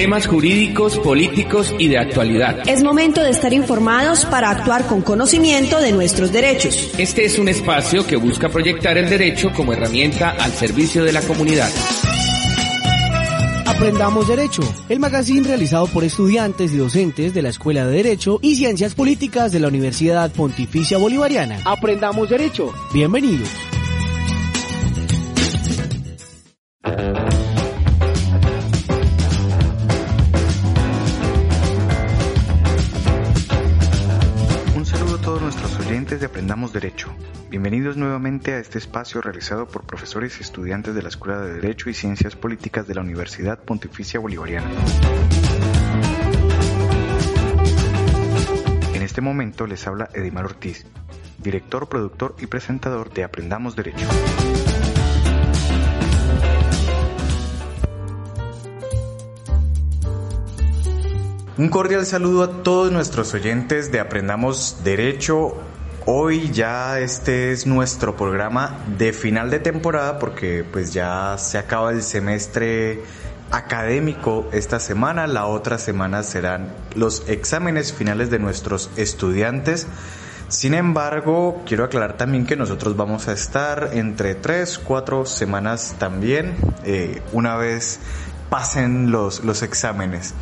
temas 0.00 0.26
jurídicos, 0.26 0.98
políticos 0.98 1.74
y 1.78 1.88
de 1.88 1.98
actualidad. 1.98 2.66
Es 2.66 2.82
momento 2.82 3.22
de 3.22 3.28
estar 3.28 3.52
informados 3.52 4.24
para 4.24 4.48
actuar 4.48 4.86
con 4.86 5.02
conocimiento 5.02 5.78
de 5.78 5.92
nuestros 5.92 6.32
derechos. 6.32 6.90
Este 6.96 7.26
es 7.26 7.38
un 7.38 7.50
espacio 7.50 8.06
que 8.06 8.16
busca 8.16 8.48
proyectar 8.48 8.96
el 8.96 9.10
derecho 9.10 9.52
como 9.52 9.74
herramienta 9.74 10.30
al 10.30 10.52
servicio 10.52 11.04
de 11.04 11.12
la 11.12 11.20
comunidad. 11.20 11.68
Aprendamos 13.66 14.26
Derecho, 14.26 14.62
el 14.88 15.00
magazine 15.00 15.46
realizado 15.46 15.86
por 15.86 16.02
estudiantes 16.02 16.72
y 16.72 16.78
docentes 16.78 17.34
de 17.34 17.42
la 17.42 17.50
Escuela 17.50 17.86
de 17.86 17.96
Derecho 17.96 18.38
y 18.40 18.56
Ciencias 18.56 18.94
Políticas 18.94 19.52
de 19.52 19.60
la 19.60 19.68
Universidad 19.68 20.32
Pontificia 20.32 20.96
Bolivariana. 20.96 21.58
Aprendamos 21.66 22.30
Derecho. 22.30 22.72
Bienvenidos. 22.94 23.50
Aprendamos 36.50 36.72
Derecho. 36.72 37.14
Bienvenidos 37.48 37.96
nuevamente 37.96 38.54
a 38.54 38.58
este 38.58 38.78
espacio 38.78 39.20
realizado 39.20 39.68
por 39.68 39.84
profesores 39.84 40.36
y 40.40 40.42
estudiantes 40.42 40.96
de 40.96 41.02
la 41.02 41.08
Escuela 41.08 41.40
de 41.42 41.52
Derecho 41.52 41.88
y 41.88 41.94
Ciencias 41.94 42.34
Políticas 42.34 42.88
de 42.88 42.96
la 42.96 43.02
Universidad 43.02 43.60
Pontificia 43.60 44.18
Bolivariana. 44.18 44.68
En 48.92 49.00
este 49.00 49.20
momento 49.20 49.68
les 49.68 49.86
habla 49.86 50.10
Edimar 50.12 50.44
Ortiz, 50.44 50.86
director, 51.38 51.88
productor 51.88 52.34
y 52.40 52.48
presentador 52.48 53.12
de 53.12 53.22
Aprendamos 53.22 53.76
Derecho. 53.76 54.08
Un 61.56 61.68
cordial 61.68 62.04
saludo 62.06 62.42
a 62.42 62.62
todos 62.64 62.90
nuestros 62.90 63.34
oyentes 63.34 63.92
de 63.92 64.00
Aprendamos 64.00 64.82
Derecho. 64.82 65.69
Hoy 66.06 66.50
ya 66.50 66.98
este 66.98 67.52
es 67.52 67.66
nuestro 67.66 68.16
programa 68.16 68.78
de 68.96 69.12
final 69.12 69.50
de 69.50 69.58
temporada 69.58 70.18
porque 70.18 70.64
pues 70.64 70.94
ya 70.94 71.36
se 71.36 71.58
acaba 71.58 71.90
el 71.90 72.02
semestre 72.02 73.02
académico 73.50 74.48
esta 74.50 74.80
semana, 74.80 75.26
la 75.26 75.44
otra 75.44 75.76
semana 75.76 76.22
serán 76.22 76.72
los 76.94 77.28
exámenes 77.28 77.92
finales 77.92 78.30
de 78.30 78.38
nuestros 78.38 78.90
estudiantes. 78.96 79.88
Sin 80.48 80.72
embargo, 80.72 81.62
quiero 81.66 81.84
aclarar 81.84 82.16
también 82.16 82.46
que 82.46 82.56
nosotros 82.56 82.96
vamos 82.96 83.28
a 83.28 83.32
estar 83.32 83.90
entre 83.92 84.34
3, 84.34 84.78
4 84.78 85.26
semanas 85.26 85.96
también, 85.98 86.56
eh, 86.82 87.20
una 87.32 87.56
vez 87.56 88.00
pasen 88.48 89.10
los, 89.10 89.44
los 89.44 89.62
exámenes. 89.62 90.34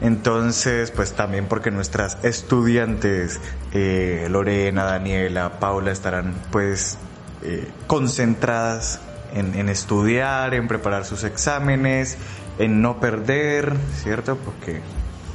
Entonces, 0.00 0.90
pues 0.90 1.12
también 1.12 1.46
porque 1.46 1.70
nuestras 1.70 2.16
estudiantes, 2.24 3.38
eh, 3.72 4.26
Lorena, 4.30 4.84
Daniela, 4.84 5.60
Paula, 5.60 5.92
estarán 5.92 6.34
pues 6.50 6.98
eh, 7.42 7.70
concentradas 7.86 9.00
en, 9.34 9.68
estudiar, 9.68 10.54
en 10.54 10.68
preparar 10.68 11.04
sus 11.04 11.24
exámenes, 11.24 12.16
en 12.58 12.82
no 12.82 12.98
perder, 12.98 13.74
¿cierto? 14.02 14.36
Porque 14.36 14.80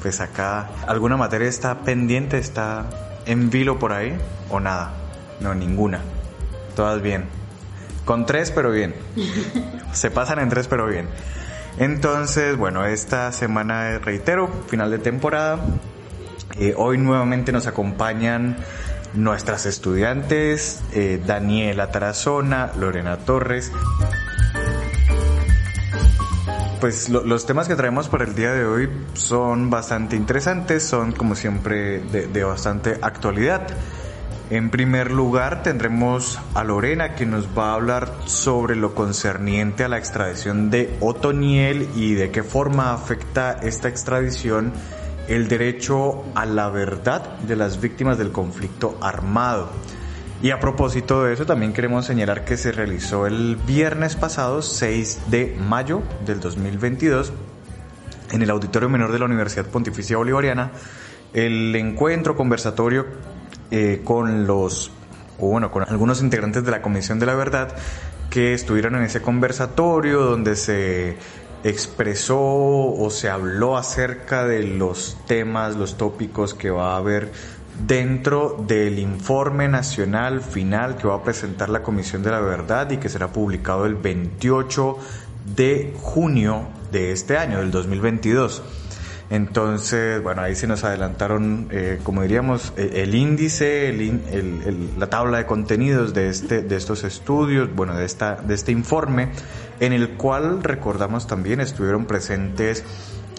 pues 0.02 0.20
acá 0.20 0.70
alguna 0.88 1.18
materia 1.18 1.48
está 1.48 1.80
pendiente, 1.82 2.38
está 2.38 2.86
en 3.26 3.50
vilo 3.50 3.80
por 3.80 3.94
ahí, 3.94 4.18
o 4.50 4.60
nada, 4.60 4.94
no, 5.40 5.56
ninguna, 5.56 6.02
todas 6.76 7.02
bien. 7.02 7.26
Con 8.04 8.26
tres, 8.26 8.52
pero 8.52 8.72
bien. 8.72 8.94
Se 9.94 10.12
pasan 10.12 10.40
en 10.40 10.50
tres, 10.50 10.68
pero 10.68 10.86
bien. 10.88 11.08
Entonces, 11.78 12.58
bueno, 12.58 12.86
esta 12.86 13.32
semana, 13.32 14.00
reitero, 14.00 14.50
final 14.68 14.92
de 14.92 15.00
temporada. 15.00 15.60
Eh, 16.58 16.74
hoy 16.78 16.98
nuevamente 16.98 17.52
nos 17.52 17.68
acompañan 17.68 18.58
nuestras 19.14 19.66
estudiantes, 19.66 20.82
eh, 20.94 21.22
Daniela 21.26 21.92
Tarazona, 21.92 22.72
Lorena 22.80 23.18
Torres. 23.18 23.72
Pues 26.80 27.10
los 27.10 27.46
temas 27.46 27.68
que 27.68 27.76
traemos 27.76 28.10
para 28.10 28.26
el 28.26 28.36
día 28.36 28.52
de 28.52 28.66
hoy 28.66 28.90
son 29.14 29.70
bastante 29.70 30.16
interesantes, 30.16 30.84
son 30.84 31.14
como 31.14 31.36
siempre 31.36 32.00
de 32.00 32.44
bastante 32.44 33.00
actualidad. 33.02 33.68
En 34.52 34.70
primer 34.70 35.10
lugar 35.10 35.64
tendremos 35.64 36.40
a 36.54 36.64
Lorena 36.64 37.16
que 37.16 37.26
nos 37.26 37.48
va 37.58 37.72
a 37.72 37.74
hablar 37.74 38.14
sobre 38.26 38.76
lo 38.76 38.94
concerniente 38.94 39.84
a 39.84 39.88
la 39.88 39.98
extradición 39.98 40.70
de 40.70 40.96
Otoniel 41.00 41.90
y 41.96 42.14
de 42.14 42.30
qué 42.30 42.44
forma 42.44 42.94
afecta 42.94 43.54
esta 43.54 43.88
extradición 43.88 44.72
el 45.28 45.48
derecho 45.48 46.24
a 46.36 46.46
la 46.46 46.70
verdad 46.70 47.40
de 47.40 47.56
las 47.56 47.82
víctimas 47.82 48.20
del 48.20 48.32
conflicto 48.32 49.00
armado. 49.02 49.72
Y 50.44 50.52
a 50.52 50.60
propósito 50.60 51.24
de 51.24 51.34
eso, 51.34 51.48
también 51.48 51.74
queremos 51.74 52.06
señalar 52.06 52.46
que 52.46 52.56
se 52.56 52.72
realizó 52.72 53.26
el 53.26 53.56
viernes 53.56 54.16
pasado, 54.16 54.62
6 54.62 55.22
de 55.32 55.58
mayo 55.60 56.04
del 56.24 56.40
2022, 56.40 57.34
en 58.32 58.44
el 58.44 58.52
Auditorio 58.52 58.90
Menor 58.90 59.12
de 59.12 59.18
la 59.18 59.26
Universidad 59.26 59.66
Pontificia 59.66 60.18
Bolivariana, 60.18 60.70
el 61.34 61.76
encuentro 61.76 62.36
conversatorio 62.36 63.08
eh, 63.72 64.02
con 64.04 64.48
los, 64.48 64.92
o 65.40 65.48
bueno, 65.48 65.72
con 65.72 65.84
algunos 65.84 66.22
integrantes 66.22 66.64
de 66.64 66.72
la 66.72 66.82
Comisión 66.82 67.20
de 67.20 67.26
la 67.26 67.36
Verdad 67.36 67.76
que 68.30 68.54
estuvieron 68.54 68.96
en 68.96 69.04
ese 69.04 69.22
conversatorio 69.22 70.22
donde 70.22 70.56
se 70.56 71.18
expresó 71.64 72.40
o 72.40 73.10
se 73.10 73.30
habló 73.30 73.78
acerca 73.78 74.46
de 74.46 74.64
los 74.64 75.18
temas, 75.26 75.76
los 75.76 75.98
tópicos 75.98 76.54
que 76.54 76.70
va 76.70 76.94
a 76.94 76.98
haber 76.98 77.32
dentro 77.88 78.64
del 78.68 79.00
informe 79.00 79.68
nacional 79.68 80.42
final 80.42 80.98
que 80.98 81.08
va 81.08 81.16
a 81.16 81.24
presentar 81.24 81.70
la 81.70 81.82
Comisión 81.82 82.24
de 82.24 82.32
la 82.32 82.40
Verdad 82.40 82.90
y 82.92 82.98
que 82.98 83.10
será 83.10 83.30
publicado 83.30 83.86
el 83.86 83.96
28 83.96 84.98
de 85.56 85.94
junio 86.02 86.68
de 86.92 87.12
este 87.12 87.38
año, 87.38 87.60
del 87.60 87.72
2022. 87.72 88.64
Entonces, 89.30 90.22
bueno, 90.22 90.44
ahí 90.44 90.56
se 90.56 90.68
nos 90.68 90.84
adelantaron, 90.84 91.68
eh, 91.72 92.00
como 92.04 92.22
diríamos, 92.22 92.74
e, 92.78 93.02
el, 93.04 93.16
índice, 93.16 93.92
la 94.98 95.08
tabla 95.08 95.40
de 95.40 95.46
contenidos 95.46 96.14
de, 96.14 96.30
este, 96.30 96.62
de 96.62 96.76
estos 96.76 97.04
estudios, 97.04 97.74
bueno, 97.76 97.96
de, 97.96 98.06
esta, 98.06 98.36
de 98.36 98.54
este 98.54 98.72
informe, 98.72 99.30
en 99.80 99.94
el 99.94 100.12
cual 100.12 100.62
recordamos 100.62 101.26
también 101.26 101.60
estuvieron 101.60 102.06
presentes 102.06 102.84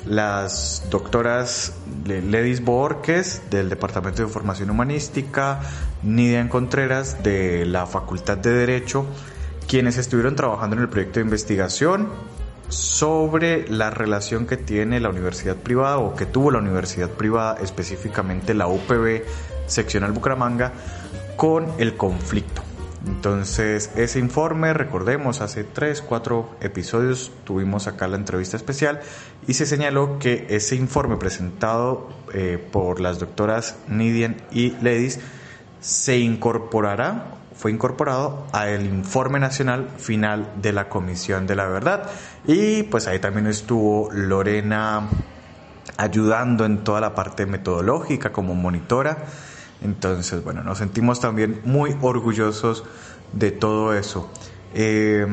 las 0.06 0.84
doctoras 0.90 1.74
Ledis 2.04 2.64
Borges 2.64 3.42
del 3.50 3.68
Departamento 3.68 4.22
de 4.22 4.28
Formación 4.28 4.70
Humanística, 4.70 5.60
Nidia 6.02 6.48
Contreras 6.48 7.22
de 7.22 7.64
la 7.66 7.86
Facultad 7.86 8.38
de 8.38 8.52
Derecho, 8.52 9.06
quienes 9.66 9.98
estuvieron 9.98 10.36
trabajando 10.36 10.76
en 10.76 10.82
el 10.82 10.88
proyecto 10.88 11.20
de 11.20 11.24
investigación 11.24 12.08
sobre 12.68 13.68
la 13.68 13.90
relación 13.90 14.46
que 14.46 14.56
tiene 14.56 15.00
la 15.00 15.10
universidad 15.10 15.56
privada 15.56 15.98
o 15.98 16.14
que 16.14 16.26
tuvo 16.26 16.50
la 16.50 16.58
universidad 16.58 17.10
privada, 17.10 17.58
específicamente 17.62 18.54
la 18.54 18.66
UPB 18.66 19.22
seccional 19.66 20.12
Bucaramanga, 20.12 20.72
con 21.36 21.66
el 21.78 21.96
conflicto. 21.96 22.62
Entonces, 23.06 23.92
ese 23.94 24.18
informe, 24.18 24.72
recordemos, 24.72 25.40
hace 25.40 25.62
3, 25.62 26.02
4 26.02 26.56
episodios 26.60 27.30
tuvimos 27.44 27.86
acá 27.86 28.08
la 28.08 28.16
entrevista 28.16 28.56
especial 28.56 29.00
y 29.46 29.54
se 29.54 29.64
señaló 29.64 30.18
que 30.18 30.46
ese 30.50 30.74
informe 30.74 31.16
presentado 31.16 32.08
eh, 32.34 32.58
por 32.72 33.00
las 33.00 33.20
doctoras 33.20 33.76
Nidian 33.86 34.36
y 34.50 34.70
Ledis 34.82 35.20
se 35.80 36.18
incorporará 36.18 37.36
fue 37.66 37.72
incorporado 37.72 38.46
al 38.52 38.86
informe 38.86 39.40
nacional 39.40 39.88
final 39.98 40.52
de 40.62 40.72
la 40.72 40.88
Comisión 40.88 41.48
de 41.48 41.56
la 41.56 41.66
Verdad. 41.66 42.08
Y 42.46 42.84
pues 42.84 43.08
ahí 43.08 43.18
también 43.18 43.48
estuvo 43.48 44.08
Lorena 44.12 45.08
ayudando 45.96 46.64
en 46.64 46.84
toda 46.84 47.00
la 47.00 47.16
parte 47.16 47.44
metodológica 47.44 48.30
como 48.30 48.54
monitora. 48.54 49.24
Entonces, 49.82 50.44
bueno, 50.44 50.62
nos 50.62 50.78
sentimos 50.78 51.18
también 51.18 51.60
muy 51.64 51.96
orgullosos 52.02 52.84
de 53.32 53.50
todo 53.50 53.94
eso. 53.94 54.30
Eh, 54.72 55.26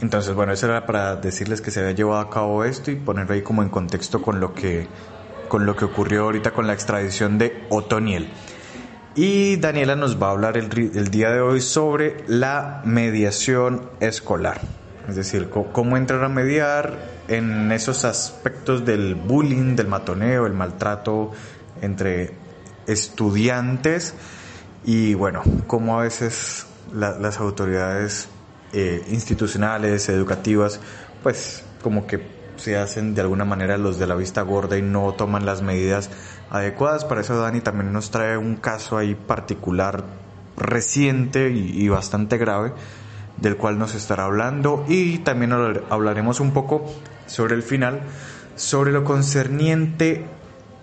entonces, 0.00 0.34
bueno, 0.34 0.52
eso 0.52 0.66
era 0.66 0.84
para 0.84 1.14
decirles 1.14 1.60
que 1.60 1.70
se 1.70 1.78
había 1.78 1.92
llevado 1.92 2.18
a 2.18 2.28
cabo 2.28 2.64
esto 2.64 2.90
y 2.90 2.96
ponerlo 2.96 3.34
ahí 3.34 3.42
como 3.42 3.62
en 3.62 3.68
contexto 3.68 4.20
con 4.20 4.40
lo 4.40 4.52
que, 4.52 4.88
con 5.46 5.64
lo 5.64 5.76
que 5.76 5.84
ocurrió 5.84 6.24
ahorita 6.24 6.50
con 6.50 6.66
la 6.66 6.72
extradición 6.72 7.38
de 7.38 7.68
Otoniel. 7.70 8.32
Y 9.20 9.56
Daniela 9.56 9.96
nos 9.96 10.22
va 10.22 10.28
a 10.28 10.30
hablar 10.30 10.56
el, 10.56 10.68
día 10.68 11.32
de 11.32 11.40
hoy 11.40 11.60
sobre 11.60 12.22
la 12.28 12.82
mediación 12.84 13.90
escolar. 13.98 14.60
Es 15.08 15.16
decir, 15.16 15.50
cómo 15.50 15.96
entrar 15.96 16.22
a 16.22 16.28
mediar 16.28 16.96
en 17.26 17.72
esos 17.72 18.04
aspectos 18.04 18.84
del 18.84 19.16
bullying, 19.16 19.74
del 19.74 19.88
matoneo, 19.88 20.46
el 20.46 20.52
maltrato 20.52 21.32
entre 21.82 22.34
estudiantes 22.86 24.14
y 24.84 25.14
bueno, 25.14 25.42
cómo 25.66 25.98
a 25.98 26.04
veces 26.04 26.68
las 26.94 27.40
autoridades 27.40 28.28
eh, 28.72 29.04
institucionales, 29.10 30.08
educativas, 30.10 30.78
pues 31.24 31.64
como 31.82 32.06
que 32.06 32.22
se 32.54 32.76
hacen 32.76 33.16
de 33.16 33.22
alguna 33.22 33.44
manera 33.44 33.78
los 33.78 33.98
de 33.98 34.06
la 34.06 34.14
vista 34.14 34.42
gorda 34.42 34.78
y 34.78 34.82
no 34.82 35.12
toman 35.14 35.44
las 35.44 35.60
medidas 35.60 36.08
adecuadas. 36.50 37.04
Para 37.04 37.20
eso 37.20 37.38
Dani 37.40 37.60
también 37.60 37.92
nos 37.92 38.10
trae 38.10 38.36
un 38.36 38.56
caso 38.56 38.96
ahí 38.96 39.14
particular 39.14 40.04
reciente 40.56 41.50
y, 41.50 41.88
bastante 41.88 42.36
grave 42.36 42.72
del 43.36 43.56
cual 43.56 43.78
nos 43.78 43.94
estará 43.94 44.24
hablando 44.24 44.84
y 44.88 45.18
también 45.18 45.52
hablaremos 45.52 46.40
un 46.40 46.52
poco 46.52 46.84
sobre 47.26 47.54
el 47.54 47.62
final, 47.62 48.00
sobre 48.56 48.90
lo 48.90 49.04
concerniente 49.04 50.26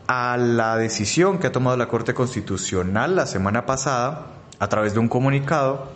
a 0.07 0.37
la 0.37 0.77
decisión 0.77 1.39
que 1.39 1.47
ha 1.47 1.51
tomado 1.51 1.75
la 1.75 1.87
Corte 1.87 2.13
Constitucional 2.13 3.15
la 3.15 3.25
semana 3.25 3.65
pasada 3.65 4.27
a 4.59 4.69
través 4.69 4.93
de 4.93 4.99
un 4.99 5.09
comunicado 5.09 5.89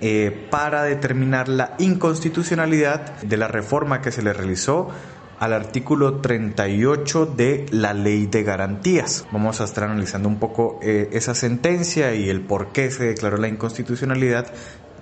eh, 0.00 0.46
para 0.50 0.84
determinar 0.84 1.48
la 1.48 1.74
inconstitucionalidad 1.78 3.20
de 3.22 3.36
la 3.36 3.48
reforma 3.48 4.02
que 4.02 4.12
se 4.12 4.22
le 4.22 4.32
realizó 4.32 4.90
al 5.38 5.52
artículo 5.52 6.20
38 6.20 7.26
de 7.26 7.66
la 7.70 7.92
Ley 7.92 8.26
de 8.26 8.42
Garantías. 8.42 9.26
Vamos 9.30 9.60
a 9.60 9.64
estar 9.64 9.84
analizando 9.84 10.28
un 10.28 10.38
poco 10.38 10.78
eh, 10.82 11.08
esa 11.12 11.34
sentencia 11.34 12.14
y 12.14 12.28
el 12.28 12.40
por 12.40 12.68
qué 12.68 12.90
se 12.90 13.04
declaró 13.04 13.36
la 13.36 13.48
inconstitucionalidad 13.48 14.46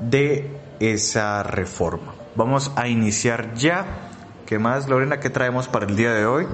de 0.01 0.51
esa 0.81 1.43
reforma. 1.43 2.15
Vamos 2.35 2.73
a 2.77 2.89
iniciar 2.89 3.55
ya. 3.55 4.11
¿Qué 4.47 4.59
más, 4.59 4.89
Lorena? 4.89 5.21
¿Qué 5.21 5.31
traemos 5.31 5.69
para 5.69 5.87
el 5.87 5.97
día 5.97 6.13
de 6.13 6.27
hoy? 6.27 6.47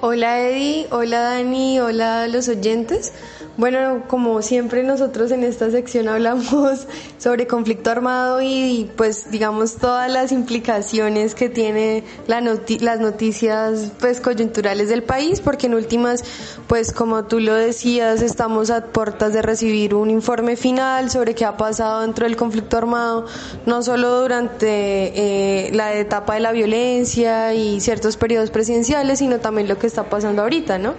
Hola 0.00 0.38
Eddie, 0.38 0.86
hola 0.90 1.20
Dani, 1.20 1.80
hola 1.80 2.28
los 2.28 2.48
oyentes. 2.48 3.14
Bueno, 3.56 4.02
como 4.08 4.42
siempre 4.42 4.82
nosotros 4.82 5.30
en 5.30 5.44
esta 5.44 5.70
sección 5.70 6.08
hablamos 6.08 6.88
sobre 7.18 7.46
conflicto 7.46 7.88
armado 7.88 8.42
y 8.42 8.90
pues 8.96 9.30
digamos 9.30 9.76
todas 9.76 10.10
las 10.10 10.32
implicaciones 10.32 11.36
que 11.36 11.48
tiene 11.48 12.02
la 12.26 12.40
las 12.40 13.00
noticias 13.00 13.92
pues 14.00 14.20
coyunturales 14.20 14.88
del 14.88 15.04
país, 15.04 15.40
porque 15.40 15.68
en 15.68 15.74
últimas 15.74 16.24
pues 16.66 16.92
como 16.92 17.26
tú 17.26 17.38
lo 17.38 17.54
decías 17.54 18.22
estamos 18.22 18.70
a 18.70 18.86
puertas 18.86 19.32
de 19.32 19.40
recibir 19.40 19.94
un 19.94 20.10
informe 20.10 20.56
final 20.56 21.10
sobre 21.10 21.36
qué 21.36 21.44
ha 21.44 21.56
pasado 21.56 22.00
dentro 22.00 22.26
del 22.26 22.36
conflicto 22.36 22.76
armado, 22.76 23.26
no 23.66 23.82
solo 23.84 24.20
durante 24.20 24.66
eh, 24.66 25.70
la 25.72 25.94
etapa 25.94 26.34
de 26.34 26.40
la 26.40 26.50
violencia 26.50 27.54
y 27.54 27.80
ciertos 27.80 28.16
periodos 28.16 28.50
presidenciales, 28.50 29.20
sino 29.20 29.38
también 29.38 29.68
lo 29.68 29.78
que 29.78 29.86
está 29.86 30.10
pasando 30.10 30.42
ahorita, 30.42 30.78
¿no? 30.78 30.94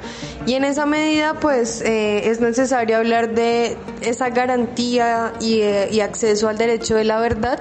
Y 0.45 0.53
en 0.53 0.63
esa 0.63 0.85
medida 0.85 1.33
pues 1.41 1.81
eh, 1.81 2.29
es 2.29 2.39
necesario 2.45 2.97
hablar 2.97 3.33
de 3.33 3.77
esa 4.01 4.29
garantía 4.29 5.33
eh, 5.41 5.89
y, 5.91 5.99
acceso 5.99 6.47
al 6.47 6.57
derecho 6.57 6.95
de 6.95 7.03
la 7.03 7.19
verdad 7.19 7.59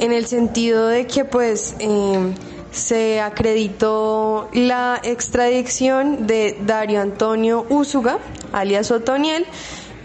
en 0.00 0.12
el 0.12 0.26
sentido 0.26 0.88
de 0.88 1.06
que 1.06 1.24
pues 1.24 1.76
eh, 1.78 2.32
se 2.72 3.20
acreditó 3.20 4.48
la 4.52 4.98
extradición 5.04 6.26
de 6.26 6.56
Dario 6.64 7.00
Antonio 7.00 7.66
Úsuga, 7.68 8.18
alias 8.52 8.90
Otoniel, 8.90 9.46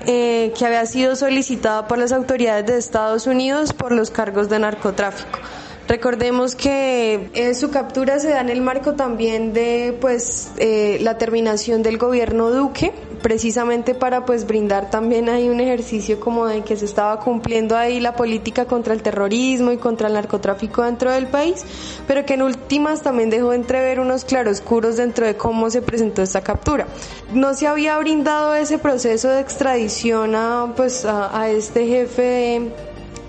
eh, 0.05 0.53
que 0.57 0.65
había 0.65 0.85
sido 0.85 1.15
solicitada 1.15 1.87
por 1.87 1.97
las 1.97 2.11
autoridades 2.11 2.65
de 2.65 2.77
Estados 2.77 3.25
Unidos 3.25 3.73
por 3.73 3.91
los 3.91 4.11
cargos 4.11 4.49
de 4.49 4.59
narcotráfico. 4.59 5.39
Recordemos 5.87 6.55
que 6.55 7.29
eh, 7.33 7.53
su 7.53 7.69
captura 7.69 8.19
se 8.19 8.29
da 8.29 8.41
en 8.41 8.49
el 8.49 8.61
marco 8.61 8.93
también 8.95 9.53
de 9.53 9.95
pues 10.01 10.51
la 10.57 11.17
terminación 11.17 11.83
del 11.83 11.97
gobierno 11.97 12.49
Duque, 12.49 12.91
precisamente 13.25 13.95
para 13.95 14.23
pues 14.23 14.45
brindar 14.45 14.91
también 14.91 15.29
ahí 15.29 15.49
un 15.49 15.59
ejercicio 15.59 16.19
como 16.19 16.45
de 16.45 16.61
que 16.61 16.75
se 16.75 16.85
estaba 16.85 17.19
cumpliendo 17.19 17.75
ahí 17.75 17.99
la 17.99 18.15
política 18.15 18.65
contra 18.65 18.93
el 18.93 19.01
terrorismo 19.01 19.71
y 19.71 19.77
contra 19.77 20.09
el 20.09 20.13
narcotráfico 20.13 20.83
dentro 20.83 21.09
del 21.11 21.25
país, 21.25 21.65
pero 22.07 22.23
que 22.23 22.35
en 22.35 22.43
últimas 22.43 23.01
también 23.01 23.31
dejó 23.31 23.53
entrever 23.53 23.99
unos 23.99 24.25
claroscuros 24.25 24.97
dentro 24.97 25.25
de 25.25 25.35
cómo 25.37 25.71
se 25.71 25.81
presentó 25.81 26.21
esta 26.21 26.41
captura. 26.41 26.85
No 27.33 27.55
se 27.55 27.65
había 27.65 27.97
brindado 27.97 28.53
ese 28.53 28.77
proceso 28.77 29.29
de 29.29 29.39
extradición 29.39 30.35
a 30.35 30.73
pues 30.75 31.03
a, 31.03 31.49
este 31.49 31.87
jefe 31.87 32.61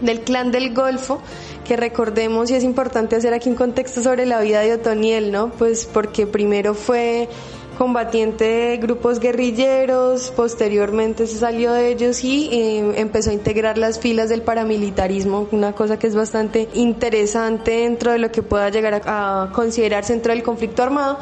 del 0.02 0.20
clan 0.20 0.52
del 0.52 0.74
Golfo 0.74 1.22
que 1.64 1.74
recordemos 1.78 2.50
y 2.50 2.54
es 2.54 2.64
importante 2.64 3.16
hacer 3.16 3.32
aquí 3.32 3.48
un 3.48 3.56
contexto 3.56 4.02
sobre 4.02 4.26
la 4.26 4.40
vida 4.40 4.60
de 4.60 4.74
Otoniel, 4.74 5.32
¿no? 5.32 5.50
Pues 5.52 5.86
porque 5.86 6.26
primero 6.26 6.74
fue 6.74 7.30
combatiente 7.76 8.44
de 8.44 8.76
grupos 8.78 9.20
guerrilleros, 9.20 10.32
posteriormente 10.34 11.26
se 11.26 11.38
salió 11.38 11.72
de 11.72 11.90
ellos 11.90 12.24
y 12.24 12.48
eh, 12.50 13.00
empezó 13.00 13.30
a 13.30 13.32
integrar 13.32 13.78
las 13.78 14.00
filas 14.00 14.28
del 14.28 14.42
paramilitarismo, 14.42 15.48
una 15.52 15.72
cosa 15.72 15.98
que 15.98 16.06
es 16.06 16.14
bastante 16.14 16.68
interesante 16.74 17.70
dentro 17.82 18.12
de 18.12 18.18
lo 18.18 18.32
que 18.32 18.42
pueda 18.42 18.70
llegar 18.70 19.02
a 19.06 19.50
considerarse 19.52 20.12
dentro 20.12 20.32
del 20.32 20.42
conflicto 20.42 20.82
armado. 20.82 21.18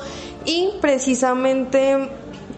Y 0.47 0.71
precisamente 0.81 2.11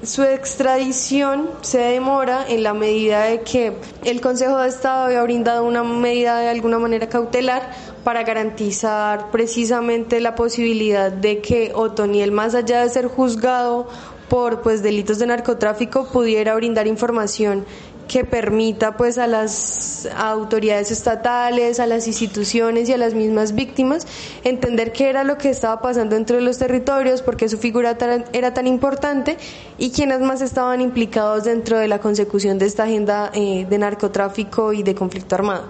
su 0.02 0.22
extradición 0.22 1.50
se 1.62 1.78
demora 1.78 2.44
en 2.48 2.62
la 2.62 2.74
medida 2.74 3.24
de 3.24 3.40
que 3.40 3.72
el 4.04 4.20
Consejo 4.20 4.58
de 4.58 4.68
Estado 4.68 5.06
había 5.06 5.22
brindado 5.22 5.64
una 5.64 5.82
medida 5.82 6.38
de 6.38 6.48
alguna 6.48 6.78
manera 6.78 7.08
cautelar 7.08 7.70
para 8.06 8.22
garantizar 8.22 9.32
precisamente 9.32 10.20
la 10.20 10.36
posibilidad 10.36 11.10
de 11.10 11.40
que 11.40 11.72
Otoniel, 11.74 12.30
más 12.30 12.54
allá 12.54 12.82
de 12.82 12.88
ser 12.88 13.08
juzgado 13.08 13.88
por 14.28 14.62
pues 14.62 14.80
delitos 14.80 15.18
de 15.18 15.26
narcotráfico, 15.26 16.06
pudiera 16.12 16.54
brindar 16.54 16.86
información 16.86 17.66
que 18.06 18.24
permita 18.24 18.96
pues 18.96 19.18
a 19.18 19.26
las 19.26 20.08
autoridades 20.16 20.92
estatales, 20.92 21.80
a 21.80 21.86
las 21.86 22.06
instituciones 22.06 22.88
y 22.88 22.92
a 22.92 22.96
las 22.96 23.14
mismas 23.14 23.56
víctimas 23.56 24.06
entender 24.44 24.92
qué 24.92 25.10
era 25.10 25.24
lo 25.24 25.36
que 25.36 25.50
estaba 25.50 25.82
pasando 25.82 26.14
dentro 26.14 26.36
de 26.36 26.42
los 26.42 26.58
territorios, 26.58 27.22
por 27.22 27.36
qué 27.36 27.48
su 27.48 27.58
figura 27.58 27.98
era 28.32 28.54
tan 28.54 28.68
importante 28.68 29.36
y 29.78 29.90
quiénes 29.90 30.20
más 30.20 30.42
estaban 30.42 30.80
implicados 30.80 31.42
dentro 31.42 31.76
de 31.76 31.88
la 31.88 31.98
consecución 31.98 32.56
de 32.56 32.66
esta 32.66 32.84
agenda 32.84 33.32
eh, 33.34 33.66
de 33.68 33.78
narcotráfico 33.78 34.72
y 34.72 34.84
de 34.84 34.94
conflicto 34.94 35.34
armado. 35.34 35.64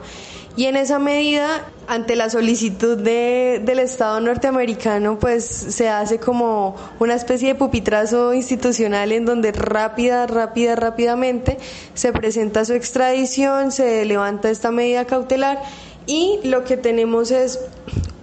Y 0.57 0.65
en 0.65 0.77
esa 0.77 0.99
medida, 0.99 1.67
ante 1.87 2.17
la 2.17 2.31
solicitud 2.31 2.97
de, 2.97 3.61
del 3.63 3.79
Estado 3.79 4.21
norteamericano, 4.21 5.19
pues 5.19 5.45
se 5.45 5.91
hace 5.91 6.19
como 6.19 6.75
una 6.99 7.15
especie 7.15 7.49
de 7.49 7.55
pupitrazo 7.57 8.33
institucional 8.33 9.13
en 9.13 9.27
donde 9.27 9.53
rápida, 9.53 10.27
rápida, 10.27 10.75
rápidamente 10.75 11.59
se 11.93 12.11
presenta 12.15 12.65
su 12.65 12.73
extradición, 12.73 13.71
se 13.71 14.07
levanta 14.07 14.49
esta 14.49 14.71
medida 14.71 15.05
cautelar 15.05 15.61
y 16.07 16.41
lo 16.45 16.65
que 16.65 16.79
tenemos 16.79 17.33
es 17.33 17.61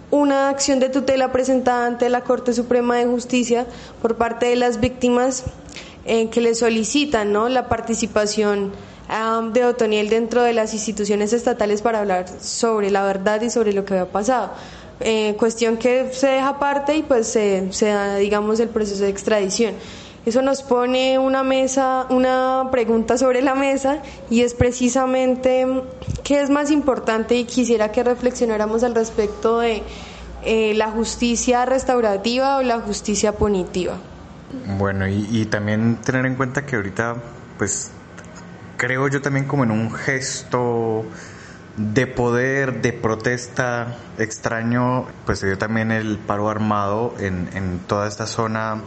una 0.09 0.49
acción 0.49 0.79
de 0.79 0.89
tutela 0.89 1.31
presentada 1.31 1.85
ante 1.85 2.09
la 2.09 2.21
Corte 2.21 2.53
Suprema 2.53 2.97
de 2.97 3.05
Justicia 3.05 3.67
por 4.01 4.15
parte 4.15 4.47
de 4.47 4.55
las 4.55 4.79
víctimas 4.79 5.43
en 6.05 6.29
que 6.29 6.41
le 6.41 6.55
solicitan 6.55 7.31
¿no? 7.31 7.47
la 7.47 7.69
participación 7.69 8.71
de 9.41 9.65
Otoniel 9.65 10.09
dentro 10.09 10.43
de 10.43 10.53
las 10.53 10.73
instituciones 10.73 11.33
estatales 11.33 11.81
para 11.81 11.99
hablar 11.99 12.25
sobre 12.39 12.91
la 12.91 13.03
verdad 13.03 13.41
y 13.41 13.49
sobre 13.49 13.73
lo 13.73 13.85
que 13.85 13.93
había 13.93 14.11
pasado. 14.11 14.51
Eh, 14.99 15.35
cuestión 15.37 15.77
que 15.77 16.13
se 16.13 16.27
deja 16.27 16.49
aparte 16.49 16.95
y 16.95 17.03
pues 17.03 17.27
se, 17.27 17.71
se 17.73 17.87
da, 17.87 18.15
digamos, 18.15 18.59
el 18.59 18.69
proceso 18.69 19.03
de 19.03 19.09
extradición. 19.09 19.73
Eso 20.25 20.41
nos 20.41 20.61
pone 20.61 21.19
una 21.19 21.43
mesa, 21.43 22.05
una 22.09 22.69
pregunta 22.71 23.17
sobre 23.17 23.41
la 23.41 23.55
mesa 23.55 24.01
y 24.29 24.41
es 24.41 24.53
precisamente 24.53 25.67
qué 26.23 26.41
es 26.41 26.49
más 26.49 26.71
importante 26.71 27.35
y 27.35 27.43
quisiera 27.43 27.91
que 27.91 28.03
reflexionáramos 28.03 28.83
al 28.83 28.95
respecto 28.95 29.59
de 29.59 29.83
eh, 30.45 30.73
la 30.75 30.91
justicia 30.91 31.65
restaurativa 31.65 32.57
o 32.57 32.61
la 32.61 32.79
justicia 32.79 33.33
punitiva. 33.33 33.97
Bueno, 34.77 35.07
y, 35.07 35.27
y 35.29 35.45
también 35.47 35.97
tener 35.97 36.25
en 36.25 36.35
cuenta 36.35 36.65
que 36.65 36.77
ahorita 36.77 37.15
pues 37.57 37.91
creo 38.83 39.07
yo 39.07 39.21
también 39.21 39.45
como 39.45 39.63
en 39.63 39.71
un 39.71 39.93
gesto 39.93 41.05
de 41.77 42.05
poder, 42.05 42.81
de 42.81 42.91
protesta 42.91 43.95
extraño, 44.17 45.07
pues 45.25 45.39
se 45.39 45.47
dio 45.47 45.57
también 45.57 45.89
el 45.89 46.17
paro 46.17 46.49
armado 46.49 47.15
en, 47.17 47.47
en 47.53 47.79
toda 47.79 48.09
esta 48.09 48.27
zona 48.27 48.81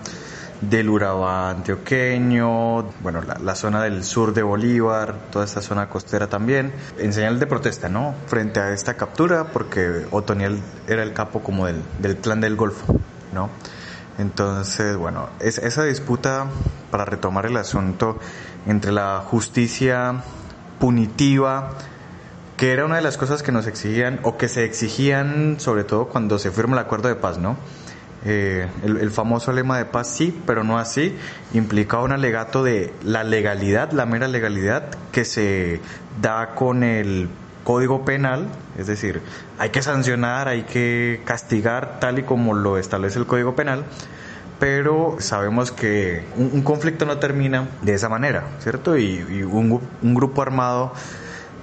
del 0.60 0.90
Urabá 0.90 1.48
antioqueño, 1.48 2.82
bueno, 3.00 3.22
la, 3.22 3.54
zona 3.54 3.82
del 3.82 4.04
sur 4.04 4.34
de 4.34 4.42
Bolívar, 4.42 5.14
toda 5.30 5.46
esta 5.46 5.62
zona 5.62 5.88
costera 5.88 6.26
también, 6.26 6.74
en 6.98 7.14
señal 7.14 7.40
de 7.40 7.46
protesta, 7.46 7.88
¿no? 7.88 8.14
Frente 8.26 8.60
a 8.60 8.74
esta 8.74 8.98
captura, 8.98 9.44
porque 9.44 10.04
Otoniel 10.10 10.60
era 10.86 11.04
el 11.04 11.14
capo 11.14 11.42
como 11.42 11.64
del, 11.64 11.82
del 12.00 12.18
clan 12.18 12.42
del 12.42 12.54
Golfo, 12.54 13.00
¿no? 13.32 13.48
Entonces, 14.18 14.96
bueno, 14.96 15.30
es, 15.40 15.56
esa 15.56 15.84
disputa, 15.84 16.48
para 16.90 17.06
retomar 17.06 17.46
el 17.46 17.56
asunto, 17.56 18.18
entre 18.66 18.92
la 18.92 19.20
justicia 19.20 20.22
punitiva, 20.78 21.72
que 22.56 22.72
era 22.72 22.84
una 22.84 22.96
de 22.96 23.02
las 23.02 23.16
cosas 23.16 23.42
que 23.42 23.52
nos 23.52 23.66
exigían 23.66 24.20
o 24.22 24.36
que 24.36 24.48
se 24.48 24.64
exigían 24.64 25.56
sobre 25.58 25.84
todo 25.84 26.06
cuando 26.06 26.38
se 26.38 26.50
firma 26.50 26.74
el 26.74 26.80
acuerdo 26.80 27.08
de 27.08 27.16
paz, 27.16 27.38
¿no? 27.38 27.56
Eh, 28.28 28.66
el, 28.82 29.10
famoso 29.12 29.52
lema 29.52 29.78
de 29.78 29.84
paz 29.84 30.08
sí, 30.08 30.36
pero 30.46 30.64
no 30.64 30.78
así, 30.78 31.16
implicaba 31.54 32.02
un 32.02 32.10
alegato 32.10 32.64
de 32.64 32.92
la 33.04 33.22
legalidad, 33.22 33.92
la 33.92 34.04
mera 34.04 34.26
legalidad 34.26 34.88
que 35.12 35.24
se 35.24 35.80
da 36.20 36.56
con 36.56 36.82
el 36.82 37.28
código 37.62 38.04
penal, 38.04 38.48
es 38.78 38.88
decir, 38.88 39.20
hay 39.58 39.70
que 39.70 39.80
sancionar, 39.80 40.48
hay 40.48 40.62
que 40.62 41.20
castigar 41.24 42.00
tal 42.00 42.18
y 42.18 42.22
como 42.24 42.54
lo 42.54 42.78
establece 42.78 43.18
el 43.20 43.26
código 43.26 43.54
penal, 43.54 43.84
pero 44.58 45.16
sabemos 45.18 45.70
que 45.70 46.24
un, 46.36 46.62
conflicto 46.62 47.04
no 47.04 47.18
termina 47.18 47.68
de 47.82 47.94
esa 47.94 48.08
manera, 48.08 48.44
¿cierto? 48.60 48.96
Y, 48.96 49.42
un, 49.42 49.80
grupo 50.14 50.42
armado 50.42 50.92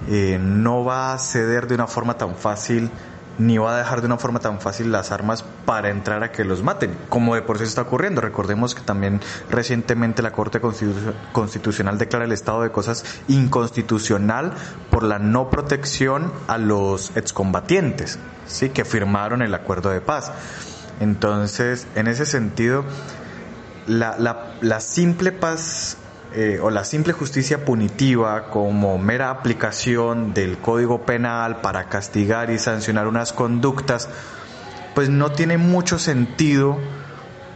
eh, 0.08 0.38
no 0.40 0.84
va 0.84 1.12
a 1.12 1.18
ceder 1.18 1.66
de 1.66 1.74
una 1.74 1.86
forma 1.86 2.16
tan 2.16 2.34
fácil 2.36 2.90
ni 3.38 3.58
va 3.58 3.74
a 3.74 3.78
dejar 3.78 4.00
de 4.00 4.06
una 4.06 4.16
forma 4.16 4.38
tan 4.38 4.60
fácil 4.60 4.92
las 4.92 5.10
armas 5.10 5.44
para 5.64 5.90
entrar 5.90 6.22
a 6.22 6.30
que 6.30 6.44
los 6.44 6.62
maten, 6.62 6.96
como 7.08 7.34
de 7.34 7.42
por 7.42 7.58
sí 7.58 7.64
está 7.64 7.82
ocurriendo. 7.82 8.20
Recordemos 8.20 8.74
que 8.74 8.82
también 8.82 9.20
recientemente 9.50 10.22
la 10.22 10.32
Corte 10.32 10.60
Constitucional 10.60 11.98
declara 11.98 12.24
el 12.24 12.32
estado 12.32 12.62
de 12.62 12.70
cosas 12.70 13.04
inconstitucional 13.28 14.52
por 14.90 15.02
la 15.02 15.18
no 15.18 15.50
protección 15.50 16.32
a 16.46 16.58
los 16.58 17.16
excombatientes, 17.16 18.18
¿sí? 18.46 18.70
que 18.70 18.84
firmaron 18.84 19.42
el 19.42 19.54
acuerdo 19.54 19.90
de 19.90 20.00
paz. 20.00 20.32
Entonces, 21.00 21.86
en 21.94 22.06
ese 22.06 22.26
sentido, 22.26 22.84
la, 23.86 24.16
la 24.60 24.80
simple 24.80 25.32
paz 25.32 25.98
eh, 26.36 26.58
o 26.60 26.68
la 26.68 26.82
simple 26.82 27.12
justicia 27.12 27.64
punitiva 27.64 28.50
como 28.50 28.98
mera 28.98 29.30
aplicación 29.30 30.34
del 30.34 30.58
código 30.58 31.02
penal 31.02 31.60
para 31.60 31.84
castigar 31.88 32.50
y 32.50 32.58
sancionar 32.58 33.06
unas 33.06 33.32
conductas, 33.32 34.08
pues 34.96 35.08
no 35.10 35.30
tiene 35.30 35.58
mucho 35.58 35.96
sentido 36.00 36.76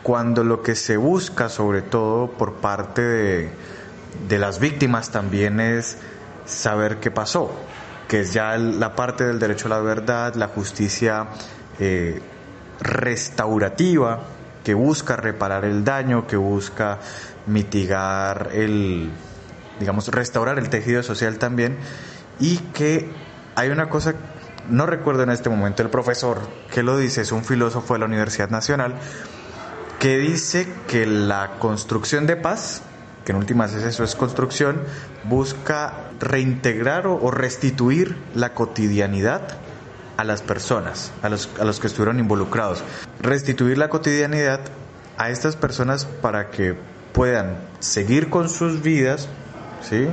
cuando 0.04 0.44
lo 0.44 0.62
que 0.62 0.76
se 0.76 0.96
busca, 0.96 1.48
sobre 1.48 1.82
todo 1.82 2.30
por 2.30 2.54
parte 2.54 3.02
de, 4.28 4.38
las 4.38 4.60
víctimas, 4.60 5.10
también 5.10 5.58
es 5.58 5.98
saber 6.46 7.00
qué 7.00 7.10
pasó, 7.10 7.50
que 8.06 8.20
es 8.20 8.32
ya 8.32 8.56
la 8.58 8.94
parte 8.94 9.24
del 9.24 9.40
derecho 9.40 9.66
a 9.66 9.70
la 9.70 9.80
verdad, 9.80 10.36
la 10.36 10.46
justicia 10.46 11.26
eh, 11.80 12.22
restaurativa, 12.80 14.20
que 14.64 14.74
busca 14.74 15.16
reparar 15.16 15.64
el 15.64 15.84
daño, 15.84 16.26
que 16.26 16.36
busca 16.36 16.98
mitigar 17.46 18.50
el, 18.52 19.10
digamos, 19.80 20.08
restaurar 20.08 20.58
el 20.58 20.68
tejido 20.68 21.02
social 21.02 21.38
también 21.38 21.78
y 22.40 22.58
que 22.58 23.08
hay 23.54 23.70
una 23.70 23.88
cosa, 23.88 24.14
no 24.68 24.86
recuerdo 24.86 25.22
en 25.22 25.30
este 25.30 25.48
momento 25.48 25.82
el 25.82 25.90
profesor 25.90 26.38
que 26.72 26.82
lo 26.82 26.96
dice, 26.96 27.22
es 27.22 27.32
un 27.32 27.44
filósofo 27.44 27.94
de 27.94 28.00
la 28.00 28.06
Universidad 28.06 28.50
Nacional, 28.50 28.94
que 29.98 30.18
dice 30.18 30.68
que 30.86 31.06
la 31.06 31.52
construcción 31.58 32.26
de 32.26 32.36
paz, 32.36 32.82
que 33.24 33.32
en 33.32 33.38
últimas 33.38 33.74
es 33.74 33.82
eso, 33.82 34.04
es 34.04 34.14
construcción, 34.14 34.82
busca 35.24 36.10
reintegrar 36.20 37.06
o, 37.06 37.30
restituir 37.30 38.16
la 38.34 38.54
cotidianidad 38.54 39.58
a 40.18 40.24
las 40.24 40.42
personas, 40.42 41.12
a 41.22 41.28
los, 41.28 41.48
a 41.60 41.64
los 41.64 41.78
que 41.78 41.86
estuvieron 41.86 42.18
involucrados. 42.18 42.82
Restituir 43.20 43.78
la 43.78 43.88
cotidianidad 43.88 44.60
a 45.16 45.30
estas 45.30 45.54
personas 45.54 46.06
para 46.06 46.50
que 46.50 46.76
puedan 47.12 47.56
seguir 47.78 48.28
con 48.28 48.48
sus 48.48 48.82
vidas, 48.82 49.28
¿sí? 49.80 50.08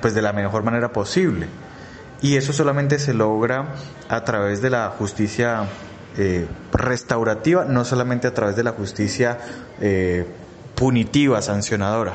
Pues 0.00 0.14
de 0.14 0.22
la 0.22 0.32
mejor 0.32 0.62
manera 0.64 0.92
posible. 0.92 1.48
Y 2.22 2.36
eso 2.36 2.54
solamente 2.54 2.98
se 2.98 3.12
logra 3.12 3.74
a 4.08 4.24
través 4.24 4.62
de 4.62 4.70
la 4.70 4.88
justicia 4.88 5.66
eh, 6.16 6.46
restaurativa, 6.72 7.66
no 7.66 7.84
solamente 7.84 8.26
a 8.28 8.32
través 8.32 8.56
de 8.56 8.64
la 8.64 8.72
justicia 8.72 9.38
eh, 9.82 10.26
punitiva, 10.74 11.42
sancionadora. 11.42 12.14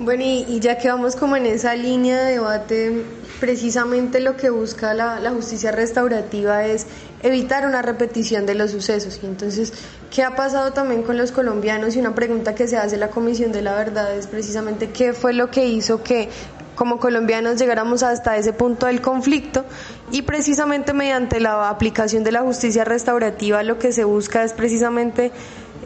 Bueno, 0.00 0.22
y, 0.22 0.60
ya 0.60 0.78
que 0.78 0.88
vamos 0.88 1.16
como 1.16 1.34
en 1.34 1.46
esa 1.46 1.74
línea 1.74 2.22
de 2.22 2.32
debate, 2.34 3.04
precisamente 3.40 4.20
lo 4.20 4.36
que 4.36 4.48
busca 4.48 4.94
la, 4.94 5.18
la, 5.18 5.32
justicia 5.32 5.72
restaurativa 5.72 6.64
es 6.64 6.86
evitar 7.24 7.66
una 7.66 7.82
repetición 7.82 8.46
de 8.46 8.54
los 8.54 8.70
sucesos. 8.70 9.18
Y 9.20 9.26
entonces, 9.26 9.72
¿qué 10.14 10.22
ha 10.22 10.36
pasado 10.36 10.72
también 10.72 11.02
con 11.02 11.16
los 11.16 11.32
colombianos? 11.32 11.96
Y 11.96 11.98
una 11.98 12.14
pregunta 12.14 12.54
que 12.54 12.68
se 12.68 12.76
hace 12.76 12.96
la 12.96 13.08
Comisión 13.08 13.50
de 13.50 13.60
la 13.62 13.74
Verdad 13.74 14.14
es 14.16 14.28
precisamente 14.28 14.90
qué 14.90 15.14
fue 15.14 15.32
lo 15.32 15.50
que 15.50 15.66
hizo 15.66 16.00
que 16.04 16.28
como 16.76 17.00
colombianos 17.00 17.58
llegáramos 17.58 18.04
hasta 18.04 18.36
ese 18.36 18.52
punto 18.52 18.86
del 18.86 19.00
conflicto 19.00 19.64
y 20.12 20.22
precisamente 20.22 20.92
mediante 20.92 21.40
la 21.40 21.70
aplicación 21.70 22.22
de 22.22 22.30
la 22.30 22.42
justicia 22.42 22.84
restaurativa 22.84 23.64
lo 23.64 23.80
que 23.80 23.90
se 23.90 24.04
busca 24.04 24.44
es 24.44 24.52
precisamente 24.52 25.32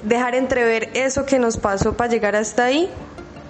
dejar 0.03 0.35
entrever 0.35 0.91
eso 0.93 1.25
que 1.25 1.39
nos 1.39 1.57
pasó 1.57 1.97
para 1.97 2.11
llegar 2.11 2.37
hasta 2.37 2.67
ahí 2.67 2.91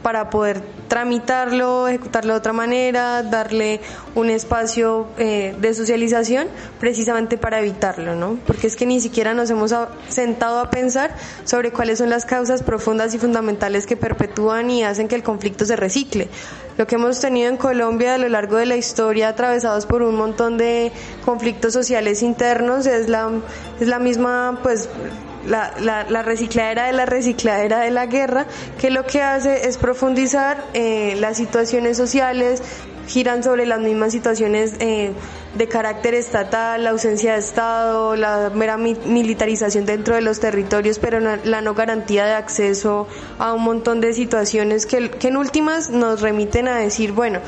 para 0.02 0.30
poder 0.30 0.62
tramitarlo, 0.88 1.88
ejecutarlo 1.88 2.34
de 2.34 2.38
otra 2.38 2.52
manera, 2.52 3.22
darle 3.22 3.80
un 4.14 4.28
espacio 4.30 5.06
eh, 5.16 5.54
de 5.58 5.74
socialización 5.74 6.48
precisamente 6.80 7.38
para 7.38 7.60
evitarlo, 7.60 8.14
¿no? 8.14 8.38
Porque 8.46 8.66
es 8.66 8.76
que 8.76 8.84
ni 8.84 9.00
siquiera 9.00 9.32
nos 9.32 9.48
hemos 9.50 9.74
sentado 10.08 10.58
a 10.58 10.70
pensar 10.70 11.14
sobre 11.44 11.72
cuáles 11.72 11.98
son 11.98 12.10
las 12.10 12.24
causas 12.24 12.62
profundas 12.62 13.14
y 13.14 13.18
fundamentales 13.18 13.86
que 13.86 13.96
perpetúan 13.96 14.70
y 14.70 14.84
hacen 14.84 15.08
que 15.08 15.14
el 15.14 15.22
conflicto 15.22 15.64
se 15.64 15.76
recicle. 15.76 16.28
Lo 16.78 16.86
que 16.86 16.96
hemos 16.96 17.20
tenido 17.20 17.48
en 17.48 17.56
Colombia 17.56 18.14
a 18.14 18.18
lo 18.18 18.28
largo 18.28 18.56
de 18.56 18.66
la 18.66 18.76
historia, 18.76 19.28
atravesados 19.28 19.86
por 19.86 20.02
un 20.02 20.16
montón 20.16 20.58
de 20.58 20.90
conflictos 21.24 21.72
sociales 21.72 22.22
internos, 22.22 22.86
es 22.86 23.08
la, 23.08 23.30
es 23.80 23.88
la 23.88 23.98
misma, 23.98 24.58
pues, 24.62 24.88
la, 25.46 25.72
la, 26.08 26.22
recicladera 26.22 26.86
de 26.86 26.92
la 26.92 27.06
recicladera 27.06 27.80
de 27.80 27.90
la 27.90 28.06
guerra, 28.06 28.46
que 28.78 28.90
lo 28.90 29.04
que 29.04 29.22
hace 29.22 29.68
es 29.68 29.76
profundizar 29.78 30.64
eh, 30.74 31.16
las 31.18 31.36
situaciones 31.36 31.96
sociales, 31.96 32.62
giran 33.06 33.42
sobre 33.42 33.66
las 33.66 33.80
mismas 33.80 34.12
situaciones 34.12 34.74
eh, 34.78 35.12
de 35.56 35.68
carácter 35.68 36.14
estatal, 36.14 36.84
la 36.84 36.90
ausencia 36.90 37.34
de 37.34 37.40
Estado, 37.40 38.16
la 38.16 38.50
mera 38.54 38.76
militarización 38.76 39.84
dentro 39.84 40.14
de 40.14 40.22
los 40.22 40.40
territorios, 40.40 40.98
pero 40.98 41.18
la 41.20 41.60
no 41.60 41.74
garantía 41.74 42.24
de 42.24 42.34
acceso 42.34 43.06
a 43.38 43.52
un 43.52 43.62
montón 43.62 44.00
de 44.00 44.12
situaciones 44.12 44.86
que, 44.86 45.10
que 45.10 45.28
en 45.28 45.36
últimas 45.36 45.90
nos 45.90 46.20
remiten 46.20 46.68
a 46.68 46.76
decir, 46.78 47.12
bueno, 47.12 47.40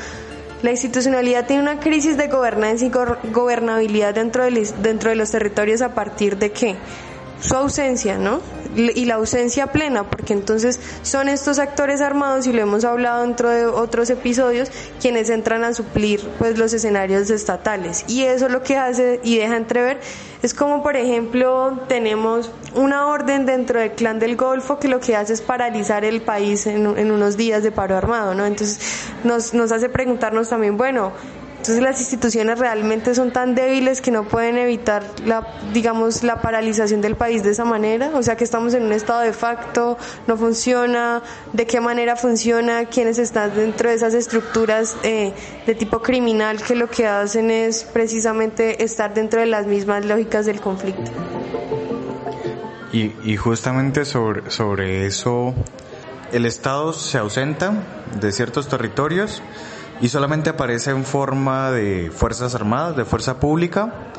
la 0.63 0.71
institucionalidad 0.71 1.47
tiene 1.47 1.63
una 1.63 1.79
crisis 1.79 2.17
de 2.17 2.29
gobernanza 2.29 2.87
y 2.87 2.91
gobernabilidad 3.31 4.15
dentro 4.15 4.45
de, 4.45 4.67
dentro 4.83 5.11
de 5.11 5.17
los 5.17 5.31
territorios 5.31 5.83
a 5.83 5.95
partir 5.95 6.39
de 6.39 6.53
qué? 6.53 6.77
Su 7.45 7.55
ausencia, 7.57 8.17
¿no? 8.17 8.41
Y 8.75 9.05
la 9.05 9.17
ausencia 9.17 9.69
plena, 9.69 10.09
porque 10.09 10.33
entonces 10.33 10.81
son 11.03 11.29
estos 11.29 11.59
actores 11.59 12.01
armados, 12.01 12.47
y 12.47 12.53
lo 12.53 12.63
hemos 12.63 12.85
hablado 12.85 13.23
dentro 13.23 13.51
de 13.51 13.67
otros 13.67 14.09
episodios, 14.09 14.71
quienes 15.01 15.29
entran 15.29 15.63
a 15.63 15.75
suplir 15.75 16.27
pues 16.39 16.59
los 16.59 16.73
escenarios 16.73 17.29
estatales. 17.29 18.05
Y 18.09 18.25
eso 18.25 18.49
lo 18.49 18.63
que 18.63 18.79
hace 18.79 19.21
y 19.23 19.37
deja 19.37 19.57
entrever 19.57 20.01
es 20.43 20.55
como, 20.55 20.83
por 20.83 20.97
ejemplo, 20.97 21.81
tenemos 21.87 22.51
una 22.75 23.07
orden 23.07 23.45
dentro 23.45 23.79
del 23.79 23.93
clan 23.93 24.19
del 24.19 24.37
Golfo 24.37 24.79
que 24.79 24.89
lo 24.89 24.99
que 24.99 25.15
hace 25.15 25.35
es 25.35 25.43
paralizar 25.43 26.05
el 26.05 26.23
país 26.23 26.67
en, 26.67 26.87
unos 26.87 27.37
días 27.37 27.63
de 27.63 27.73
paro 27.73 27.97
armado, 27.97 28.35
¿no? 28.35 28.47
Entonces 28.47 28.81
nos, 29.23 29.53
nos 29.53 29.71
hace 29.71 29.91
preguntarnos 29.91 30.49
también, 30.49 30.79
bueno, 30.79 31.13
entonces 31.65 31.83
las 31.83 31.99
instituciones 31.99 32.59
realmente 32.59 33.15
son 33.15 33.33
tan 33.33 33.55
débiles 33.55 34.03
que 34.03 34.11
no 34.11 34.25
pueden 34.25 34.59
evitar 34.59 35.03
la, 35.25 35.49
digamos, 35.73 36.23
la 36.23 36.43
paralización 36.43 37.01
del 37.01 37.17
país 37.17 37.43
de 37.43 37.53
esa 37.53 37.65
manera. 37.65 38.11
O 38.13 38.23
sea 38.23 38.37
que 38.37 38.45
estamos 38.45 38.75
en 38.75 38.83
un 38.83 38.93
estado 38.93 39.21
de 39.21 39.33
facto, 39.33 39.97
no 40.27 40.37
funciona, 40.37 41.23
de 41.55 41.67
qué 41.67 41.81
manera 41.81 42.17
funciona, 42.17 42.85
quiénes 42.85 43.17
están 43.17 43.55
dentro 43.55 43.89
de 43.89 43.95
esas 43.95 44.13
estructuras 44.13 44.95
eh, 45.05 45.33
de 45.67 45.75
tipo 45.75 46.03
criminal 46.03 46.63
que 46.63 46.75
lo 46.75 46.91
que 46.91 47.07
hacen 47.07 47.51
es 47.51 47.85
precisamente 47.85 48.85
estar 48.85 49.15
dentro 49.15 49.41
de 49.41 49.47
las 49.47 49.67
mismas 49.67 50.05
lógicas 50.05 50.45
del 50.45 50.61
conflicto. 50.61 51.11
Y, 52.93 53.15
y 53.25 53.39
justamente 53.39 54.05
sobre, 54.05 54.51
sobre 54.51 55.07
eso, 55.07 55.55
el 56.31 56.45
Estado 56.45 56.93
se 56.93 57.17
ausenta 57.17 57.73
de 58.21 58.33
ciertos 58.33 58.69
territorios 58.69 59.43
y 60.01 60.09
solamente 60.09 60.51
aparece 60.51 60.91
en 60.91 61.05
forma 61.05 61.71
de 61.71 62.11
Fuerzas 62.11 62.55
Armadas, 62.55 62.97
de 62.97 63.05
fuerza 63.05 63.39
pública. 63.39 64.11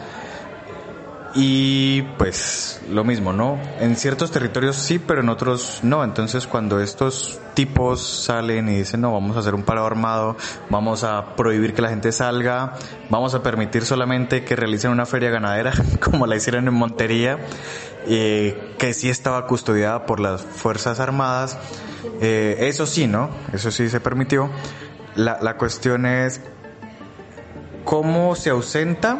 Y 1.37 2.03
pues 2.17 2.81
lo 2.89 3.03
mismo, 3.03 3.33
¿no? 3.33 3.59
En 3.81 3.97
ciertos 3.97 4.31
territorios 4.31 4.77
sí, 4.77 4.99
pero 4.99 5.19
en 5.19 5.27
otros 5.27 5.81
no. 5.83 6.01
Entonces 6.01 6.47
cuando 6.47 6.79
estos 6.79 7.41
tipos 7.53 8.01
salen 8.01 8.69
y 8.69 8.77
dicen, 8.77 9.01
no, 9.01 9.11
vamos 9.11 9.35
a 9.35 9.41
hacer 9.41 9.53
un 9.53 9.63
paro 9.63 9.85
armado, 9.85 10.37
vamos 10.69 11.03
a 11.03 11.35
prohibir 11.35 11.73
que 11.73 11.81
la 11.81 11.89
gente 11.89 12.13
salga, 12.13 12.75
vamos 13.09 13.35
a 13.35 13.43
permitir 13.43 13.83
solamente 13.83 14.45
que 14.45 14.55
realicen 14.55 14.91
una 14.91 15.05
feria 15.05 15.29
ganadera, 15.29 15.73
como 16.01 16.25
la 16.25 16.37
hicieron 16.37 16.69
en 16.69 16.73
Montería, 16.73 17.37
eh, 18.07 18.73
que 18.77 18.93
sí 18.93 19.09
estaba 19.09 19.45
custodiada 19.45 20.05
por 20.05 20.21
las 20.21 20.41
Fuerzas 20.41 21.01
Armadas, 21.01 21.57
eh, 22.21 22.55
eso 22.61 22.85
sí, 22.85 23.07
¿no? 23.07 23.29
Eso 23.51 23.71
sí 23.71 23.89
se 23.89 23.99
permitió 23.99 24.49
la, 25.15 25.39
la 25.41 25.57
cuestión 25.57 26.05
es 26.05 26.41
cómo 27.83 28.35
se 28.35 28.49
ausenta 28.49 29.19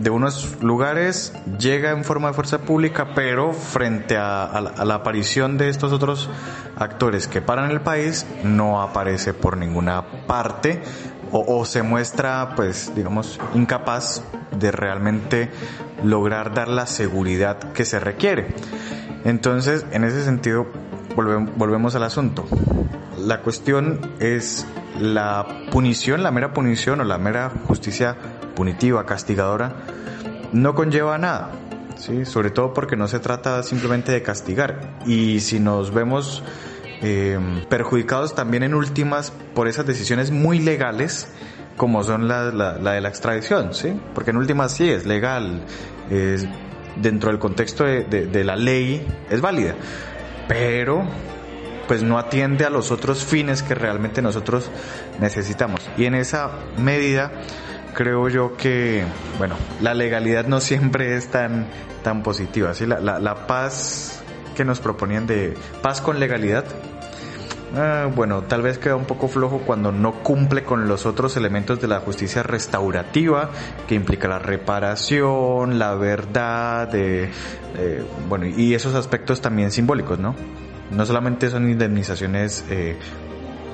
de 0.00 0.10
unos 0.10 0.62
lugares, 0.62 1.34
llega 1.58 1.90
en 1.90 2.04
forma 2.04 2.28
de 2.28 2.34
fuerza 2.34 2.58
pública, 2.58 3.08
pero 3.14 3.52
frente 3.52 4.16
a, 4.16 4.60
la, 4.84 4.94
aparición 4.94 5.58
de 5.58 5.68
estos 5.68 5.92
otros 5.92 6.30
actores 6.76 7.26
que 7.28 7.42
paran 7.42 7.70
el 7.70 7.82
país, 7.82 8.26
no 8.42 8.80
aparece 8.80 9.34
por 9.34 9.58
ninguna 9.58 10.26
parte 10.26 10.80
o, 11.32 11.64
se 11.64 11.82
muestra, 11.82 12.54
pues, 12.56 12.92
digamos, 12.96 13.38
incapaz 13.54 14.24
de 14.58 14.72
realmente 14.72 15.48
lograr 16.02 16.54
dar 16.54 16.66
la 16.66 16.86
seguridad 16.86 17.72
que 17.72 17.84
se 17.84 18.00
requiere. 18.00 18.48
Entonces, 19.24 19.86
en 19.92 20.02
ese 20.02 20.24
sentido, 20.24 20.66
volvemos 21.14 21.94
al 21.94 22.02
asunto. 22.02 22.46
La 23.16 23.42
cuestión 23.42 24.00
es 24.18 24.66
la 24.98 25.46
punición, 25.70 26.22
la 26.22 26.30
mera 26.30 26.52
punición 26.52 27.00
o 27.00 27.04
la 27.04 27.18
mera 27.18 27.50
justicia 27.66 28.16
punitiva, 28.54 29.06
castigadora, 29.06 29.72
no 30.52 30.74
conlleva 30.74 31.18
nada. 31.18 31.50
¿sí? 31.96 32.24
Sobre 32.24 32.50
todo 32.50 32.74
porque 32.74 32.96
no 32.96 33.08
se 33.08 33.20
trata 33.20 33.62
simplemente 33.62 34.12
de 34.12 34.22
castigar. 34.22 34.98
Y 35.06 35.40
si 35.40 35.60
nos 35.60 35.92
vemos 35.92 36.42
eh, 37.02 37.38
perjudicados 37.68 38.34
también 38.34 38.62
en 38.62 38.74
últimas 38.74 39.32
por 39.54 39.68
esas 39.68 39.86
decisiones 39.86 40.30
muy 40.30 40.58
legales, 40.58 41.28
como 41.76 42.02
son 42.04 42.28
la, 42.28 42.50
de 42.50 43.00
la 43.00 43.08
extradición, 43.08 43.72
¿sí? 43.72 43.98
Porque 44.14 44.32
en 44.32 44.36
últimas 44.36 44.72
sí 44.72 44.90
es 44.90 45.06
legal, 45.06 45.62
es 46.10 46.46
dentro 46.96 47.30
del 47.30 47.38
contexto 47.38 47.84
de 47.84 48.44
la 48.44 48.56
ley 48.56 49.06
es 49.30 49.40
válida, 49.40 49.74
pero 50.46 51.04
pues 51.90 52.04
no 52.04 52.20
atiende 52.20 52.64
a 52.64 52.70
los 52.70 52.92
otros 52.92 53.24
fines 53.24 53.64
que 53.64 53.74
realmente 53.74 54.22
nosotros 54.22 54.70
necesitamos. 55.18 55.80
Y 55.98 56.04
en 56.04 56.14
esa 56.14 56.52
medida 56.78 57.32
creo 57.94 58.28
yo 58.28 58.56
que, 58.56 59.02
bueno, 59.38 59.56
la 59.80 59.92
legalidad 59.94 60.46
no 60.46 60.60
siempre 60.60 61.16
es 61.16 61.32
tan, 61.32 61.66
tan 62.04 62.22
positiva. 62.22 62.74
¿sí? 62.74 62.86
La, 62.86 63.00
la, 63.00 63.48
paz 63.48 64.22
que 64.54 64.64
nos 64.64 64.78
proponían 64.78 65.26
de 65.26 65.56
paz 65.82 66.00
con 66.00 66.20
legalidad, 66.20 66.64
ah, 67.76 68.08
bueno, 68.14 68.42
tal 68.42 68.62
vez 68.62 68.78
queda 68.78 68.94
un 68.94 69.06
poco 69.06 69.26
flojo 69.26 69.62
cuando 69.66 69.90
no 69.90 70.22
cumple 70.22 70.62
con 70.62 70.86
los 70.86 71.06
otros 71.06 71.36
elementos 71.36 71.80
de 71.80 71.88
la 71.88 71.98
justicia 71.98 72.44
restaurativa, 72.44 73.50
que 73.88 73.96
implica 73.96 74.28
la 74.28 74.38
reparación, 74.38 75.80
la 75.80 75.96
verdad, 75.96 76.86
de, 76.86 77.30
bueno, 78.28 78.46
y 78.46 78.74
esos 78.74 78.94
aspectos 78.94 79.40
también 79.40 79.72
simbólicos, 79.72 80.20
¿no? 80.20 80.36
No 80.90 81.06
solamente 81.06 81.50
son 81.50 81.70
indemnizaciones 81.70 82.64
eh, 82.70 82.96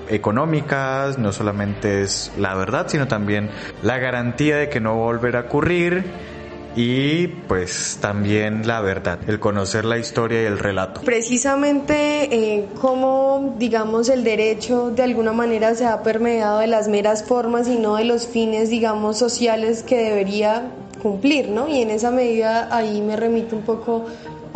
económicas, 0.08 1.18
no 1.18 1.32
solamente 1.32 2.02
es 2.02 2.32
la 2.38 2.54
verdad, 2.54 2.86
sino 2.88 3.08
también 3.08 3.50
la 3.82 3.98
garantía 3.98 4.56
de 4.56 4.68
que 4.68 4.80
no 4.80 4.96
volverá 4.96 5.40
a 5.40 5.42
ocurrir 5.42 6.04
y 6.76 7.28
pues 7.28 7.98
también 8.02 8.66
la 8.66 8.82
verdad, 8.82 9.18
el 9.26 9.40
conocer 9.40 9.86
la 9.86 9.96
historia 9.96 10.42
y 10.42 10.44
el 10.44 10.58
relato. 10.58 11.00
Precisamente 11.00 12.28
eh, 12.30 12.66
cómo, 12.80 13.54
digamos, 13.58 14.10
el 14.10 14.22
derecho 14.22 14.90
de 14.90 15.02
alguna 15.02 15.32
manera 15.32 15.74
se 15.74 15.86
ha 15.86 16.02
permeado 16.02 16.58
de 16.58 16.66
las 16.66 16.88
meras 16.88 17.24
formas 17.24 17.66
y 17.66 17.76
no 17.76 17.96
de 17.96 18.04
los 18.04 18.26
fines, 18.26 18.68
digamos, 18.68 19.16
sociales 19.16 19.82
que 19.82 19.96
debería 19.96 20.70
cumplir, 21.02 21.48
¿no? 21.48 21.66
Y 21.66 21.80
en 21.80 21.90
esa 21.90 22.10
medida 22.10 22.68
ahí 22.70 23.00
me 23.00 23.16
remito 23.16 23.56
un 23.56 23.62
poco 23.62 24.04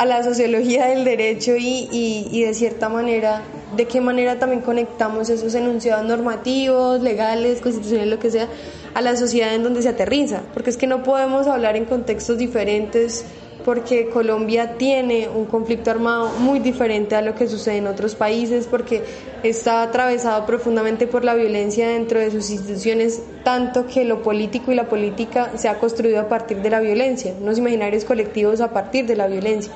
a 0.01 0.07
la 0.07 0.23
sociología 0.23 0.87
del 0.87 1.05
derecho 1.05 1.57
y, 1.57 1.87
y 1.93 2.43
de 2.43 2.55
cierta 2.55 2.89
manera 2.89 3.43
de 3.77 3.87
qué 3.87 4.01
manera 4.01 4.39
también 4.39 4.63
conectamos 4.63 5.29
esos 5.29 5.55
enunciados 5.55 6.07
normativos, 6.07 7.03
legales, 7.03 7.61
constitucionales, 7.61 8.11
lo 8.11 8.19
que 8.19 8.31
sea, 8.31 8.49
a 8.95 9.03
la 9.03 9.15
sociedad 9.15 9.55
en 9.55 9.63
donde 9.63 9.83
se 9.83 9.91
aterriza, 9.91 10.41
porque 10.55 10.71
es 10.71 10.79
que 10.79 10.87
no 10.87 11.03
podemos 11.03 11.47
hablar 11.47 11.77
en 11.77 11.85
contextos 11.85 12.39
diferentes 12.39 13.27
porque 13.65 14.09
Colombia 14.09 14.77
tiene 14.77 15.29
un 15.29 15.47
conflicto 15.47 15.91
armado 15.91 16.31
muy 16.39 16.59
diferente 16.59 17.15
a 17.15 17.23
lo 17.23 17.35
que 17.35 17.49
sucede 17.49 17.77
en 17.79 17.87
otros 17.87 18.15
países, 18.15 18.67
porque 18.67 19.03
está 19.43 19.83
atravesado 19.83 20.47
profundamente 20.47 21.07
por 21.07 21.25
la 21.25 21.35
violencia 21.35 21.89
dentro 21.89 22.19
de 22.19 22.31
sus 22.31 22.51
instituciones, 22.51 23.23
tanto 23.45 23.87
que 23.87 24.05
lo 24.05 24.23
político 24.23 24.73
y 24.73 24.75
la 24.75 24.89
política 24.89 25.53
se 25.57 25.69
ha 25.69 25.79
construido 25.79 26.21
a 26.21 26.29
partir 26.29 26.59
de 26.63 26.71
la 26.71 26.81
violencia, 26.81 27.35
unos 27.41 27.59
imaginarios 27.59 28.05
colectivos 28.05 28.61
a 28.61 28.73
partir 28.73 29.07
de 29.07 29.17
la 29.17 29.27
violencia. 29.27 29.73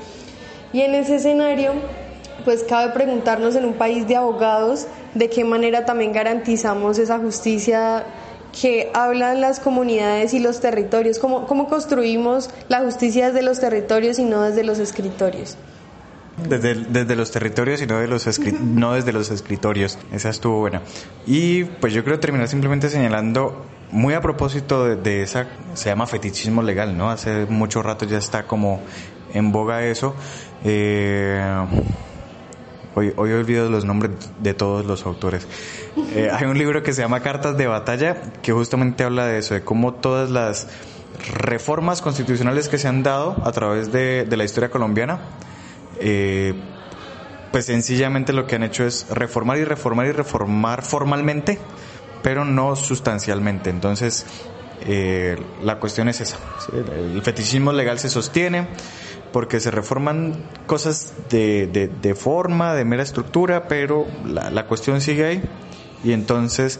Y 0.73 0.81
en 0.81 0.95
ese 0.95 1.17
escenario, 1.17 1.73
pues 2.45 2.65
cabe 2.65 2.93
preguntarnos 2.93 3.55
en 3.57 3.65
un 3.65 3.75
país 3.75 4.09
de 4.09 4.17
abogados 4.17 4.87
de 5.15 5.31
qué 5.31 5.45
manera 5.45 5.85
también 5.85 6.13
garantizamos 6.13 6.99
esa 6.99 7.19
justicia 7.19 8.05
que 8.61 8.91
hablan 8.95 9.41
las 9.41 9.61
comunidades 9.61 10.35
y 10.35 10.39
los 10.39 10.61
territorios, 10.61 11.19
cómo, 11.19 11.47
cómo 11.47 11.69
construimos 11.69 12.51
la 12.69 12.81
justicia 12.81 13.27
desde 13.27 13.43
los 13.43 13.61
territorios 13.61 14.19
y 14.19 14.25
no 14.25 14.43
desde 14.43 14.65
los 14.65 14.79
escritorios. 14.79 15.57
Desde, 16.49 16.75
desde, 16.75 17.15
los 17.15 17.31
territorios 17.31 17.81
y 17.81 17.87
no, 17.87 17.99
de 17.99 18.09
los 18.09 18.27
no 18.61 18.95
desde 18.95 19.13
los 19.13 19.31
escritorios. 19.31 19.99
Esa 20.13 20.31
estuvo 20.31 20.59
buena. 20.59 20.83
Y 21.27 21.65
pues 21.65 21.93
yo 21.93 22.03
creo 22.03 22.19
terminar 22.19 22.49
simplemente 22.49 22.89
señalando, 22.89 23.65
muy 23.93 24.15
a 24.15 24.21
propósito 24.21 24.85
de, 24.85 24.97
de, 24.97 25.23
esa, 25.23 25.47
se 25.75 25.91
llama 25.91 26.09
fetichismo 26.09 26.61
legal, 26.63 26.97
¿no? 26.97 27.11
Hace 27.11 27.47
mucho 27.47 27.83
rato 27.83 28.05
ya 28.05 28.19
está 28.19 28.49
como 28.49 28.81
en 29.33 29.53
boga 29.53 29.85
eso. 29.85 30.17
Eh, 30.65 31.41
Hoy, 32.97 33.13
hoy 33.17 33.33
olvido 33.33 33.69
los 33.69 33.85
nombres 33.85 34.13
de 34.41 34.55
todos 34.55 34.87
los 34.87 35.05
autores. 35.05 35.47
Eh, 36.15 36.31
hay 36.33 36.47
un 36.47 36.57
libro 36.57 36.83
que 36.83 36.93
se 36.93 37.03
llama 37.03 37.21
Cartas 37.21 37.57
de 37.57 37.67
Batalla 37.67 38.17
que 38.43 38.53
justamente 38.53 39.05
habla 39.05 39.27
de 39.27 39.39
eso, 39.39 39.55
de 39.55 39.63
cómo 39.63 39.95
todas 39.95 40.31
las 40.31 40.69
reformas 41.33 42.03
constitucionales 42.03 42.69
que 42.69 42.79
se 42.79 42.89
han 42.89 43.03
dado 43.03 43.37
a 43.45 43.53
través 43.53 43.93
de, 43.93 44.27
la 44.31 44.45
historia 44.45 44.71
colombiana, 44.71 45.21
eh, 46.01 46.55
pues 47.53 47.67
sencillamente 47.67 48.33
lo 48.33 48.47
que 48.47 48.57
han 48.57 48.65
hecho 48.65 48.85
es 48.85 49.07
reformar 49.11 49.59
y 49.59 49.65
reformar 49.65 50.07
y 50.07 50.13
reformar 50.13 50.83
formalmente, 50.83 51.59
pero 52.23 52.45
no 52.45 52.75
sustancialmente. 52.77 53.71
Entonces, 53.71 54.27
eh, 54.87 55.37
la 55.63 55.79
cuestión 55.79 56.09
es 56.09 56.21
esa. 56.21 56.39
El 56.73 57.23
fetichismo 57.23 57.73
legal 57.73 57.99
se 57.99 58.11
sostiene 58.11 58.67
porque 59.35 59.59
se 59.59 59.73
reforman 59.73 60.33
cosas 60.67 61.13
de, 61.29 61.91
de, 62.01 62.15
forma, 62.15 62.73
de 62.73 62.85
mera 62.85 63.03
estructura, 63.03 63.67
pero 63.67 64.07
la, 64.25 64.67
cuestión 64.69 65.01
sigue 65.01 65.25
ahí. 65.25 65.43
Y 66.05 66.13
entonces 66.13 66.79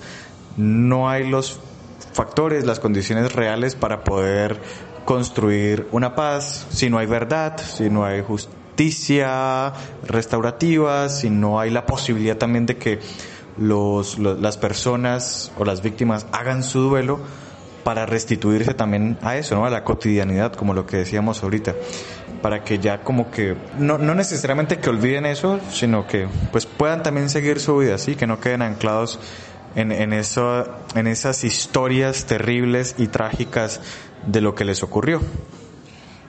no 0.57 1.09
hay 1.09 1.29
los 1.29 1.59
factores, 2.13 2.65
las 2.65 2.79
condiciones 2.79 3.33
reales 3.33 3.75
para 3.75 4.05
poder 4.05 4.61
construir 5.05 5.89
una 5.91 6.15
paz. 6.15 6.69
Si 6.71 6.89
no 6.89 6.99
hay 6.99 7.07
verdad, 7.07 7.59
si 7.59 7.91
no 7.91 8.05
hay 8.05 8.23
justicia 8.23 9.73
restaurativa, 10.07 11.09
si 11.09 11.31
no 11.31 11.59
hay 11.59 11.71
la 11.71 11.87
posibilidad 11.87 12.37
también 12.37 12.67
de 12.67 12.77
que 12.77 13.01
los, 13.59 14.17
las 14.21 14.59
personas 14.59 15.51
o 15.59 15.65
las 15.65 15.83
víctimas 15.83 16.29
hagan 16.31 16.63
su 16.63 16.79
duelo 16.83 17.19
para 17.85 18.07
restituirse 18.07 18.75
también 18.75 19.19
a 19.23 19.37
eso, 19.37 19.55
¿no? 19.55 19.67
A 19.67 19.71
la 19.71 19.85
cotidianidad, 19.85 20.55
como 20.55 20.73
lo 20.73 20.87
que 20.87 20.97
decíamos 20.97 21.43
ahorita 21.43 21.75
para 22.45 22.63
que 22.63 22.79
ya 22.79 23.01
como 23.01 23.31
que, 23.31 23.57
no, 23.79 23.97
no 23.97 24.15
necesariamente 24.15 24.77
que 24.77 24.91
olviden 24.91 25.25
eso, 25.25 25.61
sino 25.73 26.07
que 26.07 26.29
pues 26.53 26.67
puedan 26.67 27.03
también 27.03 27.31
seguir 27.31 27.59
su 27.59 27.79
vida, 27.79 27.95
así 27.95 28.17
que 28.17 28.27
no 28.27 28.39
queden 28.39 28.61
anclados 28.61 29.19
en, 29.77 29.91
en, 29.91 30.13
eso, 30.13 30.67
en 30.95 31.07
esas 31.07 31.43
historias 31.43 32.27
terribles 32.27 32.97
y 32.99 33.07
trágicas 33.07 33.81
de 34.27 34.43
lo 34.43 34.55
que 34.55 34.67
les 34.67 34.83
ocurrió. 34.83 35.23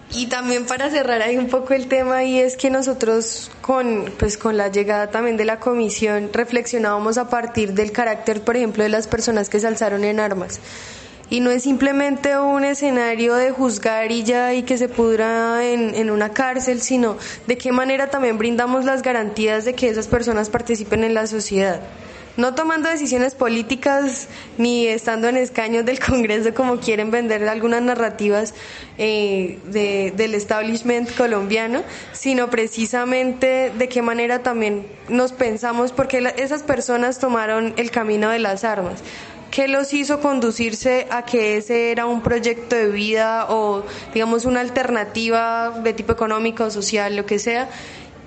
Y 0.10 0.28
también 0.28 0.66
para 0.66 0.90
cerrar 0.90 1.22
ahí 1.22 1.36
un 1.36 1.50
poco 1.50 1.74
el 1.74 1.88
tema 1.88 2.24
y 2.24 2.40
es 2.40 2.56
que 2.56 2.70
nosotros 2.70 3.52
con 3.60 4.06
pues 4.18 4.38
con 4.38 4.56
la 4.56 4.70
llegada 4.70 5.12
también 5.12 5.36
de 5.36 5.44
la 5.44 5.60
comisión 5.60 6.30
reflexionábamos 6.32 7.18
a 7.18 7.30
partir 7.30 7.74
del 7.74 7.92
carácter, 7.92 8.40
por 8.40 8.56
ejemplo, 8.56 8.84
de 8.84 8.90
las 8.90 9.08
personas 9.08 9.50
que 9.50 9.60
se 9.60 9.68
alzaron 9.68 10.06
en 10.06 10.22
armas 10.22 10.62
y 11.30 11.40
no 11.40 11.50
es 11.50 11.64
simplemente 11.64 12.38
un 12.38 12.64
escenario 12.64 13.36
de 13.36 13.52
juzgar 13.52 14.12
y 14.12 14.24
ya 14.24 14.54
y 14.54 14.64
que 14.64 14.78
se 14.78 14.88
pudra 14.88 15.66
en, 15.66 15.96
en, 15.96 16.12
una 16.12 16.30
cárcel, 16.30 16.82
sino 16.82 17.18
de 17.48 17.58
qué 17.58 17.72
manera 17.72 18.10
también 18.10 18.38
brindamos 18.38 18.86
las 18.86 19.02
garantías 19.02 19.66
de 19.66 19.74
que 19.74 19.90
esas 19.90 20.08
personas 20.08 20.50
participen 20.50 21.04
en 21.04 21.14
la 21.14 21.28
sociedad. 21.28 21.82
No 22.38 22.54
tomando 22.54 22.90
decisiones 22.90 23.34
políticas 23.34 24.28
ni 24.58 24.88
estando 24.88 25.30
en 25.30 25.38
escaños 25.38 25.86
del 25.86 26.00
Congreso 26.06 26.54
como 26.54 26.78
quieren 26.80 27.10
vender 27.10 27.48
algunas 27.48 27.82
narrativas 27.82 28.54
eh, 28.98 29.60
de, 29.66 30.14
del 30.16 30.36
establishment 30.36 31.10
colombiano, 31.16 31.84
sino 32.12 32.50
precisamente 32.50 33.72
de 33.78 33.88
qué 33.88 34.02
manera 34.02 34.44
también 34.44 34.86
nos 35.08 35.32
pensamos, 35.32 35.94
porque 35.94 36.34
esas 36.38 36.64
personas 36.64 37.20
tomaron 37.20 37.74
el 37.78 37.90
camino 37.90 38.30
de 38.30 38.40
las 38.40 38.64
armas 38.66 39.02
¿Qué 39.52 39.68
los 39.68 39.94
hizo 39.94 40.20
conducirse 40.20 41.08
a 41.10 41.24
que 41.24 41.58
ese 41.58 41.92
era 41.92 42.06
un 42.06 42.22
proyecto 42.22 42.76
de 42.76 42.88
vida 42.88 43.48
o, 43.50 43.84
digamos, 44.14 44.46
una 44.46 44.60
alternativa 44.60 45.80
de 45.82 45.94
tipo 45.94 46.12
económico, 46.12 46.70
social, 46.70 47.16
lo 47.16 47.26
que 47.26 47.40
sea? 47.40 47.70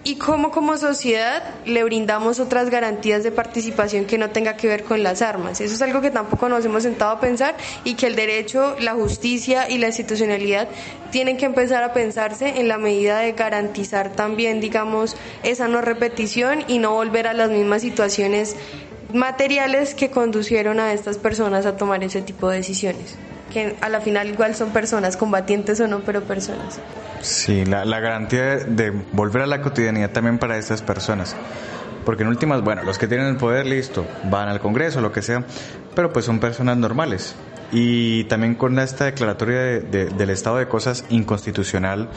y 0.04 0.16
cómo 0.16 0.50
como 0.50 0.78
sociedad 0.78 1.42
le 1.66 1.84
brindamos 1.84 2.40
otras 2.40 2.70
garantías 2.70 3.24
de 3.24 3.32
participación 3.32 4.06
que 4.06 4.16
no 4.16 4.30
tenga 4.30 4.56
que 4.56 4.68
ver 4.68 4.84
con 4.84 5.02
las 5.02 5.20
armas. 5.22 5.60
Eso 5.60 5.74
es 5.74 5.82
algo 5.82 6.00
que 6.00 6.10
tampoco 6.10 6.48
nos 6.48 6.64
hemos 6.64 6.84
sentado 6.84 7.10
a 7.10 7.20
pensar 7.20 7.56
y 7.84 7.94
que 7.94 8.06
el 8.06 8.16
derecho, 8.16 8.76
la 8.80 8.94
justicia 8.94 9.68
y 9.68 9.76
la 9.76 9.88
institucionalidad 9.88 10.68
tienen 11.10 11.36
que 11.36 11.46
empezar 11.46 11.82
a 11.82 11.92
pensarse 11.92 12.60
en 12.60 12.68
la 12.68 12.78
medida 12.78 13.18
de 13.18 13.32
garantizar 13.32 14.12
también, 14.12 14.60
digamos, 14.60 15.16
esa 15.42 15.68
no 15.68 15.80
repetición 15.80 16.64
y 16.68 16.78
no 16.78 16.92
volver 16.92 17.26
a 17.26 17.34
las 17.34 17.50
mismas 17.50 17.82
situaciones 17.82 18.56
materiales 19.12 19.94
que 19.94 20.10
conducieron 20.10 20.80
a 20.80 20.92
estas 20.92 21.18
personas 21.18 21.66
a 21.66 21.76
tomar 21.76 22.02
ese 22.04 22.22
tipo 22.22 22.48
de 22.48 22.58
decisiones, 22.58 23.16
que 23.52 23.76
a 23.80 23.88
la 23.88 24.00
final 24.00 24.28
igual 24.28 24.54
son 24.54 24.70
personas, 24.70 25.16
combatientes 25.16 25.80
o 25.80 25.88
no, 25.88 26.00
pero 26.00 26.22
personas. 26.22 26.78
Sí, 27.20 27.64
la, 27.64 27.84
la 27.84 28.00
garantía 28.00 28.56
de 28.56 28.90
volver 29.12 29.42
a 29.42 29.46
la 29.46 29.60
cotidianidad 29.60 30.10
también 30.10 30.38
para 30.38 30.58
estas 30.58 30.82
personas. 30.82 31.34
Porque 32.04 32.22
en 32.22 32.30
últimas, 32.30 32.62
bueno, 32.62 32.82
los 32.84 32.96
que 32.96 33.06
tienen 33.06 33.26
el 33.26 33.36
poder, 33.36 33.66
listo, 33.66 34.06
van 34.24 34.48
al 34.48 34.60
Congreso, 34.60 35.00
lo 35.00 35.12
que 35.12 35.20
sea, 35.20 35.44
pero 35.94 36.12
pues 36.12 36.24
son 36.24 36.40
personas 36.40 36.76
normales. 36.76 37.34
Y 37.70 38.24
también 38.24 38.54
con 38.54 38.78
esta 38.78 39.04
declaratoria 39.04 39.80
del 39.80 40.30
estado 40.30 40.56
de 40.56 40.68
cosas 40.68 41.04
inconstitucional 41.10 42.08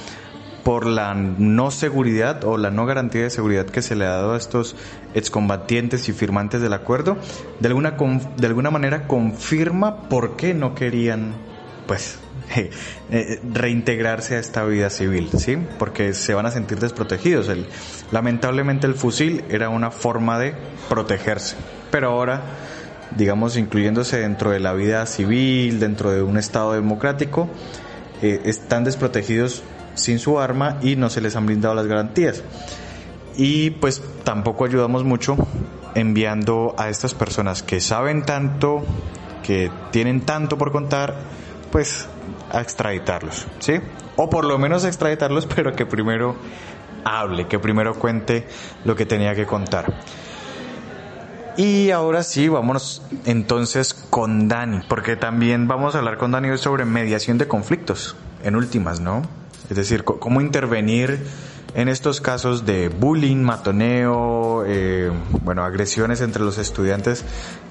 por 0.64 0.86
la 0.86 1.14
no 1.14 1.72
seguridad 1.72 2.44
o 2.44 2.58
la 2.58 2.72
no 2.72 2.86
garantía 2.86 3.24
de 3.24 3.30
seguridad 3.30 3.66
que 3.66 3.82
se 3.82 3.96
le 3.96 4.06
ha 4.06 4.10
dado 4.10 4.34
a 4.34 4.38
estos 4.38 4.76
excombatientes 5.14 6.08
y 6.10 6.14
firmantes 6.14 6.62
del 6.62 6.74
acuerdo, 6.74 7.18
de 7.60 7.68
alguna, 7.68 7.98
de 8.38 8.48
alguna 8.48 8.72
manera 8.72 9.08
confirma 9.08 10.10
por 10.10 10.36
qué 10.36 10.54
no 10.54 10.76
querían, 10.76 11.34
pues, 11.88 12.20
eh, 13.10 13.40
reintegrarse 13.52 14.36
a 14.36 14.40
esta 14.40 14.64
vida 14.66 14.90
civil, 14.90 15.30
¿sí? 15.38 15.58
Porque 15.80 16.14
se 16.14 16.34
van 16.34 16.46
a 16.46 16.52
sentir 16.52 16.80
desprotegidos. 16.80 17.48
El, 17.50 17.66
lamentablemente 18.12 18.88
el 18.88 18.96
fusil 18.96 19.44
era 19.50 19.70
una 19.70 19.92
forma 19.92 20.38
de 20.38 20.54
protegerse, 20.90 21.56
pero 21.90 22.10
ahora 22.10 22.42
digamos, 23.16 23.58
incluyéndose 23.58 24.20
dentro 24.20 24.52
de 24.52 24.62
la 24.62 24.74
vida 24.74 25.06
civil, 25.06 25.82
dentro 25.82 26.12
de 26.12 26.22
un 26.22 26.38
Estado 26.38 26.72
democrático, 26.74 27.50
eh, 28.22 28.42
están 28.46 28.84
desprotegidos 28.84 29.64
sin 29.96 30.20
su 30.20 30.40
arma 30.40 30.78
y 30.82 30.96
no 30.96 31.10
se 31.10 31.22
les 31.22 31.36
han 31.36 31.46
brindado 31.46 31.76
las 31.76 31.88
garantías. 31.88 32.44
Y 33.38 33.72
pues 33.72 34.02
tampoco 34.24 34.66
ayudamos 34.66 35.04
mucho 35.04 35.38
enviando 35.96 36.76
a 36.78 36.90
estas 36.90 37.14
personas 37.14 37.64
que 37.64 37.80
saben 37.80 38.24
tanto, 38.24 38.84
que 39.44 39.72
tienen 39.92 40.22
tanto 40.22 40.58
por 40.58 40.72
contar, 40.72 41.16
pues 41.72 42.08
a 42.52 42.62
extraditarlos, 42.62 43.48
¿sí? 43.60 43.74
O 44.18 44.30
por 44.30 44.46
lo 44.46 44.58
menos 44.58 44.84
extraditarlos, 44.84 45.46
pero 45.56 45.74
que 45.74 45.86
primero 45.86 46.36
hable, 47.04 47.48
que 47.48 47.60
primero 47.60 47.96
cuente 47.96 48.48
lo 48.86 48.96
que 48.96 49.06
tenía 49.06 49.36
que 49.36 49.46
contar. 49.46 49.94
Y 51.58 51.92
ahora 51.92 52.24
sí, 52.24 52.48
vámonos 52.48 53.02
entonces 53.26 53.94
con 53.94 54.48
Dani, 54.48 54.82
porque 54.88 55.18
también 55.18 55.68
vamos 55.68 55.96
a 55.96 56.00
hablar 56.00 56.18
con 56.18 56.32
Dani 56.32 56.58
sobre 56.58 56.86
mediación 56.86 57.38
de 57.38 57.48
conflictos, 57.48 58.16
en 58.44 58.56
últimas, 58.56 59.02
¿no? 59.02 59.24
Es 59.72 59.78
decir, 59.78 60.04
cómo 60.04 60.42
intervenir 60.42 61.18
en 61.76 61.88
estos 61.88 62.20
casos 62.20 62.66
de 62.66 62.90
bullying, 62.90 63.38
matoneo, 63.38 64.66
eh, 64.68 65.10
bueno, 65.44 65.64
agresiones 65.64 66.20
entre 66.20 66.44
los 66.44 66.58
estudiantes, 66.58 67.24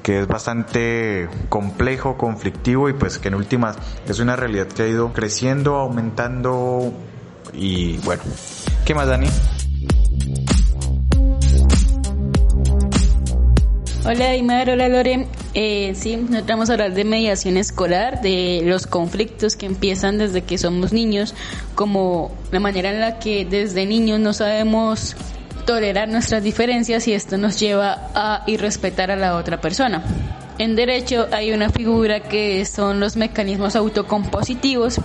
que 0.03 0.21
es 0.21 0.27
bastante 0.27 1.29
complejo, 1.51 2.17
conflictivo 2.17 2.89
y 2.89 2.95
pues 2.95 3.19
que 3.19 3.29
en 3.29 3.35
últimas 3.35 3.77
es 4.09 4.19
una 4.19 4.35
realidad 4.35 4.67
que 4.69 4.85
ha 4.85 4.89
ido 4.89 5.13
creciendo, 5.13 5.77
aumentando 5.77 6.91
y 7.53 7.99
bueno, 7.99 8.23
¿qué 8.87 8.95
más, 8.95 9.07
Dani? 9.07 9.29
Hola 14.03 14.31
Aymar, 14.31 14.71
hola 14.71 14.89
Lore. 14.89 15.27
Eh, 15.53 15.93
sí, 15.95 16.17
nos 16.17 16.47
vamos 16.47 16.71
a 16.71 16.73
hablar 16.73 16.95
de 16.95 17.05
mediación 17.05 17.59
escolar, 17.59 18.23
de 18.23 18.63
los 18.65 18.87
conflictos 18.87 19.57
que 19.57 19.67
empiezan 19.67 20.17
desde 20.17 20.41
que 20.41 20.57
somos 20.57 20.95
niños, 20.95 21.35
como 21.75 22.33
la 22.51 22.61
manera 22.61 22.91
en 22.93 23.01
la 23.01 23.19
que 23.19 23.45
desde 23.45 23.85
niños 23.85 24.19
no 24.19 24.33
sabemos 24.33 25.17
tolerar 25.67 26.09
nuestras 26.09 26.43
diferencias 26.43 27.07
y 27.09 27.13
esto 27.13 27.37
nos 27.37 27.61
lleva 27.61 28.09
a 28.15 28.43
irrespetar 28.47 29.11
a 29.11 29.17
la 29.17 29.37
otra 29.37 29.61
persona. 29.61 30.03
En 30.59 30.77
derecho 30.77 31.29
hay 31.31 31.53
una 31.53 31.69
figura 31.69 32.21
que 32.21 32.65
son 32.65 33.01
los 33.01 33.17
mecanismos 33.17 33.77
autocompositivos. 33.77 34.99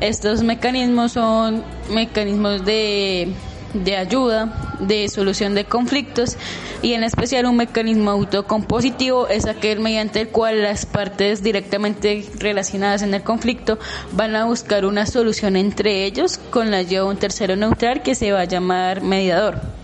Estos 0.00 0.42
mecanismos 0.42 1.12
son 1.12 1.62
mecanismos 1.92 2.64
de 2.64 3.32
de 3.74 3.96
ayuda, 3.96 4.76
de 4.80 5.08
solución 5.08 5.54
de 5.54 5.64
conflictos 5.64 6.36
y 6.82 6.94
en 6.94 7.04
especial 7.04 7.46
un 7.46 7.56
mecanismo 7.56 8.10
autocompositivo 8.10 9.28
es 9.28 9.46
aquel 9.46 9.80
mediante 9.80 10.20
el 10.20 10.28
cual 10.28 10.62
las 10.62 10.86
partes 10.86 11.42
directamente 11.42 12.24
relacionadas 12.38 13.02
en 13.02 13.14
el 13.14 13.22
conflicto 13.22 13.78
van 14.12 14.36
a 14.36 14.44
buscar 14.44 14.84
una 14.84 15.06
solución 15.06 15.56
entre 15.56 16.04
ellos 16.04 16.38
con 16.50 16.70
la 16.70 16.78
ayuda 16.78 17.02
de 17.02 17.08
un 17.08 17.16
tercero 17.16 17.56
neutral 17.56 18.02
que 18.02 18.14
se 18.14 18.32
va 18.32 18.40
a 18.40 18.44
llamar 18.44 19.02
mediador. 19.02 19.81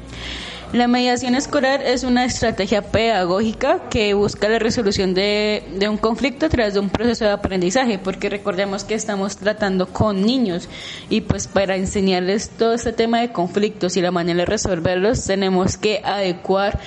La 0.72 0.86
mediación 0.86 1.34
escolar 1.34 1.80
es 1.80 2.04
una 2.04 2.26
estrategia 2.26 2.82
pedagógica 2.82 3.88
que 3.88 4.12
busca 4.12 4.50
la 4.50 4.58
resolución 4.58 5.14
de, 5.14 5.62
un 5.88 5.96
conflicto 5.96 6.44
a 6.44 6.50
través 6.50 6.74
de 6.74 6.80
un 6.80 6.90
proceso 6.90 7.24
de 7.24 7.30
aprendizaje, 7.30 7.98
porque 7.98 8.28
recordemos 8.28 8.84
que 8.84 8.92
estamos 8.92 9.38
tratando 9.38 9.86
con 9.86 10.20
niños 10.26 10.68
y 11.08 11.22
pues 11.22 11.48
para 11.48 11.76
enseñarles 11.76 12.50
todo 12.50 12.74
este 12.74 12.92
tema 12.92 13.20
de 13.20 13.32
conflictos 13.32 13.96
y 13.96 14.02
la 14.02 14.10
manera 14.10 14.40
de 14.40 14.44
resolverlos 14.44 15.24
tenemos 15.24 15.78
que 15.78 16.02
adecuar 16.04 16.78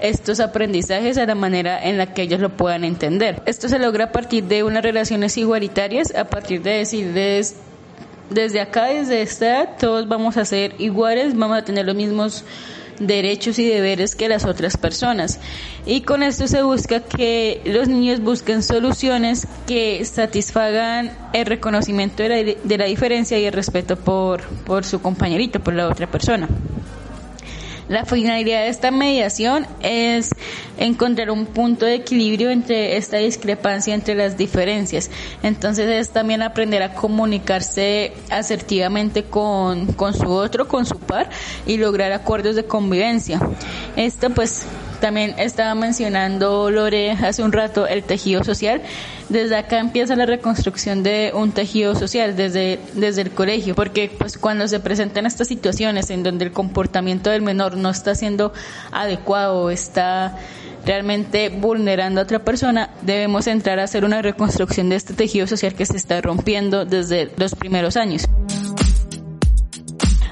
estos 0.00 0.40
aprendizajes 0.40 1.16
a 1.16 1.24
la 1.24 1.36
manera 1.36 1.80
en 1.80 1.96
la 1.96 2.12
que 2.12 2.22
ellos 2.22 2.40
lo 2.40 2.56
puedan 2.56 2.82
entender. 2.82 3.40
Esto 3.46 3.68
se 3.68 3.78
logra 3.78 4.06
a 4.06 4.12
partir 4.12 4.44
de 4.44 4.64
unas 4.64 4.82
relaciones 4.82 5.36
igualitarias, 5.36 6.12
a 6.12 6.24
partir 6.24 6.60
de 6.62 6.78
decirles 6.78 7.54
desde 8.30 8.60
acá, 8.60 8.86
desde 8.86 9.22
esta 9.22 9.46
edad, 9.46 9.76
todos 9.78 10.08
vamos 10.08 10.36
a 10.36 10.44
ser 10.44 10.74
iguales, 10.78 11.38
vamos 11.38 11.58
a 11.58 11.64
tener 11.64 11.86
los 11.86 11.94
mismos 11.94 12.44
derechos 13.00 13.58
y 13.58 13.66
deberes 13.66 14.14
que 14.14 14.28
las 14.28 14.44
otras 14.44 14.76
personas. 14.76 15.40
Y 15.86 16.02
con 16.02 16.22
esto 16.22 16.46
se 16.48 16.62
busca 16.62 17.00
que 17.00 17.60
los 17.64 17.88
niños 17.88 18.20
busquen 18.20 18.62
soluciones 18.62 19.46
que 19.66 20.04
satisfagan 20.04 21.16
el 21.32 21.46
reconocimiento 21.46 22.22
de 22.22 22.28
la, 22.28 22.54
de 22.62 22.78
la 22.78 22.84
diferencia 22.84 23.38
y 23.38 23.44
el 23.44 23.52
respeto 23.52 23.96
por, 23.96 24.42
por 24.64 24.84
su 24.84 25.00
compañerito, 25.00 25.60
por 25.60 25.74
la 25.74 25.88
otra 25.88 26.10
persona. 26.10 26.48
La 27.88 28.04
finalidad 28.04 28.62
de 28.62 28.68
esta 28.68 28.90
mediación 28.90 29.66
es 29.82 30.34
encontrar 30.76 31.30
un 31.30 31.46
punto 31.46 31.86
de 31.86 31.94
equilibrio 31.94 32.50
entre 32.50 32.96
esta 32.98 33.16
discrepancia 33.16 33.94
entre 33.94 34.14
las 34.14 34.36
diferencias. 34.36 35.10
Entonces 35.42 35.88
es 35.88 36.10
también 36.10 36.42
aprender 36.42 36.82
a 36.82 36.94
comunicarse 36.94 38.12
asertivamente 38.30 39.24
con, 39.24 39.86
con 39.94 40.12
su 40.12 40.28
otro, 40.28 40.68
con 40.68 40.84
su 40.84 40.98
par 40.98 41.30
y 41.66 41.78
lograr 41.78 42.12
acuerdos 42.12 42.56
de 42.56 42.64
convivencia. 42.64 43.40
Esto 43.96 44.30
pues 44.30 44.66
también 45.00 45.34
estaba 45.38 45.74
mencionando 45.74 46.70
Lore 46.70 47.12
hace 47.12 47.42
un 47.42 47.52
rato 47.52 47.86
el 47.86 48.02
tejido 48.02 48.44
social. 48.44 48.82
Desde 49.28 49.56
acá 49.56 49.78
empieza 49.78 50.16
la 50.16 50.26
reconstrucción 50.26 51.02
de 51.02 51.32
un 51.34 51.52
tejido 51.52 51.94
social 51.94 52.36
desde, 52.36 52.80
desde 52.94 53.22
el 53.22 53.30
colegio, 53.30 53.74
porque 53.74 54.10
pues 54.16 54.38
cuando 54.38 54.66
se 54.68 54.80
presentan 54.80 55.26
estas 55.26 55.48
situaciones 55.48 56.10
en 56.10 56.22
donde 56.22 56.46
el 56.46 56.52
comportamiento 56.52 57.30
del 57.30 57.42
menor 57.42 57.76
no 57.76 57.90
está 57.90 58.14
siendo 58.14 58.52
adecuado, 58.90 59.70
está 59.70 60.36
realmente 60.86 61.50
vulnerando 61.50 62.20
a 62.20 62.24
otra 62.24 62.38
persona, 62.38 62.90
debemos 63.02 63.46
entrar 63.46 63.78
a 63.78 63.84
hacer 63.84 64.04
una 64.04 64.22
reconstrucción 64.22 64.88
de 64.88 64.96
este 64.96 65.12
tejido 65.12 65.46
social 65.46 65.74
que 65.74 65.84
se 65.84 65.96
está 65.96 66.20
rompiendo 66.20 66.86
desde 66.86 67.30
los 67.36 67.54
primeros 67.54 67.96
años. 67.96 68.24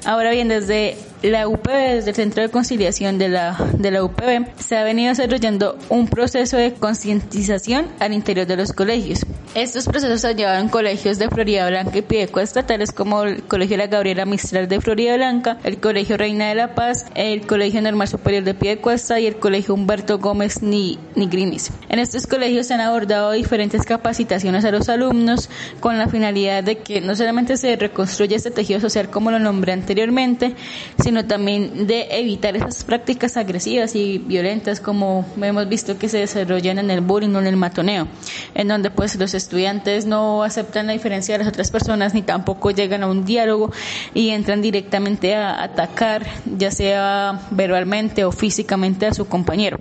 Ahora 0.07 0.31
bien, 0.31 0.49
desde 0.49 0.97
la 1.31 1.49
UPB, 1.49 1.69
desde 1.69 2.11
el 2.11 2.17
Centro 2.17 2.43
de 2.43 2.49
Conciliación 2.49 3.19
de 3.19 3.29
la, 3.29 3.57
de 3.75 3.91
la 3.91 4.05
UPB, 4.05 4.47
se 4.59 4.77
ha 4.77 4.85
venido 4.85 5.11
desarrollando 5.11 5.79
un 5.89 6.09
proceso 6.09 6.57
de 6.57 6.75
concientización 6.75 7.87
al 8.01 8.13
interior 8.13 8.47
de 8.47 8.57
los 8.57 8.73
colegios. 8.73 9.27
Estos 9.55 9.87
procesos 9.87 10.21
se 10.21 10.35
llevaron 10.35 10.69
colegios 10.69 11.19
de 11.19 11.29
Florida 11.31 11.67
Blanca 11.67 11.97
y 11.97 12.03
Piedecuesta, 12.03 12.67
tales 12.67 12.93
como 12.93 13.23
el 13.23 13.43
Colegio 13.45 13.79
La 13.79 13.87
Gabriela 13.87 14.27
Mistral 14.27 14.69
de 14.69 14.81
Florida 14.83 15.17
Blanca, 15.17 15.59
el 15.65 15.79
Colegio 15.79 16.19
Reina 16.19 16.49
de 16.49 16.55
la 16.55 16.75
Paz, 16.75 17.07
el 17.15 17.47
Colegio 17.47 17.81
Normal 17.81 18.07
Superior 18.07 18.45
de 18.45 18.53
Piedecuesta 18.53 19.19
y 19.19 19.27
el 19.27 19.37
Colegio 19.37 19.73
Humberto 19.73 20.19
Gómez 20.19 20.63
Ni, 20.63 20.99
Nigrimis. 21.15 21.71
En 21.89 21.99
estos 21.99 22.27
colegios 22.27 22.67
se 22.67 22.75
han 22.75 22.83
abordado 22.83 23.33
diferentes 23.33 23.83
capacitaciones 23.85 24.67
a 24.67 24.71
los 24.71 24.91
alumnos 24.91 25.49
con 25.81 25.97
la 25.97 26.09
finalidad 26.09 26.63
de 26.63 26.77
que 26.79 27.01
no 27.01 27.17
solamente 27.17 27.57
se 27.57 27.77
reconstruya 27.77 28.37
este 28.37 28.51
tejido 28.51 28.81
social 28.81 29.09
como 29.09 29.31
lo 29.31 29.39
nombré 29.39 29.73
anteriormente, 29.73 30.55
sino 31.03 31.16
también 31.25 31.87
de 31.87 32.07
evitar 32.11 32.57
esas 32.57 32.85
prácticas 32.85 33.37
agresivas 33.37 33.95
y 33.95 34.19
violentas 34.19 34.81
como 34.81 35.25
hemos 35.41 35.69
visto 35.69 35.99
que 35.99 36.09
se 36.09 36.19
desarrollan 36.19 36.79
en 36.79 36.91
el 36.91 37.01
bullying 37.01 37.35
o 37.35 37.39
en 37.39 37.47
el 37.47 37.57
matoneo, 37.57 38.09
en 38.55 38.69
donde 38.69 38.91
pues 38.91 39.17
los 39.17 39.35
estudiantes 39.35 40.07
no 40.07 40.43
aceptan 40.43 40.87
la 40.87 40.93
diferencia 40.93 41.35
de 41.35 41.45
las 41.45 41.49
otras 41.49 41.71
personas 41.71 42.15
ni 42.15 42.23
tampoco 42.23 42.71
llegan 42.71 43.03
a 43.03 43.07
un 43.07 43.25
diálogo 43.25 43.73
y 44.15 44.31
entran 44.31 44.61
directamente 44.61 45.35
a 45.35 45.63
atacar, 45.63 46.27
ya 46.45 46.71
sea 46.71 47.41
verbalmente 47.51 48.25
o 48.25 48.33
físicamente 48.33 49.07
a 49.07 49.15
su 49.15 49.27
compañero. 49.27 49.79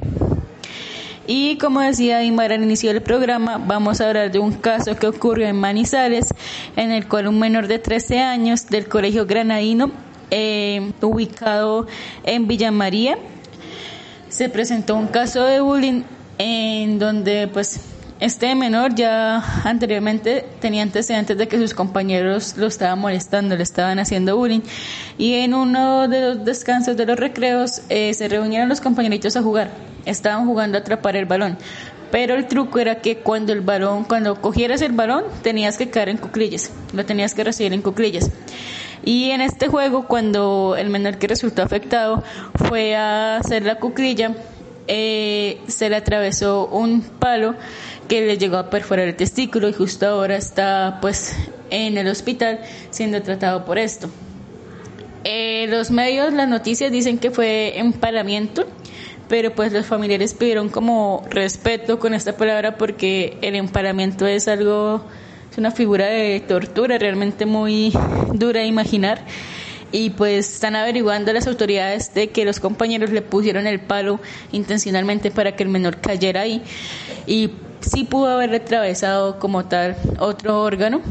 Y 1.28 1.58
como 1.58 1.82
decía 1.82 2.20
Dimar 2.20 2.52
al 2.52 2.64
inicio 2.64 2.94
del 2.94 3.02
programa, 3.02 3.58
vamos 3.58 4.00
a 4.00 4.08
hablar 4.08 4.32
de 4.32 4.38
un 4.38 4.52
caso 4.52 4.96
que 4.96 5.08
ocurrió 5.08 5.48
en 5.48 5.56
Manizales, 5.56 6.28
en 6.76 6.92
el 6.92 7.08
cual 7.08 7.28
un 7.28 7.40
menor 7.40 7.68
de 7.68 7.80
13 7.80 8.20
años 8.20 8.68
del 8.68 8.88
Colegio 8.88 9.26
Granadino 9.26 9.92
eh, 10.32 10.92
ubicado 11.02 11.88
en 12.24 12.48
Villa 12.48 12.72
María. 12.72 13.18
Se 14.30 14.50
presentó 14.50 14.96
un 14.96 15.08
caso 15.08 15.44
de 15.46 15.62
bullying 15.62 16.04
en 16.38 17.00
donde 17.00 17.48
pues 17.48 17.80
este 18.20 18.56
menor 18.56 18.96
ya 18.96 19.44
anteriormente 19.66 20.46
tenía 20.62 20.84
antecedentes 20.84 21.38
de 21.38 21.48
que 21.50 21.58
sus 21.58 21.74
compañeros 21.74 22.56
lo 22.58 22.68
estaban 22.68 23.00
molestando, 23.00 23.58
le 23.58 23.64
estaban 23.64 24.00
haciendo 24.00 24.38
bullying. 24.38 24.62
Y 25.18 25.34
en 25.36 25.54
uno 25.54 26.08
de 26.08 26.22
los 26.22 26.46
descansos 26.46 26.96
de 26.96 27.06
los 27.06 27.20
recreos 27.20 27.82
eh, 27.90 28.14
se 28.14 28.28
reunieron 28.30 28.70
los 28.70 28.80
compañeritos 28.80 29.36
a 29.36 29.42
jugar. 29.42 29.72
Estaban 30.06 30.46
jugando 30.46 30.78
a 30.78 30.82
atrapar 30.82 31.18
el 31.18 31.26
balón. 31.26 31.58
Pero 32.10 32.36
el 32.36 32.48
truco 32.48 32.80
era 32.80 33.02
que 33.02 33.18
cuando 33.18 33.52
el 33.52 33.60
balón, 33.60 34.06
cuando 34.06 34.40
cogieras 34.40 34.82
el 34.82 34.94
balón, 34.94 35.26
tenías 35.42 35.78
que 35.78 35.90
caer 35.90 36.08
en 36.08 36.18
cuclillas. 36.18 36.72
Lo 36.94 37.06
tenías 37.06 37.34
que 37.34 37.44
recibir 37.44 37.74
en 37.74 37.82
cuclillas. 37.82 38.32
Y 39.06 39.30
en 39.30 39.42
este 39.42 39.68
juego, 39.68 40.08
cuando 40.08 40.76
el 40.78 40.90
menor 40.90 41.18
que 41.18 41.28
resultó 41.28 41.62
afectado 41.62 42.24
fue 42.56 42.96
a 42.96 43.38
hacer 43.38 43.64
la 43.64 43.76
cuclilla, 43.76 44.36
eh, 44.88 45.62
se 45.68 45.90
le 45.90 45.96
atravesó 45.96 46.68
un 46.68 47.02
palo 47.02 47.56
que 48.08 48.22
le 48.22 48.38
llegó 48.38 48.58
a 48.58 48.70
perforar 48.70 49.08
el 49.08 49.16
testículo 49.16 49.70
y 49.70 49.74
justo 49.74 50.08
ahora 50.08 50.36
está 50.36 51.00
pues 51.02 51.36
en 51.70 51.98
el 51.98 52.08
hospital 52.08 52.60
siendo 52.92 53.22
tratado 53.22 53.66
por 53.66 53.78
esto. 53.78 54.10
Eh, 55.24 55.66
los 55.70 55.90
medios, 55.90 56.34
las 56.34 56.48
noticias 56.48 56.92
dicen 56.92 57.18
que 57.18 57.32
fue 57.32 57.80
empalamiento, 57.80 58.68
pero 59.28 59.54
pues 59.56 59.74
los 59.74 59.86
familiares 59.88 60.36
pidieron 60.36 60.70
como 60.70 61.26
respeto 61.32 61.98
con 61.98 62.14
esta 62.14 62.38
palabra 62.38 62.78
porque 62.78 63.40
el 63.42 63.56
empalamiento 63.56 64.28
es 64.28 64.48
algo, 64.48 65.04
es 65.56 65.60
una 65.60 65.72
figura 65.72 66.08
de 66.08 66.42
tortura 66.42 66.98
realmente 66.98 67.46
muy 67.46 67.94
dura 68.34 68.60
de 68.60 68.66
imaginar. 68.66 69.22
Y 69.90 70.10
pues 70.10 70.52
están 70.52 70.76
averiguando 70.76 71.32
las 71.32 71.48
autoridades 71.48 72.14
de 72.14 72.28
que 72.28 72.44
los 72.44 72.60
compañeros 72.60 73.12
le 73.12 73.22
pusieron 73.22 73.66
el 73.66 73.80
palo 73.80 74.20
intencionalmente 74.52 75.32
para 75.32 75.56
que 75.56 75.64
el 75.64 75.70
menor 75.70 76.02
cayera 76.02 76.42
ahí. 76.42 76.62
Y 77.26 77.52
sí 77.80 78.04
pudo 78.04 78.32
haber 78.32 78.54
atravesado 78.54 79.40
como 79.40 79.64
tal 79.64 79.96
otro 80.20 80.62
órgano 80.62 81.02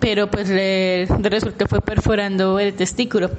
pero 0.00 0.30
pues 0.30 0.48
le, 0.48 1.06
resultó 1.22 1.66
fue 1.66 1.80
perforando 1.80 2.58
el 2.58 2.74
testículo. 2.74 3.30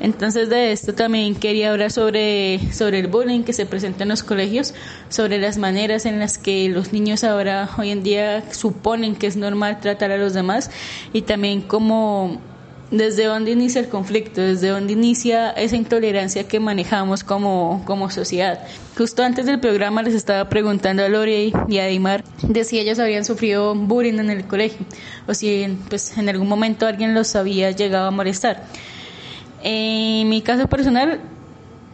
Entonces 0.00 0.50
de 0.50 0.72
esto 0.72 0.92
también 0.92 1.34
quería 1.34 1.70
hablar 1.70 1.90
sobre, 1.90 2.60
sobre 2.72 2.98
el 2.98 3.06
bullying 3.06 3.44
que 3.44 3.52
se 3.52 3.64
presenta 3.64 4.02
en 4.02 4.10
los 4.10 4.22
colegios, 4.22 4.74
sobre 5.08 5.38
las 5.38 5.56
maneras 5.56 6.04
en 6.06 6.18
las 6.18 6.36
que 6.36 6.68
los 6.68 6.92
niños 6.92 7.24
ahora 7.24 7.70
hoy 7.78 7.90
en 7.90 8.02
día 8.02 8.52
suponen 8.52 9.14
que 9.14 9.28
es 9.28 9.36
normal 9.36 9.80
tratar 9.80 10.10
a 10.10 10.18
los 10.18 10.34
demás 10.34 10.70
y 11.12 11.22
también 11.22 11.62
cómo 11.62 12.40
desde 12.90 13.24
dónde 13.24 13.52
inicia 13.52 13.80
el 13.80 13.88
conflicto, 13.88 14.40
desde 14.40 14.68
dónde 14.68 14.92
inicia 14.92 15.50
esa 15.50 15.76
intolerancia 15.76 16.48
que 16.48 16.58
manejamos 16.58 17.22
como, 17.22 17.82
como 17.86 18.10
sociedad. 18.10 18.60
Justo 18.96 19.22
antes 19.22 19.46
del 19.46 19.60
programa 19.60 20.02
les 20.02 20.14
estaba 20.14 20.48
preguntando 20.48 21.04
a 21.04 21.08
Lori 21.08 21.52
y 21.68 21.78
a 21.78 21.86
Dimar 21.86 22.24
de 22.42 22.64
si 22.64 22.78
ellos 22.78 22.98
habían 22.98 23.24
sufrido 23.24 23.74
bullying 23.74 24.18
en 24.18 24.30
el 24.30 24.44
colegio 24.44 24.84
o 25.28 25.34
si 25.34 25.78
pues, 25.88 26.18
en 26.18 26.28
algún 26.28 26.48
momento 26.48 26.86
alguien 26.86 27.14
los 27.14 27.36
había 27.36 27.70
llegado 27.70 28.08
a 28.08 28.10
molestar. 28.10 28.64
En 29.62 30.28
mi 30.28 30.42
caso 30.42 30.66
personal, 30.66 31.20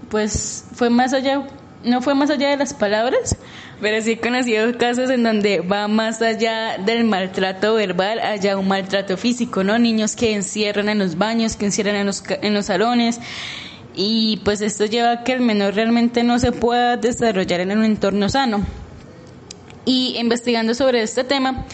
pues 0.08 0.64
fue 0.72 0.88
más 0.88 1.12
allá, 1.12 1.46
no 1.84 2.00
fue 2.00 2.14
más 2.14 2.30
allá 2.30 2.48
de 2.50 2.56
las 2.56 2.72
palabras, 2.72 3.36
pero 3.80 4.00
sí 4.02 4.12
he 4.12 4.18
conocido 4.18 4.76
casos 4.78 5.10
en 5.10 5.22
donde 5.22 5.60
va 5.60 5.86
más 5.86 6.22
allá 6.22 6.78
del 6.78 7.04
maltrato 7.04 7.74
verbal, 7.74 8.20
allá 8.20 8.56
un 8.56 8.68
maltrato 8.68 9.16
físico, 9.16 9.62
¿no? 9.62 9.78
Niños 9.78 10.16
que 10.16 10.34
encierran 10.34 10.88
en 10.88 10.98
los 10.98 11.18
baños, 11.18 11.56
que 11.56 11.66
encierran 11.66 11.96
en 11.96 12.06
los, 12.06 12.22
en 12.28 12.54
los 12.54 12.66
salones. 12.66 13.20
Y 13.94 14.40
pues 14.44 14.60
esto 14.62 14.86
lleva 14.86 15.12
a 15.12 15.24
que 15.24 15.32
el 15.32 15.40
menor 15.40 15.74
realmente 15.74 16.22
no 16.22 16.38
se 16.38 16.52
pueda 16.52 16.96
desarrollar 16.96 17.60
en 17.60 17.72
un 17.72 17.84
entorno 17.84 18.28
sano. 18.28 18.64
Y 19.84 20.16
investigando 20.18 20.74
sobre 20.74 21.02
este 21.02 21.24
tema, 21.24 21.66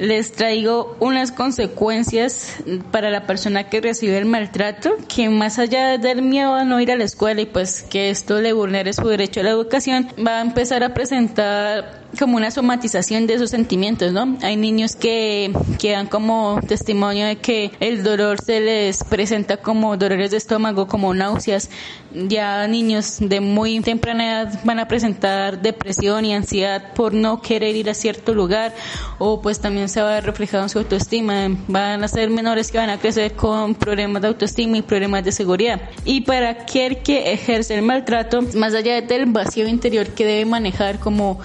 les 0.00 0.32
traigo 0.32 0.96
unas 0.98 1.30
consecuencias 1.30 2.56
para 2.90 3.10
la 3.10 3.26
persona 3.26 3.68
que 3.68 3.82
recibe 3.82 4.16
el 4.16 4.24
maltrato, 4.24 4.96
que 5.14 5.28
más 5.28 5.58
allá 5.58 5.98
del 5.98 6.22
miedo 6.22 6.54
a 6.54 6.64
no 6.64 6.80
ir 6.80 6.90
a 6.90 6.96
la 6.96 7.04
escuela 7.04 7.42
y 7.42 7.46
pues 7.46 7.82
que 7.82 8.08
esto 8.08 8.40
le 8.40 8.54
vulnere 8.54 8.94
su 8.94 9.06
derecho 9.06 9.40
a 9.40 9.42
la 9.42 9.50
educación, 9.50 10.08
va 10.26 10.38
a 10.38 10.40
empezar 10.40 10.82
a 10.82 10.94
presentar 10.94 11.99
como 12.18 12.36
una 12.36 12.50
somatización 12.50 13.26
de 13.26 13.34
esos 13.34 13.50
sentimientos, 13.50 14.12
¿no? 14.12 14.36
Hay 14.42 14.56
niños 14.56 14.96
que 14.96 15.52
quedan 15.78 16.06
como 16.06 16.60
testimonio 16.66 17.26
de 17.26 17.36
que 17.36 17.70
el 17.80 18.02
dolor 18.02 18.42
se 18.42 18.60
les 18.60 19.04
presenta 19.04 19.58
como 19.58 19.96
dolores 19.96 20.30
de 20.30 20.36
estómago, 20.36 20.86
como 20.86 21.14
náuseas. 21.14 21.70
Ya 22.12 22.66
niños 22.66 23.18
de 23.20 23.40
muy 23.40 23.80
temprana 23.80 24.42
edad 24.42 24.60
van 24.64 24.80
a 24.80 24.88
presentar 24.88 25.62
depresión 25.62 26.24
y 26.24 26.34
ansiedad 26.34 26.92
por 26.94 27.14
no 27.14 27.40
querer 27.40 27.76
ir 27.76 27.88
a 27.88 27.94
cierto 27.94 28.34
lugar 28.34 28.74
o 29.18 29.40
pues 29.40 29.60
también 29.60 29.88
se 29.88 30.02
va 30.02 30.10
a 30.10 30.14
ver 30.14 30.24
reflejado 30.24 30.64
en 30.64 30.68
su 30.68 30.78
autoestima. 30.78 31.48
Van 31.68 32.02
a 32.02 32.08
ser 32.08 32.30
menores 32.30 32.70
que 32.72 32.78
van 32.78 32.90
a 32.90 32.98
crecer 32.98 33.34
con 33.34 33.74
problemas 33.74 34.22
de 34.22 34.28
autoestima 34.28 34.76
y 34.76 34.82
problemas 34.82 35.24
de 35.24 35.32
seguridad. 35.32 35.80
Y 36.04 36.22
para 36.22 36.50
aquel 36.50 36.98
que 36.98 37.32
ejerce 37.32 37.74
el 37.74 37.82
maltrato, 37.82 38.42
más 38.54 38.74
allá 38.74 39.00
del 39.00 39.26
vacío 39.26 39.68
interior 39.68 40.08
que 40.08 40.24
debe 40.24 40.44
manejar 40.44 40.98
como 40.98 41.40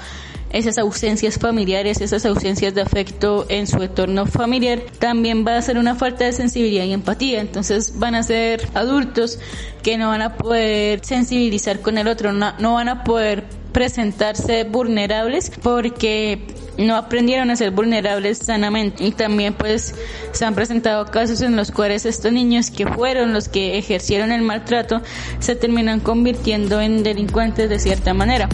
esas 0.55 0.77
ausencias 0.77 1.37
familiares, 1.37 1.99
esas 1.99 2.25
ausencias 2.25 2.73
de 2.73 2.81
afecto 2.81 3.45
en 3.49 3.67
su 3.67 3.83
entorno 3.83 4.25
familiar, 4.25 4.79
también 4.99 5.45
va 5.45 5.57
a 5.57 5.61
ser 5.61 5.77
una 5.77 5.95
falta 5.95 6.23
de 6.23 6.31
sensibilidad 6.31 6.85
y 6.85 6.93
empatía. 6.93 7.41
Entonces 7.41 7.99
van 7.99 8.15
a 8.15 8.23
ser 8.23 8.65
adultos 8.73 9.37
que 9.83 9.97
no 9.97 10.07
van 10.07 10.21
a 10.21 10.37
poder 10.37 11.03
sensibilizar 11.03 11.81
con 11.81 11.97
el 11.97 12.07
otro, 12.07 12.31
no, 12.31 12.53
no 12.57 12.75
van 12.75 12.87
a 12.87 13.03
poder 13.03 13.43
presentarse 13.73 14.63
vulnerables 14.63 15.51
porque 15.61 16.47
no 16.77 16.95
aprendieron 16.95 17.49
a 17.49 17.57
ser 17.57 17.71
vulnerables 17.71 18.37
sanamente 18.37 19.03
y 19.03 19.11
también 19.11 19.53
pues 19.53 19.93
se 20.31 20.45
han 20.45 20.55
presentado 20.55 21.05
casos 21.07 21.41
en 21.41 21.57
los 21.57 21.71
cuales 21.71 22.05
estos 22.05 22.31
niños 22.31 22.71
que 22.71 22.87
fueron 22.87 23.33
los 23.33 23.49
que 23.49 23.77
ejercieron 23.77 24.31
el 24.31 24.43
maltrato 24.43 25.01
se 25.39 25.57
terminan 25.57 25.99
convirtiendo 25.99 26.79
en 26.79 27.03
delincuentes 27.03 27.69
de 27.69 27.79
cierta 27.79 28.13
manera. 28.13 28.47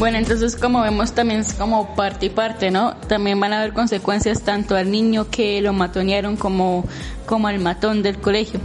Bueno, 0.00 0.16
entonces 0.16 0.56
como 0.56 0.80
vemos 0.80 1.12
también 1.12 1.40
es 1.40 1.52
como 1.52 1.94
parte 1.94 2.24
y 2.24 2.30
parte, 2.30 2.70
¿no? 2.70 2.96
También 3.06 3.38
van 3.38 3.52
a 3.52 3.60
haber 3.60 3.74
consecuencias 3.74 4.40
tanto 4.40 4.74
al 4.74 4.90
niño 4.90 5.28
que 5.28 5.60
lo 5.60 5.74
matonearon 5.74 6.38
como, 6.38 6.86
como 7.26 7.48
al 7.48 7.58
matón 7.58 8.02
del 8.02 8.16
colegio 8.16 8.60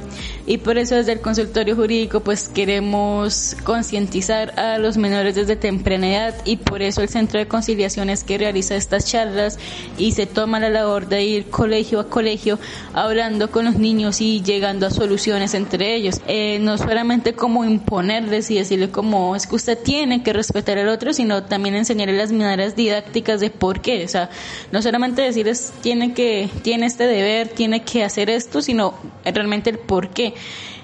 y 0.48 0.58
por 0.60 0.78
eso 0.78 0.96
desde 0.96 1.14
el 1.14 1.22
consultorio 1.22 1.76
jurídico 1.76 2.20
pues 2.20 2.50
queremos 2.50 3.56
concientizar 3.64 4.60
a 4.60 4.78
los 4.78 4.98
menores 4.98 5.36
desde 5.36 5.56
temprana 5.56 6.08
edad 6.08 6.36
y 6.46 6.58
por 6.58 6.82
eso 6.82 7.02
el 7.02 7.10
centro 7.10 7.40
de 7.40 7.48
conciliación 7.48 8.10
es 8.10 8.24
que 8.24 8.38
realiza 8.38 8.76
estas 8.76 9.06
charlas 9.06 9.58
y 9.98 10.12
se 10.12 10.28
toma 10.28 10.60
la 10.60 10.70
labor 10.70 11.08
de 11.08 11.24
ir 11.24 11.50
colegio 11.50 12.00
a 12.00 12.10
colegio 12.10 12.60
hablando 12.94 13.50
con 13.50 13.66
los 13.66 13.76
niños 13.76 14.22
y 14.22 14.44
llegando 14.44 14.86
a 14.86 14.92
soluciones 14.92 15.54
entre 15.54 15.96
ellos. 15.96 16.22
Eh, 16.28 16.60
no 16.62 16.78
solamente 16.78 17.34
como 17.34 17.66
imponerles 17.66 18.52
y 18.52 18.56
decirle 18.56 18.90
como 18.92 19.36
es 19.36 19.48
que 19.48 19.56
usted 19.56 19.78
tiene 19.78 20.22
que 20.22 20.34
respetar 20.34 20.78
al 20.78 20.90
otro, 20.90 21.14
sino 21.14 21.25
también 21.44 21.76
enseñarle 21.76 22.18
las 22.18 22.32
maneras 22.32 22.76
didácticas 22.76 23.40
de 23.40 23.50
por 23.50 23.82
qué. 23.82 24.06
O 24.06 24.08
sea, 24.08 24.30
no 24.72 24.82
solamente 24.82 25.22
decirles 25.22 25.74
tiene 25.82 26.14
que, 26.14 26.50
tiene 26.62 26.86
este 26.86 27.06
deber, 27.06 27.50
tiene 27.50 27.84
que 27.84 28.04
hacer 28.04 28.30
esto, 28.30 28.62
sino 28.62 28.94
realmente 29.24 29.70
el 29.70 29.80
por 29.80 30.10
qué 30.10 30.34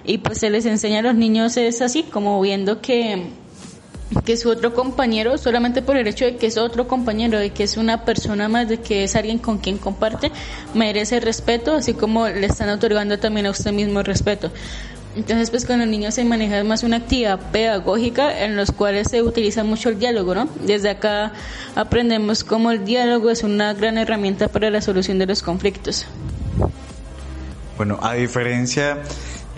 y 0.04 0.18
pues 0.18 0.40
se 0.40 0.50
les 0.50 0.66
enseña 0.66 1.00
a 1.00 1.04
los 1.04 1.16
niños 1.16 1.58
es 1.58 1.82
así, 1.82 2.04
como 2.04 2.42
viendo 2.42 2.82
que 2.82 3.28
que 4.26 4.36
su 4.36 4.50
otro 4.50 4.74
compañero, 4.74 5.38
solamente 5.38 5.82
por 5.82 5.96
el 5.96 6.06
hecho 6.06 6.26
de 6.26 6.36
que 6.36 6.48
es 6.48 6.58
otro 6.58 6.86
compañero, 6.86 7.40
de 7.40 7.52
que 7.52 7.64
es 7.64 7.78
una 7.78 8.04
persona 8.04 8.50
más, 8.50 8.68
de 8.68 8.82
que 8.82 9.06
es 9.06 9.16
alguien 9.16 9.38
con 9.38 9.60
quien 9.60 9.78
comparte, 9.78 10.34
merece 10.74 11.22
respeto, 11.22 11.76
así 11.76 11.94
como 11.94 12.28
le 12.28 12.46
están 12.46 12.68
otorgando 12.68 13.18
también 13.20 13.46
a 13.46 13.52
usted 13.52 13.72
mismo 13.72 14.04
respeto. 14.04 14.52
Entonces, 15.16 15.50
pues 15.50 15.66
con 15.66 15.80
los 15.80 15.88
niños 15.88 16.14
se 16.16 16.24
maneja 16.24 16.64
más 16.64 16.84
una 16.84 16.98
actividad 16.98 17.40
pedagógica 17.52 18.46
en 18.46 18.56
los 18.56 18.72
cuales 18.72 19.10
se 19.10 19.22
utiliza 19.22 19.64
mucho 19.64 19.90
el 19.90 20.00
diálogo, 20.00 20.34
¿no? 20.34 20.48
Desde 20.66 20.90
acá 20.90 21.34
aprendemos 21.76 22.44
cómo 22.46 22.72
el 22.72 22.86
diálogo 22.86 23.30
es 23.30 23.44
una 23.44 23.74
gran 23.74 23.98
herramienta 23.98 24.48
para 24.48 24.70
la 24.70 24.82
solución 24.82 25.20
de 25.20 25.26
los 25.26 25.44
conflictos. 25.44 26.06
Bueno, 27.76 28.00
a 28.02 28.14
diferencia, 28.14 29.00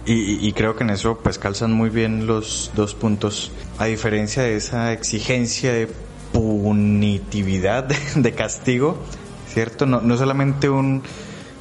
y, 0.05 0.51
creo 0.53 0.75
que 0.75 0.83
en 0.83 0.89
eso 0.89 1.19
pues 1.21 1.37
calzan 1.37 1.71
muy 1.71 1.89
bien 1.89 2.25
los 2.25 2.71
dos 2.75 2.95
puntos, 2.95 3.51
a 3.77 3.85
diferencia 3.85 4.43
de 4.43 4.55
esa 4.55 4.91
exigencia 4.91 5.71
de 5.71 5.87
punitividad, 6.31 7.83
de 8.15 8.31
castigo, 8.31 8.97
¿cierto? 9.47 9.85
No, 9.85 10.01
no 10.01 10.17
solamente 10.17 10.67
un, 10.67 11.03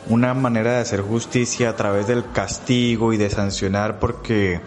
una 0.09 0.35
manera 0.35 0.73
de 0.73 0.79
hacer 0.79 1.01
justicia 1.01 1.71
a 1.71 1.77
través 1.77 2.07
del 2.07 2.31
castigo 2.33 3.13
y 3.13 3.17
de 3.17 3.31
sancionar, 3.31 3.99
porque 3.99 4.61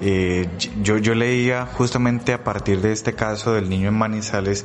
eh, 0.00 0.48
yo, 0.82 0.98
yo 0.98 1.14
leía 1.14 1.66
justamente 1.66 2.32
a 2.32 2.44
partir 2.44 2.80
de 2.80 2.92
este 2.92 3.14
caso 3.14 3.54
del 3.54 3.68
niño 3.68 3.88
en 3.88 3.94
Manizales, 3.94 4.64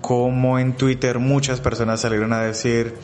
como 0.00 0.58
en 0.58 0.74
Twitter 0.74 1.18
muchas 1.18 1.60
personas 1.60 2.00
salieron 2.00 2.32
a 2.32 2.40
decir, 2.42 2.94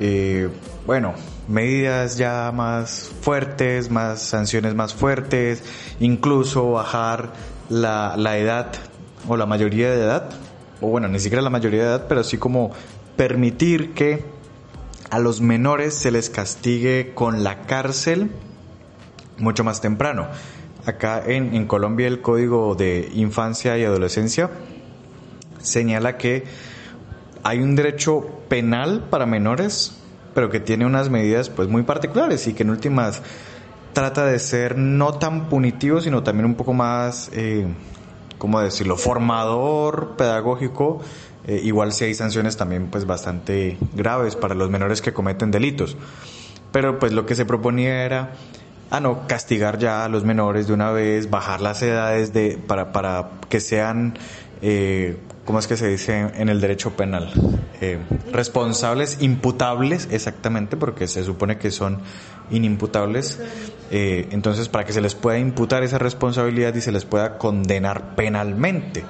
eh, 0.00 0.48
bueno, 0.86 1.14
medidas 1.48 2.16
ya 2.16 2.52
más 2.52 3.10
fuertes, 3.20 3.90
más 3.90 4.22
sanciones 4.22 4.74
más 4.74 4.94
fuertes, 4.94 5.62
incluso 5.98 6.72
bajar 6.72 7.32
la, 7.68 8.14
la 8.16 8.38
edad 8.38 8.72
o 9.26 9.36
la 9.36 9.46
mayoría 9.46 9.90
de 9.90 10.02
edad, 10.02 10.30
o 10.80 10.88
bueno, 10.88 11.08
ni 11.08 11.18
siquiera 11.18 11.42
la 11.42 11.50
mayoría 11.50 11.80
de 11.80 11.86
edad, 11.86 12.06
pero 12.08 12.20
así 12.20 12.38
como 12.38 12.70
permitir 13.16 13.94
que 13.94 14.37
a 15.10 15.18
los 15.18 15.40
menores 15.40 15.94
se 15.94 16.10
les 16.10 16.30
castigue 16.30 17.12
con 17.14 17.44
la 17.44 17.62
cárcel 17.62 18.30
mucho 19.38 19.64
más 19.64 19.80
temprano. 19.80 20.28
Acá 20.86 21.22
en, 21.26 21.54
en 21.54 21.66
Colombia 21.66 22.06
el 22.06 22.20
Código 22.20 22.74
de 22.74 23.10
Infancia 23.14 23.76
y 23.78 23.84
Adolescencia 23.84 24.50
señala 25.60 26.16
que 26.16 26.44
hay 27.42 27.60
un 27.60 27.76
derecho 27.76 28.26
penal 28.48 29.06
para 29.10 29.26
menores, 29.26 29.96
pero 30.34 30.50
que 30.50 30.60
tiene 30.60 30.86
unas 30.86 31.10
medidas 31.10 31.50
pues 31.50 31.68
muy 31.68 31.82
particulares 31.82 32.46
y 32.46 32.54
que 32.54 32.62
en 32.62 32.70
últimas 32.70 33.22
trata 33.92 34.26
de 34.26 34.38
ser 34.38 34.76
no 34.76 35.14
tan 35.14 35.48
punitivo, 35.48 36.00
sino 36.00 36.22
también 36.22 36.46
un 36.46 36.54
poco 36.54 36.72
más, 36.72 37.30
eh, 37.32 37.66
¿cómo 38.38 38.60
decirlo?, 38.60 38.96
formador, 38.96 40.14
pedagógico. 40.16 41.00
Eh, 41.48 41.62
igual 41.64 41.94
si 41.94 42.04
hay 42.04 42.12
sanciones 42.12 42.58
también 42.58 42.88
pues 42.88 43.06
bastante 43.06 43.78
graves 43.94 44.36
para 44.36 44.54
los 44.54 44.68
menores 44.68 45.00
que 45.00 45.14
cometen 45.14 45.50
delitos. 45.50 45.96
Pero 46.72 46.98
pues 46.98 47.12
lo 47.12 47.24
que 47.24 47.34
se 47.34 47.46
proponía 47.46 48.04
era 48.04 48.34
ah 48.90 49.00
no, 49.00 49.26
castigar 49.26 49.78
ya 49.78 50.04
a 50.04 50.08
los 50.10 50.24
menores 50.24 50.66
de 50.66 50.74
una 50.74 50.90
vez, 50.92 51.30
bajar 51.30 51.62
las 51.62 51.80
edades 51.80 52.34
de, 52.34 52.58
para, 52.58 52.92
para 52.92 53.30
que 53.48 53.60
sean 53.60 54.18
eh, 54.60 55.16
¿cómo 55.46 55.58
es 55.58 55.66
que 55.66 55.78
se 55.78 55.88
dice 55.88 56.18
en 56.34 56.50
el 56.50 56.60
derecho 56.60 56.90
penal? 56.90 57.32
Eh, 57.80 57.98
responsables, 58.30 59.22
imputables, 59.22 60.08
exactamente, 60.10 60.76
porque 60.76 61.06
se 61.06 61.24
supone 61.24 61.56
que 61.56 61.70
son 61.70 62.00
inimputables. 62.50 63.40
Entonces, 63.90 64.68
para 64.68 64.84
que 64.84 64.92
se 64.92 65.00
les 65.00 65.14
pueda 65.14 65.38
imputar 65.38 65.82
esa 65.82 65.96
responsabilidad 65.96 66.74
y 66.74 66.82
se 66.82 66.92
les 66.92 67.06
pueda 67.06 67.38
condenar 67.38 68.16
penalmente. 68.16 69.04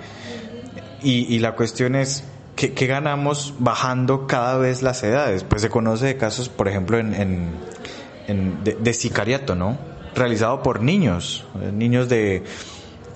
Y, 1.03 1.39
la 1.39 1.55
cuestión 1.55 1.95
es, 1.95 2.25
¿qué, 2.57 2.87
ganamos 2.87 3.55
bajando 3.59 4.27
cada 4.27 4.59
vez 4.59 4.83
las 4.83 5.03
edades? 5.03 5.45
Pues 5.45 5.63
se 5.63 5.71
conoce 5.71 6.07
de 6.07 6.17
casos, 6.17 6.49
por 6.49 6.69
ejemplo, 6.69 6.99
en, 6.99 7.53
de, 8.65 8.77
de 8.79 8.93
sicariato, 8.93 9.55
¿no? 9.55 9.79
Realizado 10.15 10.63
por 10.63 10.83
niños, 10.83 11.47
niños 11.73 12.09
de 12.09 12.43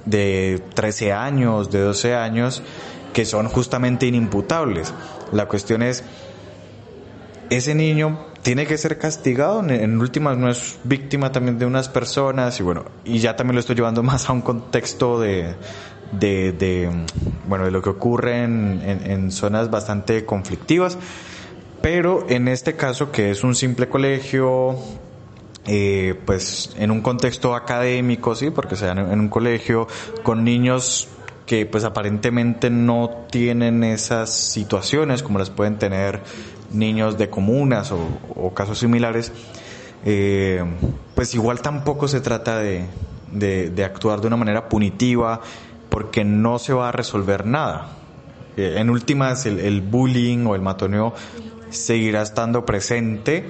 de 0.05 0.63
13 0.75 1.13
años, 1.13 1.71
de 1.71 1.81
12 1.81 2.15
años, 2.15 2.63
que 3.13 3.25
son 3.25 3.49
justamente 3.49 4.07
inimputables. 4.07 4.93
La 5.33 5.47
cuestión 5.47 5.83
es, 5.83 6.05
ese 7.51 7.75
niño 7.75 8.27
tiene 8.43 8.67
que 8.67 8.77
ser 8.79 8.99
castigado, 8.99 9.65
en 9.69 10.01
últimas 10.01 10.37
no 10.37 10.51
es 10.51 10.79
víctima 10.85 11.31
también 11.31 11.59
de 11.59 11.67
unas 11.67 11.89
personas 11.89 12.59
y 12.59 12.63
bueno, 12.63 12.85
y 13.05 13.19
ya 13.19 13.37
también 13.37 13.55
lo 13.55 13.61
estoy 13.61 13.77
llevando 13.77 14.03
más 14.03 14.29
a 14.29 14.33
un 14.33 14.43
contexto 14.43 15.21
de, 15.21 15.55
de, 16.13 16.91
bueno, 17.49 17.65
de 17.65 17.71
lo 17.71 17.83
que 17.83 17.91
ocurre 17.91 18.45
en, 18.45 18.81
en, 18.85 19.31
zonas 19.31 19.71
bastante 19.71 20.25
conflictivas, 20.25 20.99
pero 21.81 22.27
en 22.29 22.49
este 22.49 22.77
caso 22.77 23.11
que 23.11 23.31
es 23.31 23.43
un 23.43 23.55
simple 23.55 23.89
colegio, 23.89 24.77
eh, 25.67 26.15
pues 26.25 26.75
en 26.79 26.91
un 26.91 27.01
contexto 27.01 27.55
académico, 27.55 28.35
sí, 28.35 28.51
porque 28.51 28.77
se 28.77 28.87
dan 28.87 28.99
en 28.99 29.21
un 29.21 29.29
colegio 29.29 29.89
con 30.23 30.45
niños 30.45 31.09
que 31.47 31.67
pues 31.67 31.85
aparentemente 31.85 32.71
no 32.71 33.27
tienen 33.31 33.83
esas 33.83 34.31
situaciones 34.31 35.23
como 35.23 35.39
las 35.39 35.51
pueden 35.51 35.79
tener 35.79 36.21
niños 36.73 37.19
de 37.19 37.29
comunas 37.29 37.93
o, 37.93 38.55
casos 38.55 38.79
similares, 38.79 39.33
eh, 40.05 40.65
pues 41.15 41.35
igual 41.35 41.61
tampoco 41.61 42.09
se 42.09 42.21
trata 42.21 42.59
de, 42.59 42.87
de, 43.33 43.85
actuar 43.85 44.21
de 44.21 44.27
una 44.27 44.37
manera 44.37 44.69
punitiva 44.69 45.41
porque 45.93 46.25
no 46.25 46.59
se 46.59 46.73
va 46.73 46.89
a 46.89 46.93
resolver 46.93 47.45
nada. 47.47 47.89
Eh, 48.57 48.77
en 48.79 48.89
últimas, 48.89 49.45
el, 49.45 49.61
el 49.61 49.83
bullying 49.83 50.47
o 50.47 50.55
el 50.55 50.63
matoneo 50.63 51.13
seguirá 51.69 52.23
estando 52.23 52.65
presente 52.65 53.47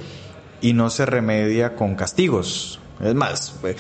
y 0.61 0.73
no 0.73 0.91
se 0.91 1.07
remedia 1.07 1.77
con 1.77 1.95
castigos. 1.95 2.81
Es 3.01 3.15
más, 3.15 3.55
eh, 3.63 3.77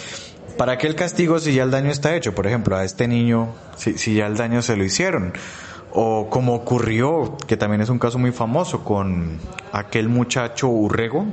¿Para 0.56 0.78
qué 0.78 0.86
el 0.86 0.94
castigo 0.94 1.38
si 1.38 1.54
ya 1.54 1.62
el 1.62 1.70
daño 1.70 1.90
está 1.90 2.14
hecho? 2.14 2.34
Por 2.34 2.46
ejemplo, 2.46 2.76
a 2.76 2.84
este 2.84 3.08
niño, 3.08 3.48
si, 3.76 3.98
si 3.98 4.14
ya 4.14 4.26
el 4.26 4.36
daño 4.36 4.62
se 4.62 4.76
lo 4.76 4.84
hicieron. 4.84 5.32
O 5.92 6.28
como 6.30 6.54
ocurrió, 6.54 7.36
que 7.46 7.56
también 7.56 7.80
es 7.80 7.88
un 7.88 7.98
caso 7.98 8.18
muy 8.18 8.32
famoso, 8.32 8.84
con 8.84 9.38
aquel 9.72 10.08
muchacho 10.08 10.68
Urrego, 10.68 11.26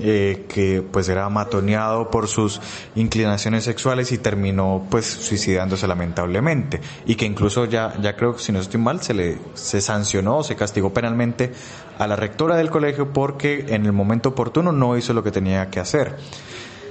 eh, 0.00 0.44
que 0.48 0.82
pues 0.82 1.08
era 1.08 1.28
matoneado 1.28 2.10
por 2.10 2.28
sus 2.28 2.60
inclinaciones 2.94 3.64
sexuales 3.64 4.12
y 4.12 4.18
terminó 4.18 4.86
pues 4.90 5.06
suicidándose 5.06 5.86
lamentablemente 5.86 6.80
y 7.06 7.14
que 7.14 7.24
incluso 7.24 7.64
ya 7.64 7.94
ya 8.00 8.16
creo 8.16 8.34
que 8.36 8.42
si 8.42 8.52
no 8.52 8.60
estoy 8.60 8.80
mal 8.80 9.00
se 9.02 9.14
le 9.14 9.38
se 9.54 9.80
sancionó 9.80 10.42
se 10.42 10.56
castigó 10.56 10.92
penalmente 10.92 11.52
a 11.98 12.06
la 12.06 12.16
rectora 12.16 12.56
del 12.56 12.70
colegio 12.70 13.12
porque 13.12 13.66
en 13.68 13.86
el 13.86 13.92
momento 13.92 14.30
oportuno 14.30 14.72
no 14.72 14.96
hizo 14.96 15.12
lo 15.12 15.22
que 15.22 15.30
tenía 15.30 15.70
que 15.70 15.80
hacer. 15.80 16.16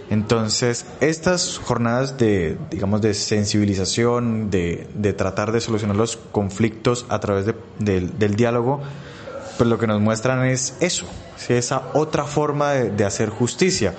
Entonces, 0.10 0.86
estas 1.00 1.58
jornadas 1.58 2.18
de, 2.18 2.58
digamos, 2.70 3.02
de 3.02 3.16
sensibilización, 3.16 4.52
de, 4.52 4.88
de 4.94 5.14
tratar 5.14 5.52
de 5.52 5.62
solucionar 5.62 5.96
los 5.96 6.18
conflictos 6.18 7.08
a 7.10 7.20
través 7.20 7.48
de, 7.48 7.56
del 7.80 8.36
diálogo, 8.36 8.82
pues 9.58 9.70
lo 9.70 9.78
que 9.78 9.88
nos 9.88 10.02
muestran 10.02 10.46
es 10.46 10.76
eso, 10.80 11.06
esa 11.50 11.84
otra 11.94 12.26
forma 12.26 12.72
de, 12.72 13.06
hacer 13.06 13.30
justicia. 13.30 13.94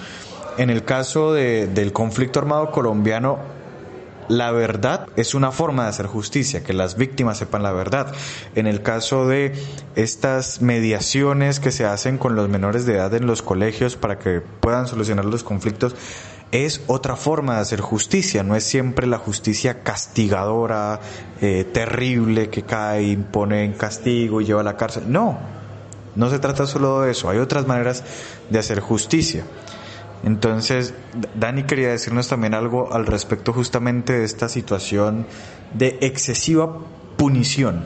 En 0.58 0.70
el 0.70 0.84
caso 0.84 1.32
de, 1.32 1.66
del 1.66 1.92
conflicto 1.92 2.38
armado 2.38 2.70
colombiano, 2.70 3.38
la 4.28 4.50
verdad 4.50 5.08
es 5.16 5.34
una 5.34 5.52
forma 5.52 5.84
de 5.84 5.90
hacer 5.90 6.06
justicia, 6.06 6.64
que 6.64 6.72
las 6.72 6.96
víctimas 6.96 7.38
sepan 7.38 7.62
la 7.62 7.72
verdad. 7.72 8.12
En 8.54 8.66
el 8.66 8.82
caso 8.82 9.26
de 9.26 9.52
estas 9.94 10.60
mediaciones 10.62 11.60
que 11.60 11.70
se 11.70 11.84
hacen 11.84 12.18
con 12.18 12.34
los 12.34 12.48
menores 12.48 12.86
de 12.86 12.94
edad 12.94 13.14
en 13.14 13.26
los 13.26 13.42
colegios 13.42 13.96
para 13.96 14.18
que 14.18 14.40
puedan 14.40 14.88
solucionar 14.88 15.24
los 15.24 15.44
conflictos, 15.44 15.94
es 16.52 16.82
otra 16.86 17.16
forma 17.16 17.56
de 17.56 17.60
hacer 17.60 17.80
justicia, 17.80 18.42
no 18.42 18.56
es 18.56 18.64
siempre 18.64 19.06
la 19.06 19.18
justicia 19.18 19.82
castigadora, 19.82 21.00
eh, 21.40 21.64
terrible, 21.72 22.50
que 22.50 22.62
cae, 22.62 23.02
impone 23.04 23.64
en 23.64 23.72
castigo 23.72 24.40
y 24.40 24.44
lleva 24.46 24.60
a 24.60 24.64
la 24.64 24.76
cárcel. 24.76 25.04
No, 25.08 25.38
no 26.14 26.30
se 26.30 26.38
trata 26.38 26.66
solo 26.66 27.02
de 27.02 27.12
eso, 27.12 27.28
hay 27.28 27.38
otras 27.38 27.66
maneras 27.66 28.04
de 28.48 28.58
hacer 28.58 28.80
justicia. 28.80 29.44
Entonces, 30.24 30.94
Dani 31.34 31.64
quería 31.64 31.88
decirnos 31.88 32.28
también 32.28 32.54
algo 32.54 32.92
al 32.92 33.06
respecto 33.06 33.52
justamente 33.52 34.14
de 34.14 34.24
esta 34.24 34.48
situación 34.48 35.26
de 35.74 35.98
excesiva 36.00 36.78
punición. 37.16 37.84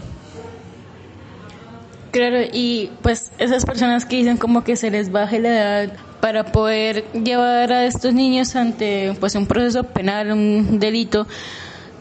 Claro, 2.13 2.39
y 2.53 2.91
pues 3.03 3.33
esas 3.39 3.65
personas 3.65 4.05
que 4.05 4.17
dicen 4.17 4.37
como 4.37 4.65
que 4.65 4.77
se 4.77 4.91
les 4.91 5.13
baje 5.13 5.39
la 5.39 5.49
edad 5.49 5.93
para 6.21 6.45
poder 6.45 7.05
llevar 7.13 7.73
a 7.73 7.85
estos 7.87 8.15
niños 8.15 8.55
ante 8.57 9.15
pues 9.21 9.35
un 9.35 9.47
proceso 9.47 9.85
penal, 9.85 10.33
un 10.33 10.79
delito, 10.79 11.27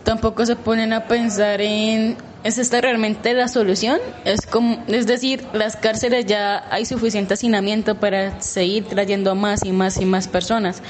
tampoco 0.03 0.45
se 0.45 0.55
ponen 0.55 0.93
a 0.93 1.05
pensar 1.05 1.61
en 1.61 2.17
¿Es 2.41 2.57
esta 2.57 2.79
realmente 2.79 3.33
la 3.33 3.49
solución? 3.49 3.99
Es, 4.23 4.45
como, 4.45 4.81
es 4.87 5.05
decir, 5.05 5.43
las 5.51 5.75
cárceles 5.75 6.25
ya 6.25 6.65
hay 6.71 6.85
suficiente 6.85 7.33
hacinamiento 7.33 7.95
para 7.95 8.39
seguir 8.39 8.85
trayendo 8.85 9.35
más 9.35 9.65
y 9.65 9.73
más 9.73 9.97
y 9.97 10.05
más 10.05 10.29
personas. 10.29 10.81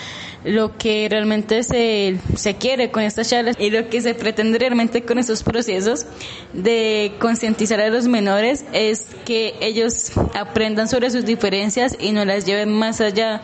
Lo 0.45 0.77
que 0.77 1.07
realmente 1.09 1.63
se, 1.63 2.17
se 2.35 2.55
quiere 2.55 2.91
con 2.91 3.03
estas 3.03 3.29
charlas 3.29 3.57
y 3.59 3.69
lo 3.71 3.89
que 3.89 4.01
se 4.01 4.15
pretende 4.15 4.57
realmente 4.57 5.03
con 5.03 5.19
estos 5.19 5.43
procesos 5.43 6.05
de 6.53 7.13
concientizar 7.19 7.81
a 7.81 7.89
los 7.89 8.07
menores 8.07 8.65
es 8.71 9.07
que 9.25 9.55
ellos 9.59 10.11
aprendan 10.35 10.87
sobre 10.87 11.11
sus 11.11 11.25
diferencias 11.25 11.97
y 11.99 12.13
no 12.13 12.23
las 12.23 12.45
lleven 12.45 12.71
más 12.71 13.01
allá 13.01 13.41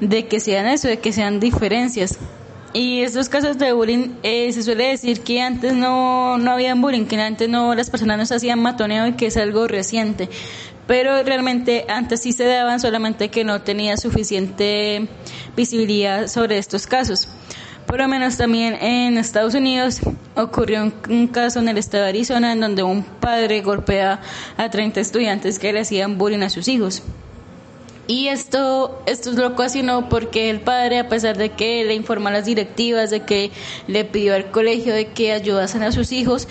de 0.00 0.26
que 0.26 0.40
sean 0.40 0.66
eso, 0.66 0.88
de 0.88 0.98
que 0.98 1.12
sean 1.12 1.38
diferencias 1.38 2.18
y 2.72 3.00
estos 3.00 3.28
casos 3.28 3.56
de 3.58 3.72
bullying 3.72 4.16
eh, 4.22 4.52
se 4.52 4.62
suele 4.62 4.88
decir 4.88 5.22
que 5.22 5.40
antes 5.40 5.72
no, 5.72 6.36
no 6.36 6.50
había 6.50 6.74
bullying, 6.74 7.06
que 7.06 7.20
antes 7.20 7.48
no 7.48 7.74
las 7.74 7.88
personas 7.88 8.18
no 8.18 8.26
se 8.26 8.34
hacían 8.34 8.60
matoneo 8.60 9.06
y 9.06 9.12
que 9.14 9.26
es 9.26 9.36
algo 9.36 9.66
reciente. 9.66 10.28
Pero 10.88 11.22
realmente 11.22 11.84
antes 11.86 12.22
sí 12.22 12.32
se 12.32 12.46
daban, 12.46 12.80
solamente 12.80 13.28
que 13.28 13.44
no 13.44 13.60
tenía 13.60 13.98
suficiente 13.98 15.06
visibilidad 15.54 16.26
sobre 16.28 16.56
estos 16.56 16.86
casos. 16.86 17.28
Por 17.86 17.98
lo 17.98 18.08
menos 18.08 18.38
también 18.38 18.74
en 18.74 19.18
Estados 19.18 19.54
Unidos 19.54 20.00
ocurrió 20.34 20.90
un, 21.08 21.26
caso 21.28 21.58
en 21.58 21.68
el 21.68 21.76
estado 21.76 22.04
de 22.04 22.08
Arizona 22.08 22.52
en 22.52 22.60
donde 22.60 22.82
un 22.82 23.02
padre 23.02 23.60
golpea 23.60 24.20
a 24.56 24.70
30 24.70 25.00
estudiantes 25.00 25.58
que 25.58 25.72
le 25.74 25.80
hacían 25.80 26.16
bullying 26.16 26.42
a 26.42 26.48
sus 26.48 26.68
hijos. 26.68 27.02
Y 28.06 28.28
esto, 28.28 29.02
esto 29.04 29.30
es 29.30 29.36
lo 29.36 29.54
no 29.82 30.08
porque 30.08 30.48
el 30.48 30.62
padre, 30.62 31.00
a 31.00 31.10
pesar 31.10 31.36
de 31.36 31.50
que 31.50 31.84
le 31.84 31.94
informó 31.94 32.28
a 32.28 32.32
las 32.32 32.46
directivas, 32.46 33.10
de 33.10 33.24
que 33.24 33.50
le 33.86 34.06
pidió 34.06 34.34
al 34.34 34.50
colegio 34.50 34.94
de 34.94 35.08
que 35.08 35.32
ayudasen 35.32 35.82
a 35.82 35.92
sus 35.92 36.12
hijos, 36.12 36.48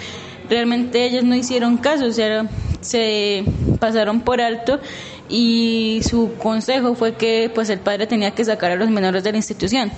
realmente 0.49 1.05
ellos 1.05 1.23
no 1.23 1.35
hicieron 1.35 1.77
caso, 1.77 2.05
o 2.05 2.11
sea, 2.11 2.47
se 2.81 3.43
pasaron 3.79 4.21
por 4.21 4.41
alto 4.41 4.79
y 5.29 6.01
su 6.07 6.33
consejo 6.35 6.95
fue 6.95 7.15
que 7.15 7.51
pues 7.53 7.69
el 7.69 7.79
padre 7.79 8.07
tenía 8.07 8.31
que 8.31 8.45
sacar 8.45 8.71
a 8.71 8.75
los 8.75 8.89
menores 8.89 9.23
de 9.23 9.31
la 9.31 9.37
institución. 9.37 9.91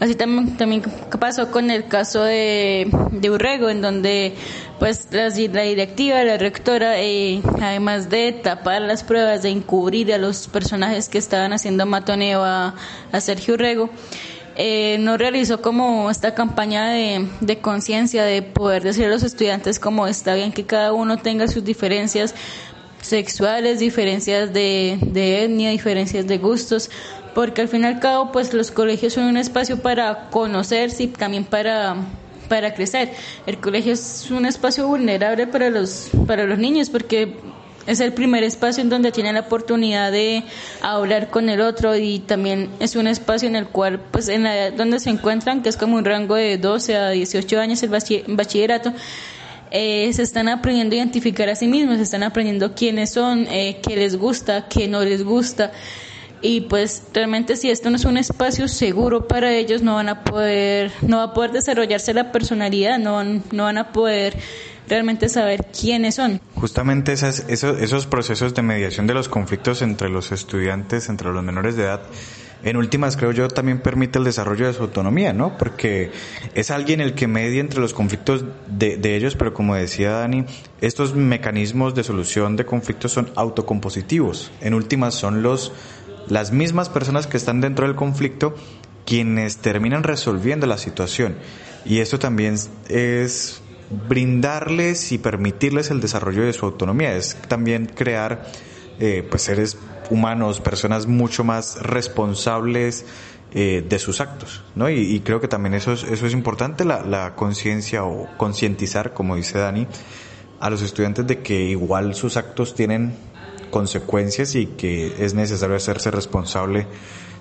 Así 0.00 0.14
también, 0.14 0.56
también 0.56 0.82
pasó 1.20 1.50
con 1.50 1.70
el 1.70 1.86
caso 1.86 2.24
de, 2.24 2.90
Urrego, 3.30 3.68
en 3.68 3.80
donde 3.80 4.34
pues 4.80 5.08
la, 5.12 5.30
directiva, 5.30 6.24
la 6.24 6.38
rectora, 6.38 7.00
eh, 7.00 7.40
además 7.60 8.10
de 8.10 8.32
tapar 8.32 8.82
las 8.82 9.04
pruebas, 9.04 9.42
de 9.42 9.50
encubrir 9.50 10.12
a 10.12 10.18
los 10.18 10.48
personajes 10.48 11.08
que 11.08 11.18
estaban 11.18 11.52
haciendo 11.52 11.86
matoneo 11.86 12.42
a 12.42 12.74
Sergio 13.20 13.54
Urrego, 13.54 13.90
eh, 14.56 14.96
no 14.98 15.16
realizó 15.16 15.62
como 15.62 16.10
esta 16.10 16.34
campaña 16.34 16.90
de, 16.90 17.58
conciencia, 17.60 18.24
de 18.24 18.42
poder 18.42 18.82
decir 18.82 19.06
a 19.06 19.08
los 19.08 19.22
estudiantes 19.22 19.78
como 19.78 20.06
está 20.06 20.34
bien 20.34 20.52
que 20.52 20.64
cada 20.64 20.92
uno 20.92 21.18
tenga 21.18 21.48
sus 21.48 21.64
diferencias 21.64 22.34
sexuales, 23.00 23.80
diferencias 23.80 24.52
de, 24.52 24.98
de 25.00 25.44
etnia, 25.44 25.70
diferencias 25.70 26.26
de 26.26 26.38
gustos, 26.38 26.90
porque 27.34 27.62
al 27.62 27.68
fin 27.68 27.82
y 27.82 27.86
al 27.86 28.00
cabo 28.00 28.32
pues 28.32 28.52
los 28.52 28.70
colegios 28.70 29.14
son 29.14 29.24
un 29.24 29.36
espacio 29.36 29.80
para 29.80 30.30
conocerse 30.30 31.04
y 31.04 31.06
también 31.08 31.44
para 31.44 31.96
para 32.48 32.74
crecer. 32.74 33.12
El 33.46 33.58
colegio 33.58 33.94
es 33.94 34.30
un 34.30 34.44
espacio 34.44 34.86
vulnerable 34.86 35.46
para 35.46 35.70
los 35.70 36.10
para 36.26 36.44
los 36.44 36.58
niños 36.58 36.90
porque 36.90 37.38
es 37.86 38.00
el 38.00 38.12
primer 38.12 38.44
espacio 38.44 38.82
en 38.82 38.90
donde 38.90 39.12
tienen 39.12 39.34
la 39.34 39.40
oportunidad 39.40 40.12
de 40.12 40.44
hablar 40.80 41.30
con 41.30 41.48
el 41.48 41.60
otro 41.60 41.96
y 41.96 42.20
también 42.20 42.70
es 42.80 42.96
un 42.96 43.06
espacio 43.06 43.48
en 43.48 43.56
el 43.56 43.66
cual, 43.66 44.00
pues 44.10 44.28
en 44.28 44.44
la 44.44 44.70
donde 44.70 45.00
se 45.00 45.10
encuentran, 45.10 45.62
que 45.62 45.68
es 45.68 45.76
como 45.76 45.96
un 45.96 46.04
rango 46.04 46.36
de 46.36 46.58
12 46.58 46.96
a 46.96 47.10
18 47.10 47.60
años 47.60 47.82
el 47.82 47.90
bachillerato, 47.90 48.92
eh, 49.70 50.12
se 50.12 50.22
están 50.22 50.48
aprendiendo 50.48 50.94
a 50.94 50.98
identificar 50.98 51.48
a 51.48 51.54
sí 51.54 51.66
mismos, 51.66 51.96
se 51.96 52.02
están 52.02 52.22
aprendiendo 52.22 52.74
quiénes 52.74 53.10
son, 53.10 53.46
eh, 53.50 53.80
qué 53.82 53.96
les 53.96 54.16
gusta, 54.16 54.68
qué 54.68 54.86
no 54.86 55.00
les 55.02 55.24
gusta. 55.24 55.72
Y 56.42 56.62
pues 56.62 57.04
realmente 57.14 57.56
si 57.56 57.70
esto 57.70 57.88
no 57.88 57.96
es 57.96 58.04
un 58.04 58.16
espacio 58.16 58.66
seguro 58.66 59.28
para 59.28 59.52
ellos, 59.54 59.80
no 59.80 59.94
van 59.94 60.08
a 60.08 60.24
poder, 60.24 60.90
no 61.00 61.18
va 61.18 61.22
a 61.22 61.34
poder 61.34 61.52
desarrollarse 61.52 62.12
la 62.12 62.32
personalidad, 62.32 62.98
no, 62.98 63.22
no 63.24 63.62
van 63.62 63.78
a 63.78 63.92
poder 63.92 64.36
realmente 64.88 65.28
saber 65.28 65.66
quiénes 65.78 66.16
son. 66.16 66.40
Justamente 66.54 67.12
esas, 67.12 67.44
esos, 67.48 67.80
esos 67.80 68.06
procesos 68.06 68.54
de 68.54 68.62
mediación 68.62 69.06
de 69.06 69.14
los 69.14 69.28
conflictos 69.28 69.82
entre 69.82 70.08
los 70.08 70.32
estudiantes, 70.32 71.08
entre 71.08 71.32
los 71.32 71.42
menores 71.42 71.76
de 71.76 71.84
edad, 71.84 72.02
en 72.64 72.76
últimas 72.76 73.16
creo 73.16 73.32
yo 73.32 73.48
también 73.48 73.80
permite 73.80 74.18
el 74.18 74.24
desarrollo 74.24 74.66
de 74.66 74.72
su 74.72 74.82
autonomía, 74.82 75.32
¿no? 75.32 75.58
Porque 75.58 76.12
es 76.54 76.70
alguien 76.70 77.00
el 77.00 77.14
que 77.14 77.26
media 77.26 77.60
entre 77.60 77.80
los 77.80 77.92
conflictos 77.92 78.44
de, 78.68 78.96
de, 78.96 79.16
ellos, 79.16 79.34
pero 79.34 79.52
como 79.52 79.74
decía 79.74 80.12
Dani, 80.12 80.44
estos 80.80 81.14
mecanismos 81.14 81.94
de 81.96 82.04
solución 82.04 82.54
de 82.54 82.64
conflictos 82.64 83.12
son 83.12 83.30
autocompositivos. 83.34 84.52
En 84.60 84.74
últimas 84.74 85.14
son 85.14 85.42
los 85.42 85.72
las 86.28 86.52
mismas 86.52 86.88
personas 86.88 87.26
que 87.26 87.36
están 87.36 87.60
dentro 87.60 87.86
del 87.86 87.96
conflicto 87.96 88.54
quienes 89.04 89.58
terminan 89.58 90.02
resolviendo 90.04 90.66
la 90.66 90.78
situación. 90.78 91.36
Y 91.84 91.98
esto 91.98 92.18
también 92.18 92.56
es 92.88 93.61
brindarles 94.08 95.12
y 95.12 95.18
permitirles 95.18 95.90
el 95.90 96.00
desarrollo 96.00 96.44
de 96.44 96.52
su 96.52 96.66
autonomía, 96.66 97.16
es 97.16 97.36
también 97.48 97.86
crear 97.86 98.44
eh, 98.98 99.26
pues 99.28 99.42
seres 99.42 99.78
humanos, 100.10 100.60
personas 100.60 101.06
mucho 101.06 101.44
más 101.44 101.80
responsables 101.82 103.04
eh, 103.54 103.84
de 103.86 103.98
sus 103.98 104.20
actos, 104.20 104.62
¿no? 104.74 104.88
Y, 104.88 105.20
creo 105.20 105.40
que 105.40 105.48
también 105.48 105.74
eso 105.74 105.92
es, 105.92 106.04
eso 106.04 106.26
es 106.26 106.32
importante, 106.32 106.84
la, 106.84 107.34
conciencia 107.36 108.04
o 108.04 108.28
concientizar, 108.36 109.12
como 109.12 109.36
dice 109.36 109.58
Dani, 109.58 109.86
a 110.60 110.70
los 110.70 110.80
estudiantes 110.82 111.26
de 111.26 111.40
que 111.40 111.64
igual 111.64 112.14
sus 112.14 112.36
actos 112.36 112.74
tienen 112.74 113.14
consecuencias 113.70 114.54
y 114.54 114.66
que 114.66 115.24
es 115.24 115.34
necesario 115.34 115.76
hacerse 115.76 116.10
responsable 116.10 116.86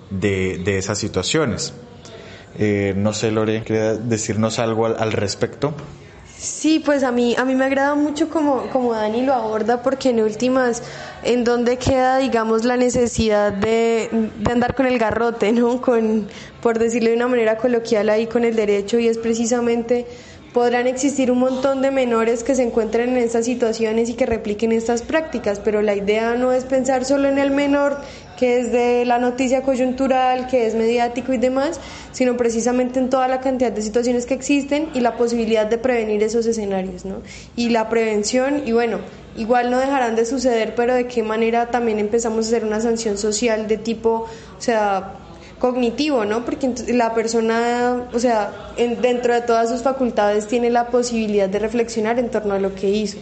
de, 0.10 0.58
de 0.58 0.78
esas 0.78 0.98
situaciones. 0.98 1.74
Eh, 2.58 2.94
no 2.98 3.14
sé, 3.14 3.32
Lore, 3.32 3.64
¿quería 3.64 3.94
decirnos 3.94 4.60
algo 4.60 4.88
al, 4.88 4.98
al 5.00 5.14
respecto? 5.14 5.74
Sí, 6.42 6.80
pues 6.80 7.04
a 7.04 7.12
mí, 7.12 7.36
a 7.38 7.46
mí 7.46 7.54
me 7.54 7.66
agrada 7.66 7.94
mucho 7.94 8.28
como, 8.28 8.68
como 8.72 8.94
Dani 8.94 9.22
lo 9.22 9.34
aborda 9.36 9.84
porque 9.84 10.10
en 10.10 10.24
últimas, 10.24 10.82
en 11.22 11.44
donde 11.44 11.78
queda, 11.78 12.18
digamos, 12.18 12.66
la 12.66 12.78
necesidad 12.78 13.54
de, 13.54 14.10
de, 14.40 14.52
andar 14.52 14.74
con 14.74 14.88
el 14.88 14.98
garrote, 14.98 15.52
¿no? 15.52 15.80
Con, 15.82 16.28
por 16.60 16.80
decirlo 16.80 17.10
de 17.12 17.16
una 17.16 17.28
manera 17.28 17.58
coloquial 17.58 18.10
ahí 18.10 18.26
con 18.26 18.44
el 18.44 18.56
derecho 18.56 18.98
y 18.98 19.08
es 19.08 19.20
precisamente 19.20 20.08
podrán 20.54 20.88
existir 20.88 21.32
un 21.32 21.40
montón 21.40 21.82
de 21.82 21.92
menores 21.92 22.44
que 22.44 22.56
se 22.56 22.64
encuentren 22.64 23.10
en 23.12 23.18
estas 23.18 23.46
situaciones 23.46 24.10
y 24.10 24.16
que 24.16 24.26
repliquen 24.26 24.72
estas 24.72 25.02
prácticas, 25.02 25.60
pero 25.60 25.82
la 25.82 25.96
idea 25.96 26.36
no 26.36 26.52
es 26.52 26.66
pensar 26.66 27.06
solo 27.06 27.30
en 27.30 27.38
el 27.38 27.52
menor 27.52 28.00
que 28.42 28.60
es 28.60 28.72
de 28.72 29.06
la 29.06 29.20
noticia 29.20 29.62
coyuntural, 29.62 30.48
que 30.48 30.66
es 30.66 30.74
mediático 30.74 31.32
y 31.32 31.38
demás, 31.38 31.80
sino 32.12 32.38
precisamente 32.38 32.98
en 32.98 33.12
toda 33.12 33.28
la 33.28 33.40
cantidad 33.40 33.72
de 33.72 33.84
situaciones 33.84 34.26
que 34.26 34.34
existen 34.34 34.90
y 34.96 35.02
la 35.02 35.16
posibilidad 35.16 35.68
de 35.68 35.78
prevenir 35.78 36.24
esos 36.24 36.48
escenarios, 36.48 37.06
¿no? 37.06 37.18
Y 37.56 37.70
la 37.70 37.88
prevención, 37.88 38.64
y 38.66 38.72
bueno, 38.72 38.98
igual 39.38 39.70
no 39.70 39.78
dejarán 39.78 40.16
de 40.16 40.26
suceder, 40.26 40.74
pero 40.74 40.96
de 40.96 41.06
qué 41.06 41.22
manera 41.22 41.70
también 41.70 42.00
empezamos 42.00 42.46
a 42.46 42.48
hacer 42.48 42.66
una 42.66 42.82
sanción 42.82 43.20
social 43.20 43.68
de 43.68 43.78
tipo, 43.78 44.26
o 44.58 44.62
sea, 44.62 45.14
cognitivo, 45.60 46.26
¿no? 46.26 46.44
Porque 46.44 46.74
la 46.88 47.14
persona, 47.14 48.08
o 48.12 48.18
sea, 48.18 48.74
dentro 49.04 49.36
de 49.36 49.42
todas 49.42 49.70
sus 49.70 49.84
facultades 49.84 50.48
tiene 50.48 50.72
la 50.72 50.88
posibilidad 50.88 51.48
de 51.48 51.60
reflexionar 51.60 52.18
en 52.18 52.32
torno 52.32 52.56
a 52.56 52.60
lo 52.60 52.74
que 52.74 52.90
hizo 52.90 53.20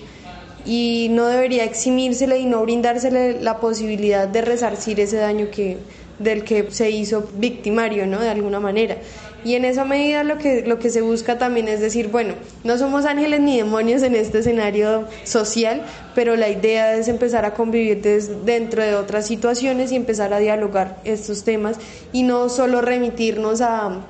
y 0.66 1.08
no 1.12 1.28
debería 1.28 1.64
eximírsele 1.64 2.40
y 2.40 2.46
no 2.46 2.62
brindársele 2.62 3.42
la 3.42 3.60
posibilidad 3.60 4.28
de 4.28 4.42
resarcir 4.42 5.00
ese 5.00 5.18
daño 5.18 5.50
que 5.52 5.78
del 6.20 6.44
que 6.44 6.70
se 6.70 6.92
hizo 6.92 7.28
victimario, 7.38 8.06
¿no? 8.06 8.20
De 8.20 8.30
alguna 8.30 8.60
manera. 8.60 8.98
Y 9.46 9.56
en 9.56 9.64
esa 9.64 9.86
medida 9.86 10.26
lo 10.26 10.38
que, 10.38 10.64
lo 10.64 10.80
que 10.80 10.90
se 10.90 11.02
busca 11.02 11.38
también 11.38 11.70
es 11.70 11.80
decir, 11.80 12.10
bueno, 12.10 12.34
no 12.66 12.78
somos 12.78 13.06
ángeles 13.06 13.40
ni 13.40 13.58
demonios 13.58 14.04
en 14.04 14.16
este 14.16 14.40
escenario 14.40 15.08
social, 15.24 15.82
pero 16.14 16.36
la 16.36 16.50
idea 16.50 16.94
es 16.96 17.08
empezar 17.08 17.46
a 17.46 17.54
convivir 17.54 18.02
dentro 18.44 18.84
de 18.84 18.96
otras 18.96 19.26
situaciones 19.26 19.94
y 19.94 19.96
empezar 19.96 20.34
a 20.34 20.40
dialogar 20.40 21.00
estos 21.06 21.46
temas 21.46 21.78
y 22.12 22.24
no 22.24 22.50
solo 22.50 22.82
remitirnos 22.82 23.62
a 23.62 24.02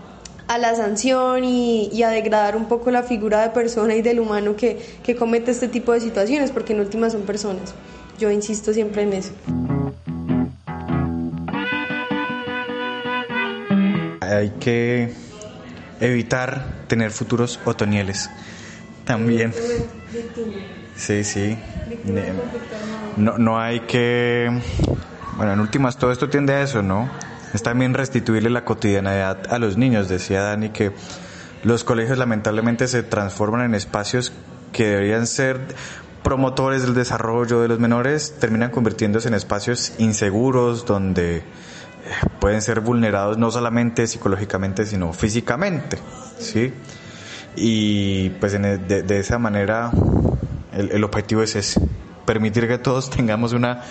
a 0.50 0.58
la 0.58 0.76
sanción 0.76 1.44
y, 1.44 2.02
a 2.02 2.10
degradar 2.10 2.58
un 2.58 2.66
poco 2.66 2.90
la 2.90 3.04
figura 3.04 3.44
de 3.44 3.50
persona 3.52 3.94
y 3.94 4.02
del 4.02 4.20
humano 4.20 4.56
que, 4.56 4.80
que 5.04 5.16
comete 5.16 5.52
este 5.52 5.68
tipo 5.68 5.94
de 5.94 6.02
situaciones, 6.02 6.50
porque 6.50 6.74
en 6.74 6.80
última 6.80 7.12
son 7.12 7.22
personas. 7.22 7.76
Yo 8.18 8.32
insisto 8.32 8.74
siempre 8.74 9.04
en 9.04 9.14
eso. 9.14 9.32
Hay 14.22 14.50
que 14.60 15.14
evitar 16.02 16.66
tener 16.88 17.12
futuros 17.12 17.60
otoñales. 17.66 18.32
También. 19.06 19.54
Sí, 20.96 21.24
sí. 21.24 21.60
No, 23.18 23.38
no 23.38 23.60
hay 23.60 23.82
que... 23.82 24.50
Bueno, 25.38 25.54
en 25.54 25.60
últimas 25.60 25.96
todo 25.96 26.12
esto 26.12 26.28
tiende 26.28 26.54
a 26.54 26.64
eso, 26.64 26.82
¿no? 26.82 27.08
Es 27.54 27.64
también 27.64 27.94
restituirle 27.94 28.50
la 28.50 28.66
cotidianidad 28.66 29.52
a 29.52 29.60
los 29.60 29.78
niños. 29.78 30.10
Decía 30.10 30.44
Dani 30.44 30.70
que 30.70 30.92
los 31.64 31.84
colegios 31.84 32.18
lamentablemente 32.18 32.88
se 32.88 33.04
transforman 33.04 33.62
en 33.62 33.76
espacios 33.76 34.32
que 34.72 34.88
deberían 34.88 35.28
ser 35.28 35.60
promotores 36.24 36.84
del 36.84 36.94
desarrollo 36.94 37.62
de 37.62 37.68
los 37.68 37.80
menores, 37.80 38.36
terminan 38.40 38.72
convirtiéndose 38.72 39.28
en 39.28 39.34
espacios 39.34 39.94
inseguros 39.98 40.86
donde 40.86 41.38
eh, 41.38 41.44
pueden 42.40 42.62
ser 42.62 42.82
vulnerados 42.82 43.38
no 43.38 43.52
solamente 43.52 44.06
psicológicamente, 44.06 44.86
sino 44.86 45.14
físicamente, 45.14 45.98
¿sí? 46.38 46.74
Y 47.56 48.30
pues 48.32 48.54
e, 48.54 48.60
de, 48.60 49.20
esa 49.20 49.40
manera 49.40 49.92
el, 50.74 50.92
el 50.92 51.04
objetivo 51.04 51.42
es 51.42 51.56
ese, 51.56 51.82
permitir 52.26 52.68
que 52.68 52.78
todos 52.78 53.10
tengamos 53.10 53.54
una 53.54 53.82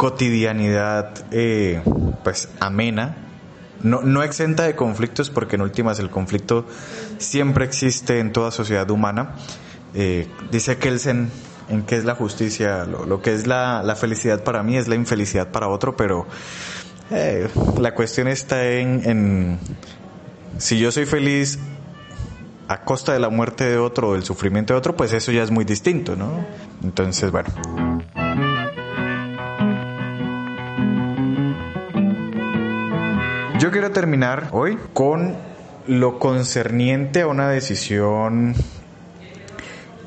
cotidianidad 0.00 1.12
eh, 1.30 1.82
pues 2.24 2.48
amena, 2.58 3.16
no, 3.82 4.00
no 4.00 4.22
exenta 4.22 4.62
de 4.62 4.74
conflictos 4.74 5.28
porque 5.28 5.56
en 5.56 5.60
últimas 5.60 5.98
el 5.98 6.08
conflicto 6.08 6.64
siempre 7.18 7.66
existe 7.66 8.18
en 8.18 8.32
toda 8.32 8.50
sociedad 8.50 8.88
humana. 8.88 9.34
Eh, 9.92 10.26
dice 10.50 10.78
Kelsen 10.78 11.30
en 11.68 11.82
qué 11.82 11.96
es 11.96 12.06
la 12.06 12.14
justicia, 12.14 12.86
lo, 12.86 13.20
que 13.20 13.34
es 13.34 13.46
la, 13.46 13.82
la, 13.82 13.94
felicidad 13.94 14.42
para 14.42 14.62
mí 14.62 14.78
es 14.78 14.88
la 14.88 14.94
infelicidad 14.94 15.48
para 15.48 15.68
otro, 15.68 15.94
pero 15.96 16.26
eh, 17.10 17.50
la 17.78 17.94
cuestión 17.94 18.26
está 18.26 18.64
en, 18.68 19.02
en 19.04 19.58
si 20.56 20.78
yo 20.78 20.90
soy 20.92 21.04
feliz 21.04 21.58
a 22.68 22.84
costa 22.84 23.12
de 23.12 23.20
la 23.20 23.28
muerte 23.28 23.64
de 23.64 23.76
otro 23.76 24.08
o 24.08 24.12
del 24.14 24.24
sufrimiento 24.24 24.72
de 24.72 24.78
otro, 24.78 24.96
pues 24.96 25.12
eso 25.12 25.30
ya 25.30 25.42
es 25.42 25.50
muy 25.50 25.66
distinto, 25.66 26.16
¿no? 26.16 26.46
Entonces, 26.82 27.30
bueno. 27.30 27.89
Yo 33.60 33.70
quiero 33.70 33.90
terminar 33.90 34.48
hoy 34.52 34.78
con 34.94 35.36
lo 35.86 36.18
concerniente 36.18 37.20
a 37.20 37.26
una 37.26 37.50
decisión 37.50 38.54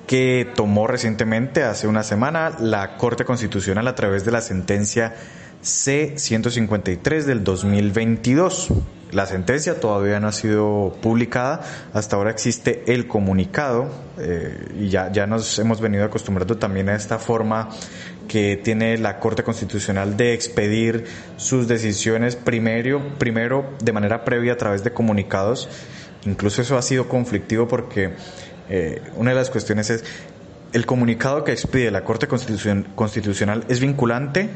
que 0.07 0.49
tomó 0.55 0.87
recientemente, 0.87 1.61
hace 1.61 1.85
una 1.85 2.01
semana, 2.01 2.55
la 2.59 2.97
Corte 2.97 3.25
Constitucional 3.25 3.87
a 3.87 3.93
través 3.93 4.25
de 4.25 4.31
la 4.31 4.41
sentencia 4.41 5.13
C-153 5.61 7.25
del 7.25 7.43
2022. 7.43 8.69
La 9.11 9.27
sentencia 9.27 9.79
todavía 9.79 10.19
no 10.19 10.29
ha 10.29 10.31
sido 10.31 10.97
publicada, 10.99 11.61
hasta 11.93 12.15
ahora 12.15 12.31
existe 12.31 12.83
el 12.91 13.07
comunicado 13.07 13.87
eh, 14.17 14.65
y 14.79 14.89
ya, 14.89 15.11
ya 15.11 15.27
nos 15.27 15.59
hemos 15.59 15.79
venido 15.79 16.05
acostumbrando 16.05 16.57
también 16.57 16.89
a 16.89 16.95
esta 16.95 17.19
forma 17.19 17.69
que 18.27 18.57
tiene 18.57 18.97
la 18.97 19.19
Corte 19.19 19.43
Constitucional 19.43 20.17
de 20.17 20.33
expedir 20.33 21.05
sus 21.37 21.67
decisiones 21.67 22.35
primero, 22.35 23.01
primero 23.17 23.65
de 23.83 23.91
manera 23.91 24.23
previa 24.23 24.53
a 24.53 24.57
través 24.57 24.83
de 24.83 24.91
comunicados. 24.91 25.69
Incluso 26.25 26.61
eso 26.61 26.77
ha 26.77 26.81
sido 26.81 27.07
conflictivo 27.07 27.67
porque 27.67 28.13
eh, 28.69 29.01
una 29.15 29.31
de 29.31 29.35
las 29.35 29.49
cuestiones 29.49 29.89
es, 29.89 30.03
¿el 30.71 30.85
comunicado 30.85 31.43
que 31.43 31.51
expide 31.51 31.91
la 31.91 32.03
Corte 32.03 32.27
Constitucional 32.27 33.65
es 33.67 33.79
vinculante 33.79 34.49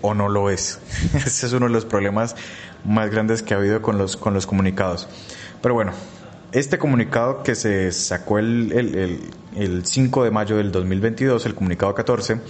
o 0.00 0.14
no 0.14 0.28
lo 0.28 0.50
es? 0.50 0.78
Ese 1.14 1.46
es 1.46 1.52
uno 1.52 1.66
de 1.66 1.72
los 1.72 1.84
problemas 1.84 2.36
más 2.84 3.10
grandes 3.10 3.42
que 3.42 3.54
ha 3.54 3.56
habido 3.56 3.82
con 3.82 3.98
los, 3.98 4.16
con 4.16 4.34
los 4.34 4.46
comunicados. 4.46 5.08
Pero 5.60 5.74
bueno, 5.74 5.92
este 6.54 6.78
comunicado 6.78 7.42
que 7.42 7.56
se 7.56 7.90
sacó 7.90 8.38
el, 8.38 8.72
el, 8.72 9.20
el, 9.56 9.84
5 9.84 10.22
de 10.24 10.30
mayo 10.30 10.56
del 10.56 10.70
2022, 10.70 11.44
el 11.46 11.54
comunicado 11.54 11.94
14, 11.94 12.40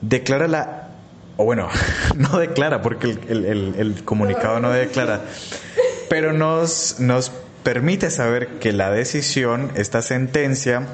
declara 0.00 0.48
la, 0.48 0.88
o 1.36 1.44
bueno, 1.44 1.68
no 2.16 2.38
declara 2.38 2.80
porque 2.80 3.18
el, 3.28 3.74
el 3.76 4.04
comunicado 4.04 4.60
no 4.60 4.70
declara, 4.70 5.24
pero 6.08 6.32
nos, 6.32 7.00
nos 7.00 7.30
permite 7.62 8.10
saber 8.10 8.58
que 8.60 8.72
la 8.72 8.90
decisión, 8.90 9.72
esta 9.74 10.00
sentencia 10.00 10.86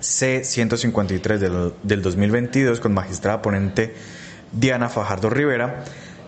C-153 0.00 1.38
del, 1.38 1.72
del 1.82 2.02
2022 2.02 2.80
con 2.80 2.92
magistrada 2.92 3.40
ponente 3.40 3.94
Diana 4.52 4.90
Fajardo 4.90 5.30
Rivera, 5.30 5.84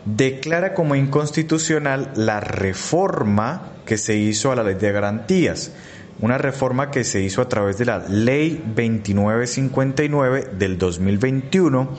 declara 0.06 0.72
como 0.72 0.94
inconstitucional 0.94 2.12
la 2.16 2.40
reforma 2.40 3.72
que 3.85 3.99
se 3.99 4.16
hizo 4.16 4.53
a 4.53 4.57
la 4.57 4.62
ley 4.62 4.74
de 4.74 4.93
garantías, 4.93 5.72
una 6.20 6.39
reforma 6.39 6.91
que 6.91 7.05
se 7.05 7.20
hizo 7.22 7.43
a 7.43 7.49
través 7.49 7.78
de 7.78 7.87
la 7.87 7.99
ley 8.09 8.62
2959 8.74 10.51
del 10.59 10.78
2021 10.78 11.91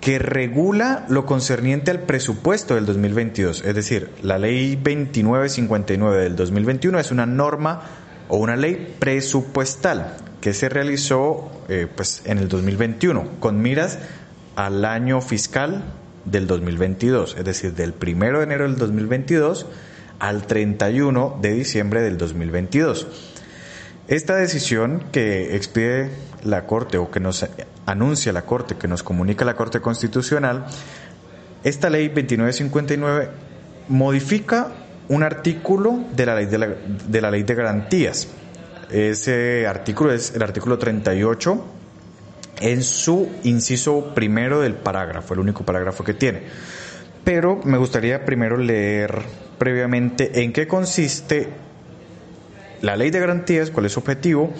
que 0.00 0.18
regula 0.18 1.06
lo 1.08 1.24
concerniente 1.24 1.90
al 1.90 2.00
presupuesto 2.00 2.74
del 2.74 2.84
2022. 2.84 3.64
Es 3.64 3.74
decir, 3.74 4.10
la 4.22 4.36
ley 4.36 4.76
2959 4.76 6.22
del 6.22 6.36
2021 6.36 6.98
es 6.98 7.10
una 7.10 7.24
norma 7.24 7.80
o 8.28 8.36
una 8.36 8.54
ley 8.54 8.96
presupuestal 8.98 10.16
que 10.42 10.52
se 10.52 10.68
realizó 10.68 11.50
eh, 11.70 11.86
pues, 11.94 12.20
en 12.26 12.36
el 12.36 12.48
2021 12.48 13.40
con 13.40 13.62
miras 13.62 13.98
al 14.56 14.84
año 14.84 15.22
fiscal 15.22 15.82
del 16.26 16.46
2022, 16.46 17.36
es 17.38 17.44
decir, 17.44 17.72
del 17.72 17.94
1 17.98 18.38
de 18.38 18.44
enero 18.44 18.64
del 18.64 18.76
2022 18.76 19.66
al 20.18 20.46
31 20.46 21.38
de 21.40 21.52
diciembre 21.52 22.00
del 22.02 22.16
2022. 22.18 23.06
Esta 24.06 24.36
decisión 24.36 25.04
que 25.12 25.56
expide 25.56 26.10
la 26.42 26.66
Corte 26.66 26.98
o 26.98 27.10
que 27.10 27.20
nos 27.20 27.46
anuncia 27.86 28.32
la 28.32 28.42
Corte, 28.42 28.76
que 28.76 28.88
nos 28.88 29.02
comunica 29.02 29.44
la 29.44 29.56
Corte 29.56 29.80
Constitucional, 29.80 30.66
esta 31.62 31.88
ley 31.88 32.08
2959 32.08 33.28
modifica 33.88 34.68
un 35.08 35.22
artículo 35.22 36.04
de 36.14 36.26
la 36.26 36.34
ley 36.34 36.46
de 36.46 36.58
la, 36.58 36.68
de 36.68 37.20
la 37.20 37.30
ley 37.30 37.42
de 37.42 37.54
garantías. 37.54 38.28
Ese 38.90 39.66
artículo 39.66 40.12
es 40.12 40.34
el 40.34 40.42
artículo 40.42 40.78
38 40.78 41.64
en 42.60 42.82
su 42.82 43.30
inciso 43.44 44.12
primero 44.14 44.60
del 44.60 44.74
parágrafo, 44.74 45.34
el 45.34 45.40
único 45.40 45.64
parágrafo 45.64 46.04
que 46.04 46.14
tiene. 46.14 46.42
Pero 47.24 47.60
me 47.64 47.78
gustaría 47.78 48.24
primero 48.24 48.56
leer 48.56 49.22
previamente 49.58 50.42
en 50.42 50.52
qué 50.52 50.66
consiste 50.66 51.48
la 52.82 52.96
ley 52.96 53.10
de 53.10 53.20
garantías, 53.20 53.70
cuál 53.70 53.86
es 53.86 53.92
su 53.92 54.00
objetivo, 54.00 54.52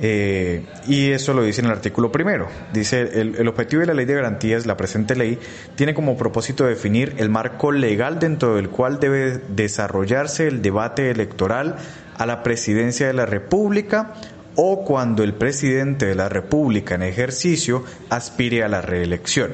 eh, 0.00 0.64
y 0.86 1.10
eso 1.10 1.34
lo 1.34 1.42
dice 1.42 1.60
en 1.60 1.66
el 1.66 1.72
artículo 1.72 2.10
primero. 2.10 2.48
Dice, 2.72 3.20
el, 3.20 3.36
el, 3.36 3.48
objetivo 3.48 3.80
de 3.80 3.86
la 3.86 3.94
ley 3.94 4.06
de 4.06 4.14
garantías, 4.14 4.64
la 4.64 4.76
presente 4.76 5.16
ley, 5.16 5.38
tiene 5.74 5.92
como 5.92 6.16
propósito 6.16 6.64
definir 6.64 7.14
el 7.18 7.28
marco 7.28 7.72
legal 7.72 8.18
dentro 8.18 8.56
del 8.56 8.70
cual 8.70 9.00
debe 9.00 9.38
desarrollarse 9.48 10.46
el 10.46 10.62
debate 10.62 11.10
electoral 11.10 11.76
a 12.16 12.26
la 12.26 12.42
presidencia 12.42 13.06
de 13.06 13.12
la 13.12 13.26
República 13.26 14.14
o 14.54 14.84
cuando 14.84 15.22
el 15.22 15.34
presidente 15.34 16.06
de 16.06 16.14
la 16.14 16.28
República 16.28 16.94
en 16.94 17.02
ejercicio 17.02 17.84
aspire 18.08 18.64
a 18.64 18.68
la 18.68 18.80
reelección 18.80 19.52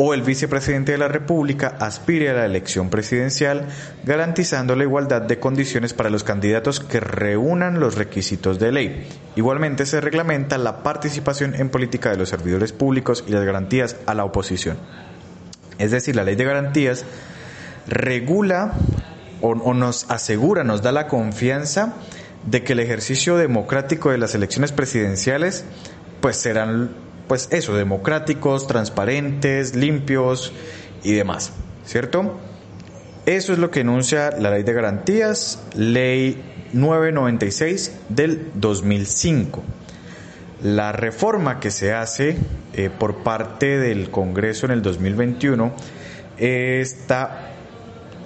o 0.00 0.14
el 0.14 0.22
vicepresidente 0.22 0.92
de 0.92 0.98
la 0.98 1.08
República 1.08 1.76
aspire 1.80 2.30
a 2.30 2.34
la 2.34 2.46
elección 2.46 2.88
presidencial, 2.88 3.66
garantizando 4.04 4.76
la 4.76 4.84
igualdad 4.84 5.22
de 5.22 5.40
condiciones 5.40 5.92
para 5.92 6.08
los 6.08 6.22
candidatos 6.22 6.78
que 6.78 7.00
reúnan 7.00 7.80
los 7.80 7.96
requisitos 7.96 8.60
de 8.60 8.70
ley. 8.70 9.08
Igualmente 9.34 9.86
se 9.86 10.00
reglamenta 10.00 10.56
la 10.56 10.84
participación 10.84 11.56
en 11.56 11.68
política 11.68 12.10
de 12.10 12.16
los 12.16 12.28
servidores 12.28 12.72
públicos 12.72 13.24
y 13.26 13.32
las 13.32 13.44
garantías 13.44 13.96
a 14.06 14.14
la 14.14 14.24
oposición. 14.24 14.78
Es 15.78 15.90
decir, 15.90 16.14
la 16.14 16.24
ley 16.24 16.36
de 16.36 16.44
garantías 16.44 17.04
regula 17.88 18.74
o, 19.40 19.74
nos 19.74 20.08
asegura, 20.10 20.62
nos 20.62 20.82
da 20.82 20.92
la 20.92 21.08
confianza 21.08 21.94
de 22.46 22.62
que 22.62 22.74
el 22.74 22.80
ejercicio 22.80 23.36
democrático 23.36 24.10
de 24.10 24.18
las 24.18 24.34
elecciones 24.36 24.70
presidenciales 24.70 25.64
pues 26.20 26.36
serán 26.36 27.07
pues 27.28 27.48
eso, 27.52 27.76
democráticos, 27.76 28.66
transparentes, 28.66 29.76
limpios 29.76 30.52
y 31.02 31.12
demás, 31.12 31.52
¿cierto? 31.84 32.38
Eso 33.26 33.52
es 33.52 33.58
lo 33.58 33.70
que 33.70 33.80
enuncia 33.80 34.30
la 34.30 34.50
ley 34.50 34.62
de 34.62 34.72
garantías, 34.72 35.62
ley 35.76 36.42
996 36.72 37.94
del 38.08 38.50
2005. 38.54 39.62
La 40.62 40.92
reforma 40.92 41.60
que 41.60 41.70
se 41.70 41.92
hace 41.92 42.36
eh, 42.72 42.90
por 42.90 43.16
parte 43.18 43.78
del 43.78 44.10
Congreso 44.10 44.66
en 44.66 44.72
el 44.72 44.82
2021 44.82 45.72
está 46.38 47.50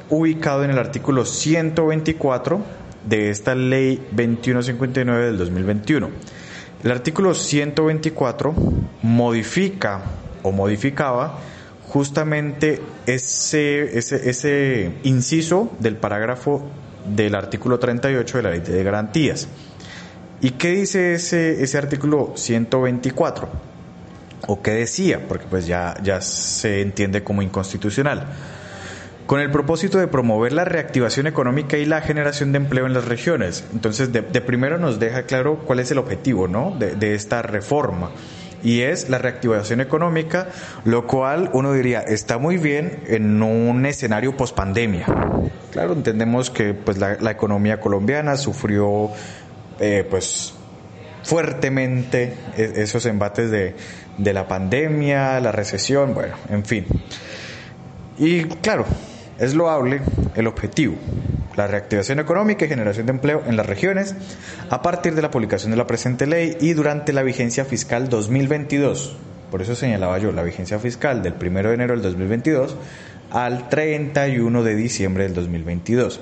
ubicado 0.09 0.65
en 0.65 0.71
el 0.71 0.79
artículo 0.79 1.25
124 1.25 2.61
de 3.09 3.31
esta 3.31 3.55
ley 3.55 3.97
2159 4.13 5.27
del 5.27 5.39
2021 5.39 6.11
el 6.83 6.91
artículo 6.91 7.35
124 7.35 8.55
modifica 9.03 10.03
o 10.43 10.51
modificaba 10.51 11.39
justamente 11.89 12.81
ese, 13.07 13.99
ese, 13.99 14.29
ese 14.29 14.93
inciso 15.05 15.71
del 15.79 15.97
parágrafo 15.97 16.63
del 17.07 17.35
artículo 17.35 17.79
38 17.79 18.37
de 18.37 18.43
la 18.43 18.51
ley 18.51 18.61
de 18.61 18.83
garantías. 18.83 19.49
¿Y 20.41 20.51
qué 20.53 20.71
dice 20.71 21.15
ese, 21.15 21.63
ese 21.63 21.79
artículo 21.79 22.33
124? 22.35 23.49
¿O 24.49 24.61
qué 24.61 24.73
decía? 24.73 25.21
Porque 25.29 25.47
pues 25.49 25.67
ya, 25.67 25.95
ya 26.03 26.21
se 26.21 26.81
entiende 26.81 27.23
como 27.23 27.43
inconstitucional 27.43 28.27
con 29.33 29.41
el 29.41 29.51
propósito 29.51 29.97
de 29.97 30.09
promover 30.09 30.53
la 30.53 30.67
reactivación 30.67 31.27
económica 31.27 31.79
y 31.79 31.87
la 31.87 32.03
generación 32.03 32.53
de 32.53 32.59
empleo 32.59 32.85
en 32.85 32.93
las 32.93 33.07
regiones. 33.07 33.65
Entonces, 33.73 34.13
de, 34.13 34.23
primero 34.43 34.77
nos 34.77 35.01
deja 35.01 35.23
claro 35.23 35.61
cuál 35.61 35.79
es 35.79 35.91
el 35.91 35.97
objetivo 35.97 36.49
¿no? 36.49 36.77
de, 36.79 37.15
esta 37.15 37.41
reforma 37.41 38.11
y 38.63 38.83
es 38.83 39.09
la 39.09 39.17
reactivación 39.17 39.81
económica, 39.81 40.49
lo 40.85 41.07
cual 41.07 41.49
uno 41.55 41.73
diría 41.73 42.03
está 42.03 42.37
muy 42.37 42.59
bien 42.59 43.05
en 43.07 43.43
un 43.43 43.87
escenario 43.87 44.37
post 44.37 44.55
pandemia. 44.55 45.07
Claro, 45.71 45.95
entendemos 45.95 46.51
que 46.51 46.75
pues 46.75 46.99
la, 46.99 47.31
economía 47.31 47.81
colombiana 47.81 48.37
sufrió 48.37 49.09
eh, 49.81 50.07
pues 50.11 50.53
fuertemente 51.23 52.37
e, 52.55 52.83
esos 52.83 53.07
embates 53.07 53.51
de, 53.51 53.77
de 54.19 54.33
la 54.35 54.47
pandemia, 54.47 55.41
la 55.41 55.53
recesión, 55.53 56.13
bueno, 56.13 56.35
en 56.51 56.67
fin. 56.67 56.85
Y 58.19 58.45
claro, 58.45 58.85
es 59.43 59.55
loable 59.55 60.01
el 60.37 60.47
objetivo, 60.47 60.95
la 61.57 61.67
reactivación 61.67 62.21
económica 62.21 62.65
y 62.65 62.69
generación 62.69 63.07
de 63.07 63.13
empleo 63.13 63.43
en 63.45 63.57
las 63.57 63.67
regiones 63.67 64.15
a 64.71 64.83
partir 64.83 65.17
de 65.17 65.23
la 65.23 65.33
publicación 65.33 65.73
de 65.73 65.77
la 65.77 65.87
presente 65.89 66.29
ley 66.29 66.57
y 66.61 66.75
durante 66.75 67.13
la 67.13 67.25
vigencia 67.25 67.65
fiscal 67.65 68.09
2022. 68.09 69.17
Por 69.51 69.61
eso 69.61 69.75
señalaba 69.75 70.19
yo 70.19 70.31
la 70.31 70.45
vigencia 70.45 70.79
fiscal 70.79 71.23
del 71.25 71.35
1 71.35 71.63
de 71.63 71.75
enero 71.75 71.95
del 71.95 72.03
2022 72.03 72.77
al 73.33 73.69
31 73.69 74.63
de 74.63 74.77
diciembre 74.77 75.25
del 75.25 75.35
2022. 75.35 76.21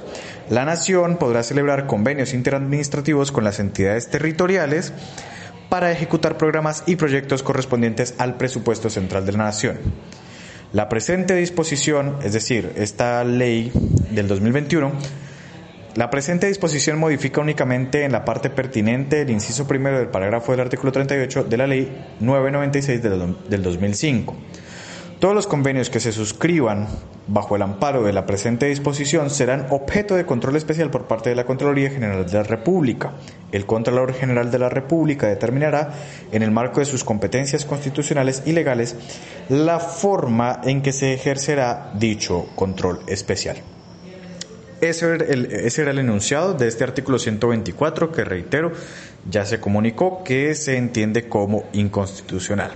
La 0.49 0.65
Nación 0.65 1.19
podrá 1.19 1.43
celebrar 1.43 1.87
convenios 1.87 2.33
interadministrativos 2.33 3.33
con 3.33 3.45
las 3.45 3.61
entidades 3.61 4.09
territoriales 4.09 4.95
para 5.69 5.93
ejecutar 5.93 6.39
programas 6.39 6.85
y 6.87 6.97
proyectos 6.97 7.43
correspondientes 7.43 8.15
al 8.17 8.39
presupuesto 8.39 8.89
central 8.89 9.27
de 9.27 9.33
la 9.33 9.45
Nación. 9.45 9.77
La 10.73 10.89
presente 10.89 11.35
disposición, 11.35 12.19
es 12.23 12.33
decir, 12.33 12.73
esta 12.77 13.25
ley 13.25 13.73
del 14.11 14.29
2021, 14.29 14.93
La 15.97 16.09
presente 16.09 16.47
disposición 16.47 17.01
modifica 17.01 17.41
únicamente 17.41 18.05
en 18.05 18.13
la 18.13 18.25
parte 18.25 18.49
pertinente 18.49 19.23
el 19.23 19.31
inciso 19.31 19.67
primero 19.67 19.99
del 19.99 20.07
parágrafo 20.07 20.53
del 20.53 20.61
artículo 20.61 20.93
38 20.93 21.45
de 21.45 21.57
la 21.57 21.67
Ley 21.67 21.91
996 22.21 23.03
del 23.03 23.63
2005. 23.63 24.37
Todos 25.21 25.35
los 25.35 25.47
convenios 25.47 25.91
que 25.91 26.01
se 26.01 26.13
suscriban 26.13 26.89
bajo 27.27 27.55
el 27.55 27.61
amparo 27.61 28.03
de 28.03 28.15
la 28.15 28.25
presente 28.25 28.65
disposición 28.65 29.29
serán 29.29 29.67
objeto 29.69 30.15
de 30.15 30.25
control 30.25 30.57
especial 30.57 30.91
por 30.91 31.09
parte 31.09 31.29
de 31.29 31.37
la 31.37 31.45
Contraloría 31.45 31.91
General 31.91 32.25
de 32.25 32.33
la 32.33 32.43
República. 32.43 33.13
El 33.53 33.67
Contralor 33.67 34.15
General 34.15 34.51
de 34.51 34.59
la 34.59 34.71
República 34.71 35.29
determinará, 35.29 35.93
en 36.33 36.43
el 36.43 36.51
marco 36.51 36.81
de 36.81 36.87
sus 36.87 37.05
competencias 37.05 37.67
constitucionales 37.67 38.45
y 38.47 38.53
legales, 38.53 38.97
la 39.51 39.79
forma 39.79 40.63
en 40.65 40.81
que 40.81 40.93
se 40.93 41.13
ejercerá 41.13 41.93
dicho 41.93 42.47
control 42.57 43.01
especial. 43.07 43.59
Ese 44.81 45.05
era, 45.05 45.25
el, 45.27 45.53
el 45.53 45.99
enunciado 45.99 46.55
de 46.55 46.67
este 46.67 46.83
artículo 46.83 47.19
124 47.19 48.11
que, 48.11 48.25
reitero, 48.25 48.73
ya 49.29 49.45
se 49.45 49.61
comunicó 49.61 50.25
que 50.25 50.55
se 50.55 50.79
entiende 50.79 51.29
como 51.29 51.65
inconstitucional. 51.75 52.73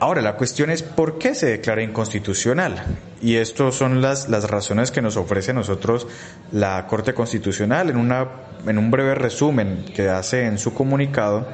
Ahora, 0.00 0.22
la 0.22 0.36
cuestión 0.36 0.70
es 0.70 0.82
por 0.82 1.18
qué 1.18 1.34
se 1.34 1.46
declara 1.46 1.82
inconstitucional. 1.82 2.98
Y 3.20 3.36
estas 3.36 3.74
son 3.74 4.00
las, 4.00 4.28
las 4.28 4.48
razones 4.48 4.92
que 4.92 5.02
nos 5.02 5.16
ofrece 5.16 5.50
a 5.50 5.54
nosotros 5.54 6.06
la 6.52 6.86
Corte 6.86 7.14
Constitucional 7.14 7.90
en, 7.90 7.96
una, 7.96 8.28
en 8.64 8.78
un 8.78 8.92
breve 8.92 9.16
resumen 9.16 9.84
que 9.94 10.08
hace 10.08 10.46
en 10.46 10.58
su 10.58 10.72
comunicado. 10.72 11.48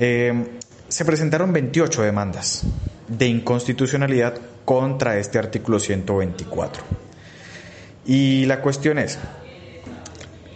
Eh, 0.00 0.58
se 0.88 1.04
presentaron 1.04 1.52
28 1.52 2.02
demandas 2.02 2.64
de 3.06 3.26
inconstitucionalidad 3.26 4.34
contra 4.64 5.18
este 5.18 5.38
artículo 5.38 5.78
124. 5.78 6.82
Y 8.06 8.44
la 8.46 8.60
cuestión 8.60 8.98
es, 8.98 9.18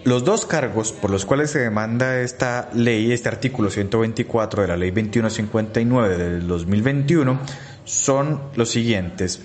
los 0.06 0.24
dos 0.24 0.46
cargos 0.46 0.92
por 0.92 1.10
los 1.10 1.26
cuales 1.26 1.50
se 1.50 1.58
demanda 1.58 2.20
esta 2.20 2.70
ley, 2.72 3.10
este 3.10 3.28
artículo 3.28 3.70
124 3.70 4.62
de 4.62 4.68
la 4.68 4.76
ley 4.76 4.90
2159 4.90 6.16
del 6.16 6.46
2021, 6.46 7.40
son 7.84 8.40
los 8.54 8.70
siguientes. 8.70 9.40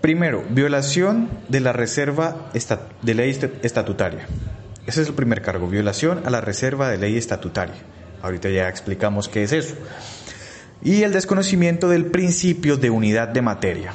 Primero, 0.00 0.42
violación 0.48 1.28
de 1.48 1.60
la 1.60 1.74
reserva 1.74 2.50
de 3.02 3.14
ley 3.14 3.38
estatutaria. 3.62 4.26
Ese 4.86 5.02
es 5.02 5.08
el 5.08 5.14
primer 5.14 5.42
cargo, 5.42 5.68
violación 5.68 6.22
a 6.24 6.30
la 6.30 6.40
reserva 6.40 6.88
de 6.88 6.96
ley 6.96 7.18
estatutaria. 7.18 7.76
Ahorita 8.22 8.48
ya 8.48 8.70
explicamos 8.70 9.28
qué 9.28 9.42
es 9.42 9.52
eso. 9.52 9.74
Y 10.82 11.02
el 11.02 11.12
desconocimiento 11.12 11.90
del 11.90 12.06
principio 12.06 12.78
de 12.78 12.88
unidad 12.88 13.28
de 13.28 13.42
materia. 13.42 13.92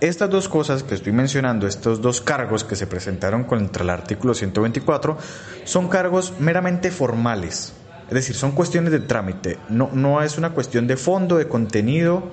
Estas 0.00 0.30
dos 0.30 0.48
cosas 0.48 0.84
que 0.84 0.94
estoy 0.94 1.12
mencionando, 1.12 1.66
estos 1.66 2.00
dos 2.00 2.20
cargos 2.20 2.62
que 2.62 2.76
se 2.76 2.86
presentaron 2.86 3.42
contra 3.42 3.82
el 3.82 3.90
artículo 3.90 4.32
124, 4.32 5.18
son 5.64 5.88
cargos 5.88 6.34
meramente 6.38 6.92
formales. 6.92 7.72
Es 8.06 8.14
decir, 8.14 8.36
son 8.36 8.52
cuestiones 8.52 8.92
de 8.92 9.00
trámite, 9.00 9.58
no, 9.68 9.90
no 9.92 10.22
es 10.22 10.38
una 10.38 10.50
cuestión 10.50 10.86
de 10.86 10.96
fondo, 10.96 11.36
de 11.36 11.48
contenido, 11.48 12.30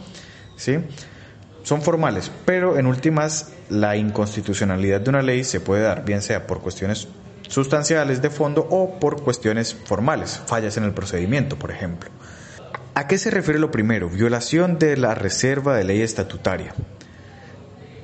¿sí? 0.56 0.78
Son 1.64 1.82
formales, 1.82 2.32
pero 2.46 2.78
en 2.78 2.86
últimas 2.86 3.52
la 3.70 3.98
inconstitucionalidad 3.98 5.02
de 5.02 5.10
una 5.10 5.24
ley 5.24 5.44
se 5.44 5.60
puede 5.60 5.82
dar, 5.82 6.06
bien 6.06 6.22
sea 6.22 6.46
por 6.46 6.62
cuestiones 6.62 7.08
sustanciales 7.48 8.22
de 8.22 8.30
fondo 8.30 8.68
o 8.70 9.00
por 9.00 9.24
cuestiones 9.24 9.74
formales, 9.74 10.40
fallas 10.46 10.78
en 10.78 10.84
el 10.84 10.94
procedimiento, 10.94 11.58
por 11.58 11.72
ejemplo. 11.72 12.12
¿A 12.94 13.08
qué 13.08 13.18
se 13.18 13.32
refiere 13.32 13.60
lo 13.60 13.72
primero? 13.72 14.08
Violación 14.08 14.78
de 14.78 14.96
la 14.98 15.16
reserva 15.16 15.76
de 15.76 15.84
ley 15.84 16.02
estatutaria. 16.02 16.74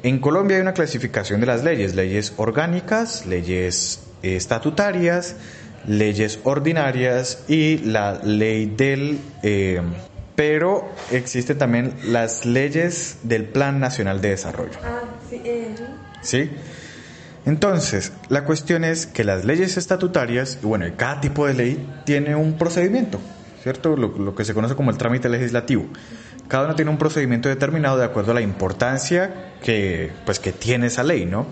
En 0.04 0.20
Colombia 0.20 0.58
hay 0.58 0.62
una 0.62 0.74
clasificación 0.74 1.42
de 1.42 1.46
las 1.46 1.64
leyes, 1.64 1.94
leyes 1.94 2.34
orgánicas, 2.38 3.28
leyes 3.28 4.00
estatutarias, 4.24 5.36
leyes 5.88 6.40
ordinarias 6.44 7.44
y 7.48 7.78
la 7.80 8.20
ley 8.24 8.66
del... 8.66 9.20
Eh, 9.44 9.82
pero 10.36 10.90
existen 11.12 11.58
también 11.60 11.94
las 12.06 12.46
leyes 12.46 13.18
del 13.22 13.44
Plan 13.46 13.80
Nacional 13.80 14.22
de 14.22 14.30
Desarrollo. 14.30 14.80
Ah, 14.84 15.02
sí. 15.30 15.42
Eh. 15.44 15.76
¿Sí? 16.22 16.50
Entonces, 17.46 18.12
la 18.30 18.44
cuestión 18.44 18.84
es 18.84 19.06
que 19.06 19.24
las 19.24 19.46
leyes 19.46 19.78
estatutarias, 19.78 20.58
y 20.64 20.66
bueno, 20.66 20.86
cada 20.96 21.22
tipo 21.22 21.46
de 21.46 21.54
ley 21.54 21.88
tiene 22.06 22.36
un 22.36 22.58
procedimiento, 22.58 23.20
¿cierto? 23.62 23.96
Lo, 23.96 24.18
lo 24.18 24.34
que 24.34 24.46
se 24.46 24.56
conoce 24.56 24.76
como 24.76 24.90
el 24.90 24.98
trámite 24.98 25.30
legislativo. 25.30 25.86
Cada 26.52 26.66
uno 26.66 26.76
tiene 26.76 26.92
un 26.92 26.98
procedimiento 26.98 27.48
determinado 27.48 27.98
de 27.98 28.04
acuerdo 28.04 28.32
a 28.32 28.34
la 28.34 28.42
importancia 28.42 29.54
que, 29.64 30.12
pues, 30.26 30.42
que 30.42 30.52
tiene 30.52 30.88
esa 30.88 31.02
ley, 31.02 31.24
¿no? 31.24 31.48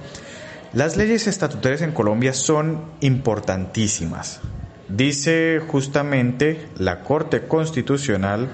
Las 0.73 0.97
leyes 0.97 1.25
estatutarias 1.25 1.81
en 1.83 1.93
Colombia 1.93 2.33
son 2.33 2.83
importantísimas. 2.99 4.41
Dice 4.89 5.61
justamente 5.65 6.67
la 6.77 6.99
Corte 6.99 7.47
Constitucional 7.47 8.49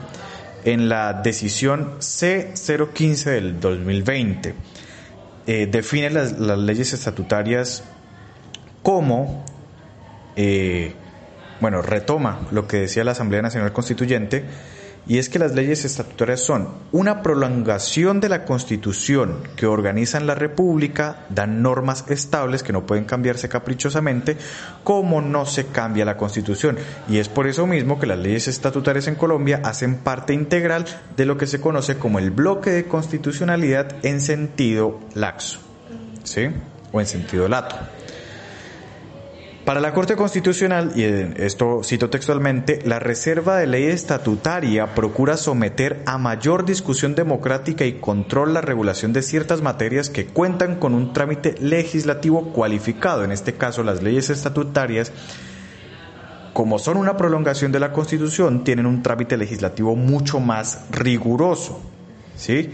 en 0.66 0.88
la 0.88 1.14
decisión 1.14 1.96
C015 1.98 3.24
del 3.24 3.60
2020. 3.60 4.54
Eh, 5.48 5.66
define 5.66 6.12
las, 6.12 6.38
leyes 6.38 6.94
estatutarias 6.94 7.84
como, 8.84 9.44
eh, 10.36 10.94
bueno, 11.60 11.82
retoma 11.82 12.42
lo 12.52 12.68
que 12.68 12.82
decía 12.82 13.04
la 13.04 13.14
Asamblea 13.14 13.42
Nacional 13.42 13.74
Constituyente, 13.74 14.46
y 15.08 15.20
es 15.20 15.30
que 15.30 15.40
las 15.40 15.54
leyes 15.54 15.86
estatutarias 15.86 16.42
son 16.42 16.70
una 16.92 17.22
prolongación 17.22 18.20
de 18.20 18.30
la 18.30 18.44
Constitución 18.46 19.40
que 19.56 19.68
organizan 19.68 20.26
la 20.26 20.36
República, 20.36 21.26
dan 21.30 21.62
normas 21.62 22.06
estables 22.10 22.64
que 22.64 22.74
no 22.74 22.86
pueden 22.86 23.06
cambiarse 23.06 23.48
caprichosamente, 23.48 24.38
como 24.84 25.22
no 25.22 25.46
se 25.46 25.68
cambia 25.68 26.06
la 26.06 26.18
Constitución. 26.18 26.78
Y 27.08 27.20
es 27.20 27.30
por 27.30 27.48
eso 27.48 27.68
mismo 27.68 28.00
que 28.00 28.08
las 28.08 28.18
leyes 28.18 28.48
estatutarias 28.48 29.08
en 29.08 29.16
Colombia 29.16 29.62
hacen 29.64 29.98
parte 29.98 30.34
integral 30.34 30.86
de 31.16 31.26
lo 31.26 31.38
que 31.38 31.48
se 31.48 31.62
conoce 31.62 31.98
como 31.98 32.20
el 32.20 32.32
bloque 32.32 32.72
de 32.72 32.86
constitucionalidad 32.86 34.04
en 34.04 34.22
sentido 34.22 35.00
laxo, 35.14 35.60
¿sí? 36.24 36.48
O 36.92 37.00
en 37.00 37.06
sentido 37.06 37.48
lato. 37.48 37.76
Para 39.66 39.82
la 39.82 39.94
Corte 39.94 40.16
Constitucional, 40.16 40.92
y 40.96 41.06
esto 41.42 41.82
cito 41.84 42.12
textualmente, 42.12 42.82
la 42.86 43.00
reserva 43.00 43.58
de 43.58 43.66
ley 43.66 43.86
estatutaria 43.86 44.94
procura 44.94 45.38
someter 45.38 46.04
a 46.06 46.20
mayor 46.20 46.66
discusión 46.66 47.16
democrática 47.16 47.84
y 47.84 47.94
control 47.94 48.54
la 48.54 48.62
regulación 48.62 49.12
de 49.12 49.24
ciertas 49.24 49.64
materias 49.64 50.12
que 50.12 50.28
cuentan 50.28 50.76
con 50.76 50.94
un 50.94 51.14
trámite 51.14 51.56
legislativo 51.60 52.54
cualificado, 52.54 53.24
en 53.24 53.32
este 53.32 53.54
caso 53.54 53.82
las 53.82 54.04
leyes 54.04 54.30
estatutarias, 54.30 55.12
como 56.54 56.78
son 56.78 56.98
una 56.98 57.18
prolongación 57.18 57.72
de 57.72 57.80
la 57.80 57.92
Constitución, 57.92 58.64
tienen 58.64 58.86
un 58.86 59.02
trámite 59.02 59.36
legislativo 59.36 59.96
mucho 59.96 60.40
más 60.40 60.86
riguroso, 60.92 61.82
¿sí? 62.36 62.70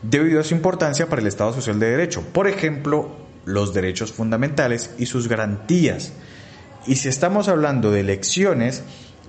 Debido 0.00 0.40
a 0.40 0.44
su 0.44 0.54
importancia 0.54 1.06
para 1.06 1.20
el 1.20 1.28
Estado 1.28 1.52
Social 1.52 1.78
de 1.78 1.90
Derecho. 1.90 2.22
Por 2.32 2.48
ejemplo, 2.48 3.10
los 3.44 3.74
derechos 3.74 4.12
fundamentales 4.12 4.94
y 4.98 5.04
sus 5.04 5.28
garantías. 5.28 6.14
Y 6.86 6.96
si 6.96 7.08
estamos 7.08 7.48
hablando 7.48 7.90
de 7.90 8.00
elecciones, 8.00 8.82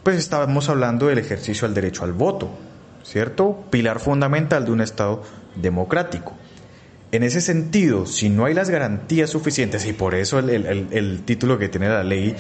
pues 0.04 0.18
estamos 0.18 0.70
hablando 0.70 1.08
del 1.08 1.20
ejercicio 1.20 1.68
al 1.68 1.74
derecho 1.74 2.04
al 2.04 2.14
voto, 2.14 2.50
¿cierto? 3.04 3.66
Pilar 3.70 4.00
fundamental 4.00 4.66
de 4.66 4.72
un 4.72 4.82
Estado 4.82 5.24
democrático. 5.56 6.34
En 7.12 7.24
ese 7.24 7.42
sentido, 7.42 8.06
si 8.06 8.30
no 8.30 8.46
hay 8.46 8.54
las 8.54 8.70
garantías 8.70 9.30
suficientes, 9.30 9.86
y 9.86 9.92
por 9.92 10.16
eso 10.16 10.40
el, 10.40 11.24
título 11.26 11.60
que 11.60 11.68
tiene 11.68 11.90
la 11.90 12.06
ley 12.06 12.34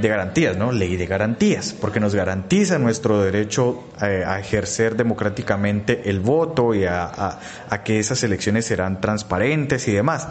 de 0.00 0.08
garantías, 0.08 0.56
¿no? 0.56 0.70
Ley 0.70 0.96
de 0.96 1.06
garantías, 1.06 1.74
porque 1.80 1.98
nos 1.98 2.14
garantiza 2.14 2.78
nuestro 2.78 3.22
derecho 3.22 3.82
eh, 4.00 4.22
a, 4.24 4.38
ejercer 4.38 4.94
democráticamente 4.94 6.08
el 6.08 6.20
voto 6.20 6.74
y 6.74 6.84
a, 6.84 7.40
que 7.84 7.98
esas 7.98 8.22
elecciones 8.22 8.66
serán 8.66 9.00
transparentes 9.00 9.88
y 9.88 9.92
demás. 9.92 10.28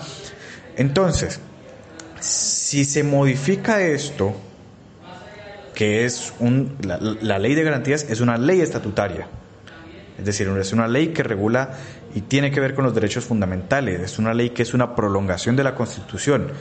Entonces, 0.78 1.42
si 2.24 2.86
se 2.86 3.04
modifica 3.04 3.82
esto, 3.82 4.34
que 5.76 6.06
es 6.06 6.34
un, 6.40 6.78
la, 6.82 7.38
ley 7.40 7.54
de 7.54 7.64
garantías 7.64 8.06
es 8.10 8.22
una 8.22 8.38
ley 8.38 8.62
estatutaria, 8.62 9.28
es 10.18 10.26
decir, 10.26 10.48
es 10.48 10.72
una 10.72 10.88
ley 10.88 11.10
que 11.10 11.24
regula 11.24 11.72
y 12.16 12.22
tiene 12.22 12.52
que 12.52 12.62
ver 12.62 12.76
con 12.76 12.86
los 12.86 12.96
derechos 12.96 13.26
fundamentales, 13.26 14.00
es 14.00 14.20
una 14.20 14.34
ley 14.34 14.52
que 14.52 14.62
es 14.62 14.74
una 14.74 14.96
prolongación 14.96 15.56
de 15.56 15.64
la 15.64 15.76
Constitución. 15.76 16.52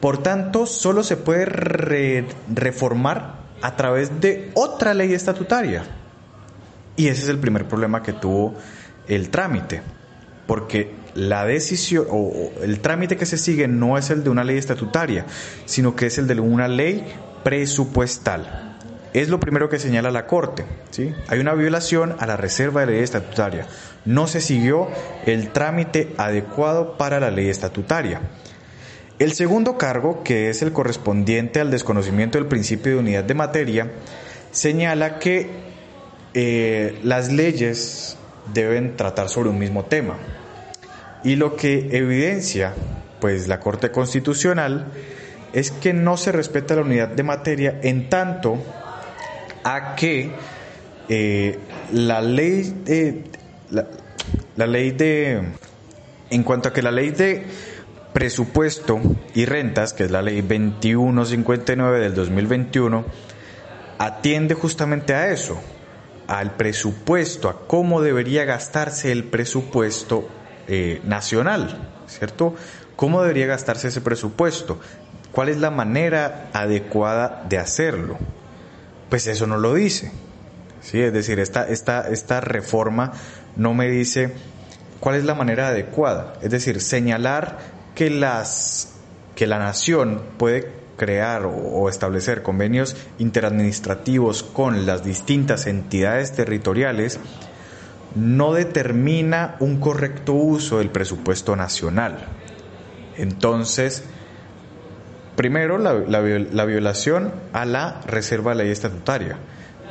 Por 0.00 0.22
tanto, 0.22 0.66
solo 0.66 1.02
se 1.02 1.16
puede 1.16 2.24
reformar 2.54 3.34
a 3.60 3.76
través 3.76 4.20
de 4.20 4.50
otra 4.54 4.94
ley 4.94 5.12
estatutaria. 5.12 5.84
Y 6.96 7.08
ese 7.08 7.22
es 7.22 7.28
el 7.28 7.38
primer 7.38 7.66
problema 7.66 8.02
que 8.02 8.12
tuvo 8.12 8.54
el 9.08 9.30
trámite, 9.30 9.82
porque 10.46 11.01
la 11.14 11.44
decisión 11.44 12.06
o 12.10 12.50
el 12.62 12.80
trámite 12.80 13.16
que 13.16 13.26
se 13.26 13.38
sigue 13.38 13.68
no 13.68 13.98
es 13.98 14.10
el 14.10 14.24
de 14.24 14.30
una 14.30 14.44
ley 14.44 14.58
estatutaria, 14.58 15.26
sino 15.66 15.94
que 15.94 16.06
es 16.06 16.18
el 16.18 16.26
de 16.26 16.40
una 16.40 16.68
ley 16.68 17.04
presupuestal. 17.44 18.78
Es 19.12 19.28
lo 19.28 19.38
primero 19.40 19.68
que 19.68 19.78
señala 19.78 20.10
la 20.10 20.26
Corte. 20.26 20.64
¿sí? 20.90 21.14
Hay 21.28 21.38
una 21.38 21.52
violación 21.54 22.16
a 22.18 22.26
la 22.26 22.36
reserva 22.36 22.80
de 22.80 22.92
ley 22.92 23.02
estatutaria. 23.02 23.66
No 24.04 24.26
se 24.26 24.40
siguió 24.40 24.88
el 25.26 25.50
trámite 25.50 26.14
adecuado 26.16 26.96
para 26.96 27.20
la 27.20 27.30
ley 27.30 27.48
estatutaria. 27.48 28.22
El 29.18 29.34
segundo 29.34 29.76
cargo, 29.76 30.22
que 30.24 30.48
es 30.48 30.62
el 30.62 30.72
correspondiente 30.72 31.60
al 31.60 31.70
desconocimiento 31.70 32.38
del 32.38 32.48
principio 32.48 32.92
de 32.92 32.98
unidad 32.98 33.24
de 33.24 33.34
materia, 33.34 33.92
señala 34.50 35.18
que 35.18 35.50
eh, 36.34 36.98
las 37.04 37.30
leyes 37.30 38.16
deben 38.52 38.96
tratar 38.96 39.28
sobre 39.28 39.50
un 39.50 39.58
mismo 39.58 39.84
tema. 39.84 40.16
Y 41.24 41.36
lo 41.36 41.56
que 41.56 41.88
evidencia 41.92 42.74
pues 43.20 43.46
la 43.46 43.60
Corte 43.60 43.92
Constitucional 43.92 44.86
es 45.52 45.70
que 45.70 45.92
no 45.92 46.16
se 46.16 46.32
respeta 46.32 46.74
la 46.74 46.82
unidad 46.82 47.08
de 47.08 47.22
materia 47.22 47.78
en 47.82 48.08
tanto 48.08 48.58
a 49.62 49.94
que 49.94 50.32
eh, 51.08 51.58
la 51.92 52.20
ley 52.20 52.74
de 52.84 53.22
la 54.56 54.66
ley 54.66 54.90
de 54.90 55.40
en 56.30 56.42
cuanto 56.42 56.70
a 56.70 56.72
que 56.72 56.82
la 56.82 56.90
ley 56.90 57.10
de 57.10 57.46
presupuesto 58.12 59.00
y 59.34 59.44
rentas, 59.44 59.92
que 59.92 60.04
es 60.04 60.10
la 60.10 60.22
ley 60.22 60.40
2159 60.40 62.00
del 62.00 62.14
2021, 62.14 63.04
atiende 63.98 64.54
justamente 64.54 65.14
a 65.14 65.30
eso, 65.30 65.60
al 66.26 66.56
presupuesto, 66.56 67.48
a 67.48 67.68
cómo 67.68 68.02
debería 68.02 68.44
gastarse 68.44 69.12
el 69.12 69.24
presupuesto 69.24 70.28
eh, 70.68 71.00
nacional, 71.04 71.88
¿cierto? 72.06 72.54
¿Cómo 72.96 73.22
debería 73.22 73.46
gastarse 73.46 73.88
ese 73.88 74.00
presupuesto? 74.00 74.78
¿Cuál 75.32 75.48
es 75.48 75.58
la 75.58 75.70
manera 75.70 76.50
adecuada 76.52 77.44
de 77.48 77.58
hacerlo? 77.58 78.18
Pues 79.08 79.26
eso 79.26 79.46
no 79.46 79.56
lo 79.56 79.74
dice. 79.74 80.12
¿sí? 80.82 81.00
Es 81.00 81.12
decir, 81.12 81.40
esta, 81.40 81.68
esta, 81.68 82.08
esta 82.08 82.40
reforma 82.40 83.12
no 83.56 83.74
me 83.74 83.88
dice 83.88 84.32
cuál 85.00 85.16
es 85.16 85.24
la 85.24 85.34
manera 85.34 85.68
adecuada. 85.68 86.34
Es 86.42 86.50
decir, 86.50 86.80
señalar 86.80 87.58
que, 87.94 88.10
las, 88.10 88.94
que 89.34 89.46
la 89.46 89.58
nación 89.58 90.22
puede 90.36 90.70
crear 90.96 91.46
o 91.46 91.88
establecer 91.88 92.42
convenios 92.42 92.94
interadministrativos 93.18 94.42
con 94.42 94.86
las 94.86 95.02
distintas 95.02 95.66
entidades 95.66 96.32
territoriales 96.32 97.18
no 98.14 98.52
determina 98.52 99.56
un 99.60 99.78
correcto 99.78 100.32
uso 100.34 100.78
del 100.78 100.90
presupuesto 100.90 101.56
nacional. 101.56 102.26
Entonces, 103.16 104.04
primero 105.36 105.78
la, 105.78 105.92
la, 105.94 106.64
violación 106.64 107.32
a 107.52 107.64
la 107.64 108.00
reserva 108.06 108.52
de 108.54 108.64
ley 108.64 108.72
estatutaria, 108.72 109.38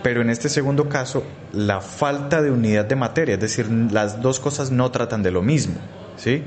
pero 0.03 0.21
en 0.21 0.29
este 0.29 0.49
segundo 0.49 0.89
caso 0.89 1.23
la 1.53 1.81
falta 1.81 2.41
de 2.41 2.51
unidad 2.51 2.85
de 2.85 2.95
materia, 2.95 3.35
es 3.35 3.41
decir, 3.41 3.69
las 3.69 4.21
dos 4.21 4.39
cosas 4.39 4.71
no 4.71 4.91
tratan 4.91 5.23
de 5.23 5.31
lo 5.31 5.41
mismo, 5.41 5.75
¿sí? 6.17 6.43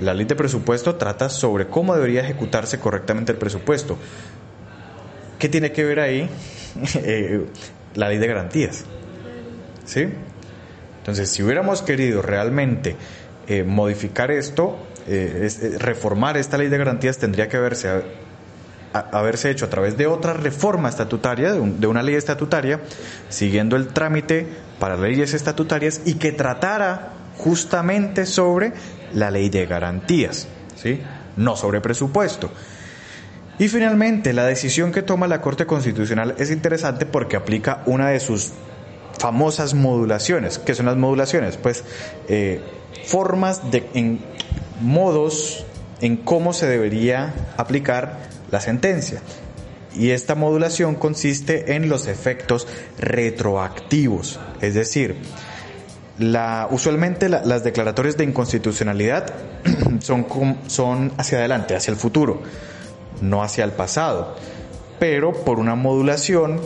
La 0.00 0.14
ley 0.14 0.24
de 0.24 0.34
presupuesto 0.34 0.96
trata 0.96 1.28
sobre 1.28 1.66
cómo 1.66 1.94
debería 1.94 2.22
ejecutarse 2.22 2.78
correctamente 2.78 3.32
el 3.32 3.38
presupuesto. 3.38 3.98
¿Qué 5.38 5.48
tiene 5.48 5.72
que 5.72 5.84
ver 5.84 6.00
ahí? 6.00 6.28
Eh, 7.02 7.46
la 7.96 8.08
ley 8.08 8.18
de 8.18 8.28
garantías. 8.28 8.84
¿Sí? 9.84 10.08
Entonces, 11.00 11.30
si 11.30 11.42
hubiéramos 11.42 11.82
querido 11.82 12.22
realmente 12.22 12.96
eh, 13.48 13.64
modificar 13.64 14.30
esto, 14.30 14.78
eh, 15.06 15.48
reformar 15.78 16.36
esta 16.36 16.56
ley 16.58 16.68
de 16.68 16.78
garantías, 16.78 17.18
tendría 17.18 17.48
que 17.48 17.56
haberse, 17.56 18.02
haberse 18.92 19.50
hecho 19.50 19.64
a 19.64 19.70
través 19.70 19.96
de 19.96 20.06
otra 20.06 20.34
reforma 20.34 20.88
estatutaria, 20.88 21.52
de, 21.52 21.60
de 21.60 21.86
una 21.86 22.02
ley 22.02 22.14
estatutaria, 22.14 22.80
siguiendo 23.28 23.76
el 23.76 23.88
trámite 23.88 24.46
para 24.78 24.96
leyes 24.96 25.34
estatutarias 25.34 26.02
y 26.04 26.14
que 26.14 26.32
tratara 26.32 27.12
justamente 27.38 28.26
sobre 28.26 28.72
la 29.14 29.30
ley 29.30 29.48
de 29.48 29.66
garantías, 29.66 30.46
¿sí? 30.76 31.00
no 31.36 31.56
sobre 31.56 31.80
presupuesto. 31.80 32.50
Y 33.58 33.68
finalmente, 33.68 34.32
la 34.32 34.46
decisión 34.46 34.92
que 34.92 35.02
toma 35.02 35.26
la 35.28 35.40
Corte 35.40 35.66
Constitucional 35.66 36.34
es 36.38 36.50
interesante 36.50 37.04
porque 37.04 37.36
aplica 37.36 37.82
una 37.86 38.08
de 38.08 38.20
sus 38.20 38.52
famosas 39.20 39.74
modulaciones. 39.74 40.58
¿Qué 40.58 40.74
son 40.74 40.86
las 40.86 40.96
modulaciones? 40.96 41.58
Pues 41.58 41.84
eh, 42.28 42.60
formas 43.04 43.70
de 43.70 43.86
en 43.92 44.18
modos 44.80 45.66
en 46.00 46.16
cómo 46.16 46.54
se 46.54 46.66
debería 46.66 47.34
aplicar 47.58 48.18
la 48.50 48.60
sentencia. 48.60 49.20
Y 49.94 50.10
esta 50.10 50.34
modulación 50.34 50.94
consiste 50.94 51.74
en 51.74 51.90
los 51.90 52.06
efectos 52.06 52.66
retroactivos, 52.98 54.40
es 54.60 54.74
decir, 54.74 55.16
usualmente 56.70 57.28
las 57.28 57.64
declaratorias 57.64 58.16
de 58.16 58.24
inconstitucionalidad 58.24 59.34
son, 60.00 60.26
son 60.68 61.12
hacia 61.18 61.38
adelante, 61.38 61.76
hacia 61.76 61.90
el 61.90 61.98
futuro, 61.98 62.40
no 63.20 63.42
hacia 63.42 63.64
el 63.64 63.72
pasado. 63.72 64.36
Pero 64.98 65.32
por 65.32 65.58
una 65.58 65.74
modulación, 65.74 66.60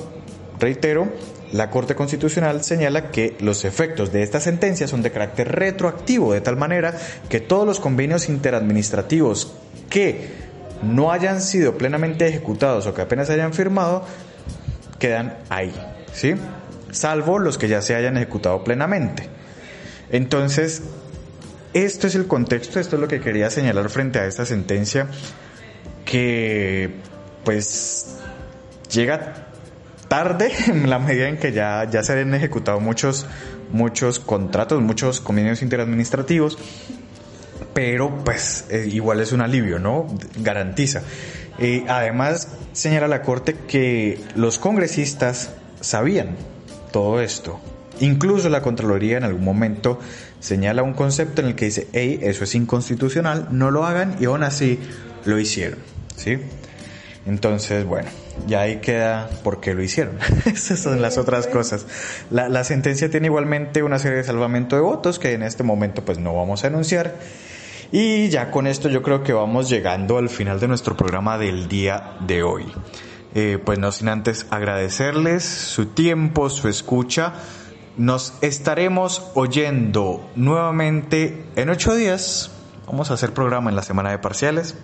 reitero, 0.61 1.09
la 1.55 1.71
Corte 1.71 1.95
Constitucional 1.95 2.65
señala 2.65 3.13
que 3.13 3.37
los 3.39 3.65
efectos 3.65 4.13
de 4.13 4.25
esta 4.25 4.41
sentencia 4.41 4.89
son 4.89 5.03
de 5.03 5.13
carácter 5.13 5.53
retroactivo, 5.53 6.33
de 6.33 6.41
tal 6.41 6.57
manera 6.57 6.99
que 7.29 7.39
todos 7.39 7.65
los 7.65 7.79
convenios 7.79 8.29
interadministrativos 8.29 9.55
que 9.89 10.31
no 10.83 11.13
hayan 11.13 11.41
sido 11.41 11.79
plenamente 11.79 12.27
ejecutados 12.27 12.89
o 12.89 12.95
que 12.95 13.03
apenas 13.03 13.31
hayan 13.31 13.55
firmado, 13.55 14.05
quedan 14.99 15.39
ahí, 15.49 15.73
¿sí? 16.13 16.35
Salvo 16.91 17.39
los 17.39 17.57
que 17.57 17.69
ya 17.69 17.83
se 17.83 17.95
hayan 17.95 18.17
ejecutado 18.17 18.65
plenamente. 18.65 19.29
Entonces, 20.11 20.83
esto 21.73 22.09
es 22.09 22.17
el 22.17 22.27
contexto, 22.27 22.81
esto 22.81 22.97
es 22.97 23.01
lo 23.01 23.07
que 23.07 23.21
quería 23.21 23.49
señalar 23.49 23.89
frente 23.91 24.19
a 24.19 24.27
esta 24.27 24.45
sentencia 24.45 25.07
que 26.05 26.97
pues 27.45 28.17
llega 28.91 29.54
tarde 30.15 30.53
en 30.69 30.89
la 30.89 31.01
medida 31.01 31.29
en 31.29 31.39
que 31.39 31.51
ya, 31.51 31.91
ya 31.91 32.05
se 32.05 32.13
han 32.13 32.35
ejecutado 32.35 32.79
muchos, 32.79 33.27
muchos 33.73 34.21
contratos, 34.21 34.81
muchos 34.81 35.21
convenios 35.21 35.61
interadministrativos, 35.61 36.57
pero 37.73 38.23
pues 38.25 38.67
eh, 38.71 38.89
igual 38.93 39.21
es 39.21 39.33
un 39.33 39.41
alivio, 39.41 39.81
¿no? 39.81 40.07
Garantiza. 40.39 41.03
Eh, 41.59 41.85
además, 41.89 42.49
señala 42.73 43.09
la 43.09 43.23
Corte 43.23 43.57
que 43.67 44.21
los 44.37 44.59
congresistas 44.59 45.51
sabían 45.81 46.37
todo 46.93 47.21
esto, 47.21 47.61
Incluso 48.01 48.49
la 48.49 48.61
Contraloría 48.61 49.19
en 49.19 49.25
algún 49.25 49.45
momento 49.45 50.01
señala 50.41 50.83
un 50.83 50.95
concepto 50.95 51.43
en 51.43 51.49
el 51.49 51.55
que 51.55 51.67
dice, 51.67 51.87
hey, 51.93 52.19
eso 52.23 52.43
es 52.43 52.55
inconstitucional, 52.57 53.49
no 53.53 53.71
lo 53.71 53.87
hagan 53.87 54.17
y 54.19 54.25
aún 54.25 54.43
así 54.43 54.81
lo 55.25 55.39
hicieron. 55.39 55.79
¿Sí? 56.17 56.39
Entonces, 57.27 57.87
bueno, 57.87 58.11
ya 58.47 58.61
ahí 58.61 58.81
queda 58.81 59.31
por 59.43 59.61
qué 59.61 59.75
lo 59.75 59.83
hicieron. 59.83 60.19
Esas 60.45 60.79
son 60.79 61.01
las 61.01 61.17
otras 61.17 61.47
cosas. 61.47 61.87
La, 62.31 62.49
la, 62.49 62.65
sentencia 62.65 63.11
tiene 63.11 63.29
igualmente 63.29 63.83
una 63.83 63.99
serie 63.99 64.19
de 64.19 64.25
salvamento 64.25 64.77
de 64.77 64.83
votos 64.83 65.19
que 65.19 65.33
en 65.33 65.43
este 65.43 65.63
momento 65.63 66.05
pues 66.05 66.19
no 66.19 66.35
vamos 66.35 66.65
a 66.65 66.67
anunciar. 66.67 67.15
Y 67.93 68.29
ya 68.29 68.51
con 68.51 68.67
esto 68.67 68.89
yo 68.89 69.03
creo 69.03 69.23
que 69.23 69.33
vamos 69.33 69.69
llegando 69.69 70.19
al 70.19 70.29
final 70.29 70.61
de 70.61 70.69
nuestro 70.69 70.97
programa 70.97 71.39
del 71.39 71.69
día 71.69 72.17
de 72.27 72.43
hoy. 72.43 72.67
Eh, 73.35 73.59
pues 73.65 73.79
no 73.79 73.91
sin 73.91 74.09
antes 74.09 74.47
agradecerles 74.51 75.45
su 75.45 75.87
tiempo, 75.87 76.51
su 76.51 76.69
escucha 76.69 77.35
nos 77.97 78.35
estaremos 78.41 79.31
oyendo 79.35 80.29
nuevamente 80.35 81.45
en 81.57 81.71
ocho 81.71 81.95
días. 81.95 82.51
Vamos 82.87 83.11
a 83.11 83.15
hacer 83.15 83.33
programa 83.33 83.71
en 83.71 83.77
la 83.77 83.83
semana 83.83 84.11
de 84.11 84.19
parciales. 84.19 84.75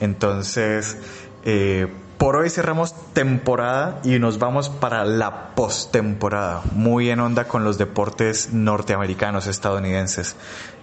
Entonces, 0.00 0.96
eh, 1.44 1.88
por 2.18 2.34
hoy 2.34 2.50
cerramos 2.50 2.94
temporada 3.12 4.00
y 4.02 4.18
nos 4.18 4.38
vamos 4.38 4.68
para 4.68 5.04
la 5.04 5.54
postemporada, 5.54 6.62
muy 6.72 7.10
en 7.10 7.20
onda 7.20 7.44
con 7.44 7.62
los 7.62 7.78
deportes 7.78 8.52
norteamericanos, 8.52 9.46
estadounidenses, 9.46 10.34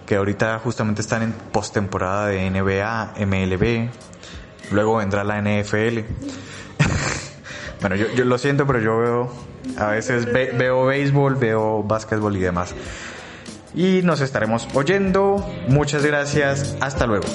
que 0.06 0.16
ahorita 0.16 0.58
justamente 0.60 1.02
están 1.02 1.22
en 1.22 1.32
postemporada 1.32 2.28
de 2.28 2.50
NBA, 2.50 3.14
MLB, 3.26 3.90
luego 4.70 4.96
vendrá 4.96 5.24
la 5.24 5.42
NFL. 5.42 6.00
bueno, 7.80 7.96
yo, 7.96 8.24
lo 8.24 8.38
siento, 8.38 8.66
pero 8.66 8.80
yo 8.80 8.98
veo 8.98 9.30
a 9.76 9.88
veces 9.88 10.26
veo 10.32 10.86
béisbol, 10.86 11.34
veo 11.36 11.82
básquetbol 11.82 12.36
y 12.36 12.40
demás. 12.40 12.74
Y 13.74 14.00
nos 14.02 14.22
estaremos 14.22 14.68
oyendo. 14.74 15.46
Muchas 15.68 16.04
gracias. 16.04 16.76
Hasta 16.80 17.06
luego. 17.06 17.26